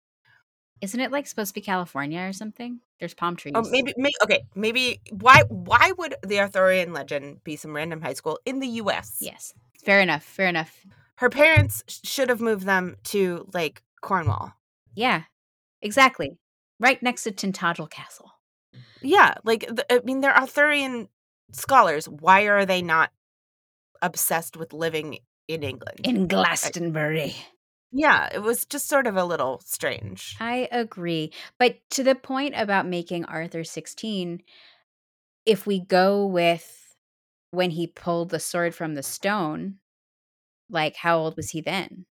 Isn't 0.82 1.00
it 1.00 1.12
like 1.12 1.26
supposed 1.26 1.50
to 1.50 1.54
be 1.54 1.62
California 1.62 2.22
or 2.22 2.34
something? 2.34 2.80
There's 3.00 3.14
palm 3.14 3.34
oh, 3.34 3.36
trees. 3.38 3.54
Oh, 3.56 3.64
maybe, 3.70 3.94
maybe 3.98 4.14
okay, 4.24 4.46
maybe 4.56 5.02
why 5.12 5.44
why 5.48 5.94
would 5.98 6.16
the 6.24 6.40
Arthurian 6.40 6.94
legend 6.94 7.44
be 7.44 7.56
some 7.56 7.76
random 7.76 8.02
high 8.02 8.14
school 8.14 8.40
in 8.46 8.60
the 8.60 8.68
U.S.? 8.68 9.18
Yes. 9.20 9.54
Fair 9.84 10.00
enough. 10.02 10.24
Fair 10.24 10.48
enough. 10.48 10.86
her 11.16 11.30
parents 11.30 11.84
should 11.88 12.30
have 12.30 12.42
moved 12.42 12.66
them 12.66 12.98
to 13.06 13.48
like 13.54 13.84
Cornwall. 14.02 14.54
Yeah. 14.94 15.24
Exactly. 15.82 16.38
Right 16.80 17.02
next 17.02 17.24
to 17.24 17.32
Tintagel 17.32 17.90
Castle. 17.90 18.32
Yeah, 19.02 19.36
like 19.44 19.62
th- 19.62 19.86
I 19.90 20.00
mean, 20.04 20.22
they're 20.22 20.36
Arthurian 20.36 21.10
scholars. 21.52 22.08
Why 22.08 22.44
are 22.44 22.66
they 22.66 22.82
not 22.82 23.12
obsessed 24.02 24.58
with 24.58 24.74
living 24.74 25.20
in 25.48 25.64
England? 25.64 26.02
In 26.04 26.28
Glastonbury. 26.28 27.36
yeah, 27.92 28.30
it 28.34 28.40
was 28.40 28.66
just 28.66 28.88
sort 28.88 29.08
of 29.08 29.16
a 29.16 29.26
little 29.26 29.62
strange. 29.66 30.36
I 30.40 30.68
agree. 30.72 31.32
But 31.60 31.78
to 31.92 32.04
the 32.04 32.16
point 32.16 32.56
about 32.58 32.88
making 32.88 33.26
Arthur 33.26 33.64
16, 33.64 34.42
if 35.46 35.68
we 35.68 35.80
go 35.80 36.26
with 36.26 36.96
when 37.52 37.72
he 37.72 37.88
pulled 37.88 38.30
the 38.30 38.40
sword 38.40 38.74
from 38.76 38.96
the 38.96 39.04
stone, 39.04 39.76
like 40.70 40.96
how 40.96 41.20
old 41.20 41.38
was 41.38 41.52
he 41.52 41.62
then? 41.62 42.06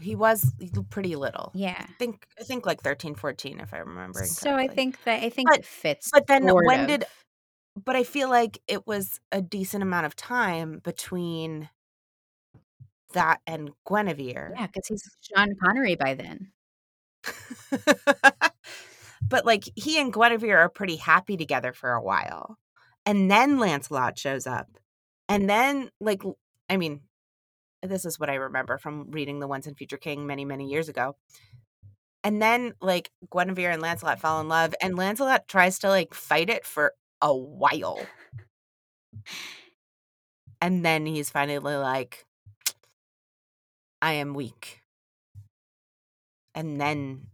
He 0.00 0.14
was 0.14 0.52
pretty 0.90 1.16
little. 1.16 1.52
Yeah. 1.54 1.76
I 1.78 1.92
think 1.98 2.26
I 2.38 2.44
think 2.44 2.66
like 2.66 2.82
13, 2.82 3.14
14 3.14 3.60
if 3.60 3.74
I 3.74 3.78
remember. 3.78 4.24
So 4.24 4.54
I 4.54 4.68
think 4.68 5.02
that 5.04 5.22
I 5.22 5.30
think 5.30 5.50
But- 5.50 5.58
it 5.60 5.64
fits. 5.66 6.10
but 6.12 6.26
then 6.26 6.44
when 6.44 6.80
of. 6.80 6.86
did- 6.86 7.04
but 7.82 7.96
I 7.96 8.02
feel 8.02 8.28
like 8.28 8.60
it 8.66 8.86
was 8.86 9.20
a 9.30 9.40
decent 9.40 9.82
amount 9.82 10.06
of 10.06 10.16
time 10.16 10.80
between 10.82 11.68
that 13.12 13.40
and 13.46 13.70
Guinevere. 13.88 14.52
Yeah, 14.56 14.66
because 14.66 14.86
he's 14.88 15.02
Sean 15.20 15.54
Connery 15.62 15.94
by 15.96 16.14
then. 16.14 16.52
but 19.22 19.44
like 19.44 19.64
he 19.76 20.00
and 20.00 20.12
Guinevere 20.12 20.58
are 20.58 20.68
pretty 20.68 20.96
happy 20.96 21.36
together 21.36 21.72
for 21.72 21.92
a 21.92 22.02
while. 22.02 22.58
And 23.06 23.30
then 23.30 23.58
Lancelot 23.58 24.18
shows 24.18 24.46
up. 24.46 24.66
And 25.28 25.48
then 25.48 25.90
like 26.00 26.22
I 26.68 26.76
mean, 26.76 27.00
this 27.82 28.04
is 28.04 28.18
what 28.18 28.30
I 28.30 28.34
remember 28.34 28.78
from 28.78 29.10
reading 29.10 29.40
The 29.40 29.48
Once 29.48 29.66
and 29.66 29.76
Future 29.76 29.96
King 29.96 30.26
many, 30.26 30.44
many 30.44 30.68
years 30.68 30.88
ago. 30.88 31.16
And 32.22 32.40
then 32.40 32.74
like 32.80 33.10
Guinevere 33.32 33.70
and 33.72 33.80
Lancelot 33.80 34.20
fall 34.20 34.40
in 34.40 34.48
love 34.48 34.74
and 34.82 34.96
Lancelot 34.96 35.48
tries 35.48 35.78
to 35.80 35.88
like 35.88 36.12
fight 36.12 36.50
it 36.50 36.66
for 36.66 36.92
a 37.22 37.34
while. 37.34 38.00
And 40.60 40.84
then 40.84 41.06
he's 41.06 41.30
finally 41.30 41.76
like 41.76 42.26
I 44.02 44.14
am 44.14 44.34
weak. 44.34 44.82
And 46.54 46.78
then 46.78 47.28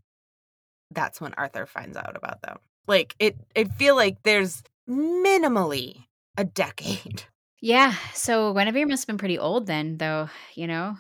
that's 0.93 1.21
when 1.21 1.35
Arthur 1.35 1.67
finds 1.67 1.97
out 1.97 2.17
about 2.17 2.43
them. 2.43 2.59
Like 2.87 3.17
it 3.19 3.37
I 3.57 3.65
feel 3.65 3.97
like 3.97 4.19
there's 4.23 4.63
minimally 4.89 6.05
a 6.37 6.45
decade. 6.45 7.25
Yeah, 7.67 7.97
so 8.15 8.55
Guinevere 8.55 8.87
must 8.87 9.03
have 9.03 9.07
been 9.09 9.19
pretty 9.19 9.41
old 9.41 9.67
then, 9.67 9.97
though. 9.97 10.29
You 10.55 10.69
know, 10.69 10.97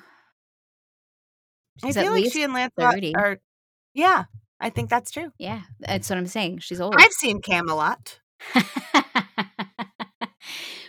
I 1.84 1.86
She's 1.86 1.96
at 1.96 2.02
feel 2.02 2.12
like 2.12 2.32
she 2.32 2.42
and 2.42 2.52
Lancelot 2.52 2.94
30. 2.94 3.14
are 3.14 3.38
Yeah, 3.94 4.24
I 4.58 4.70
think 4.70 4.90
that's 4.90 5.12
true. 5.12 5.30
yeah, 5.38 5.60
that's 5.78 6.10
what 6.10 6.18
I'm 6.18 6.26
saying. 6.26 6.58
She's 6.58 6.80
old. 6.80 6.96
I've 6.98 7.12
seen 7.12 7.40
Camelot. 7.40 8.18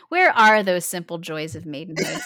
Where 0.09 0.31
are 0.31 0.63
those 0.63 0.83
simple 0.85 1.19
joys 1.19 1.55
of 1.55 1.67
maidenhood? 1.67 2.21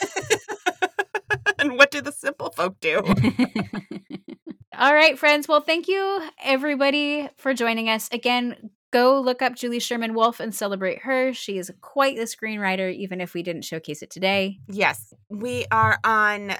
and 1.60 1.78
what 1.78 1.92
do 1.92 2.00
the 2.00 2.14
simple 2.14 2.52
folk 2.52 2.80
do? 2.80 3.00
All 4.78 4.94
right, 4.94 5.20
friends. 5.20 5.50
Well, 5.50 5.60
thank 5.60 5.90
you 5.90 6.22
everybody 6.42 7.28
for 7.36 7.54
joining 7.54 7.90
us. 7.90 8.08
Again, 8.14 8.70
go 8.92 9.20
look 9.20 9.42
up 9.42 9.56
Julie 9.56 9.80
Sherman 9.80 10.14
Wolfe 10.14 10.40
and 10.40 10.54
celebrate 10.54 11.00
her. 11.00 11.34
She 11.34 11.58
is 11.58 11.72
quite 11.82 12.18
the 12.18 12.24
screenwriter, 12.24 12.94
even 12.94 13.22
if 13.22 13.34
we 13.34 13.44
didn't 13.44 13.64
showcase 13.64 14.02
it 14.02 14.10
today. 14.10 14.60
yes, 14.68 15.14
we 15.30 15.66
are 15.72 15.98
on 16.04 16.56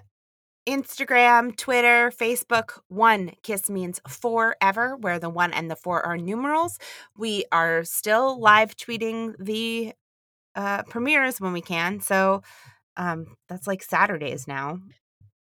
Instagram, 0.68 1.56
Twitter, 1.58 2.12
Facebook. 2.12 2.80
One 2.88 3.32
kiss 3.44 3.70
means 3.70 4.00
forever, 4.08 4.96
where 4.98 5.20
the 5.20 5.30
one 5.30 5.54
and 5.54 5.70
the 5.70 5.76
four 5.76 6.06
are 6.06 6.18
numerals. 6.18 6.78
We 7.18 7.46
are 7.52 7.84
still 7.84 8.40
live 8.40 8.76
tweeting 8.78 9.36
the 9.40 9.94
uh, 10.56 10.84
premieres 10.84 11.42
when 11.42 11.54
we 11.54 11.62
can. 11.62 12.00
So 12.00 12.44
um, 12.96 13.36
that's 13.50 13.68
like 13.68 13.82
Saturdays 13.82 14.48
now. 14.48 14.80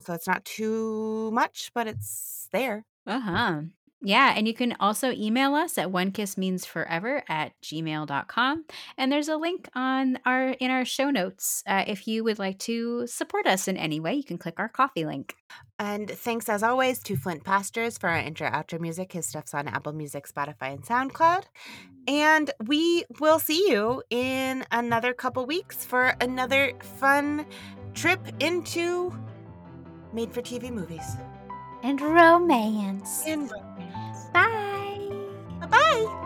So 0.02 0.14
it's 0.14 0.28
not 0.28 0.46
too 0.46 1.32
much, 1.32 1.72
but 1.74 1.88
it's 1.88 2.48
there. 2.52 2.86
Uh 3.06 3.20
huh. 3.20 3.62
Yeah, 4.02 4.34
and 4.36 4.48
you 4.48 4.54
can 4.54 4.78
also 4.80 5.12
email 5.12 5.56
us 5.56 5.78
at 5.78 5.92
one 5.92 6.12
kiss 6.12 6.38
means 6.38 6.66
forever 6.66 7.22
at 7.28 7.52
gmail.com. 7.62 8.66
And 8.98 9.12
there's 9.12 9.28
a 9.28 9.36
link 9.36 9.68
on 9.76 10.20
our 10.26 10.52
in 10.52 10.72
our 10.72 10.86
show 10.86 11.10
notes. 11.10 11.64
Uh, 11.68 11.84
if 11.86 12.08
you 12.08 12.24
would 12.24 12.40
like 12.40 12.60
to 12.60 13.06
support 13.08 13.46
us 13.46 13.68
in 13.68 13.76
any 13.76 14.00
way, 14.00 14.14
you 14.14 14.24
can 14.24 14.38
click 14.38 14.58
our 14.58 14.70
coffee 14.70 15.06
link. 15.06 15.36
And 15.78 16.10
thanks 16.10 16.48
as 16.48 16.64
always 16.64 17.00
to 17.04 17.18
Flint 17.18 17.44
Pastures 17.44 17.98
for 17.98 18.08
our 18.10 18.18
intro 18.18 18.50
outro 18.50 18.80
music. 18.80 19.12
His 19.12 19.26
stuff's 19.26 19.54
on 19.54 19.68
Apple 19.68 19.94
Music, 19.94 20.28
Spotify, 20.28 20.74
and 20.74 20.84
SoundCloud. 20.84 21.44
And 22.08 22.52
we 22.66 23.04
will 23.20 23.40
see 23.40 23.70
you 23.70 24.02
in 24.10 24.66
another 24.72 25.14
couple 25.14 25.46
weeks 25.46 25.84
for 25.86 26.16
another 26.22 26.72
fun 27.00 27.46
trip 27.94 28.22
into 28.40 29.14
made 30.14 30.34
for 30.34 30.42
TV 30.42 30.72
movies. 30.72 31.18
And 31.84 32.00
romance. 32.02 33.26
In 33.26 33.48
romance. 33.48 33.69
Bye. 34.34 35.10
Bye 35.60 35.68
bye. 35.68 36.26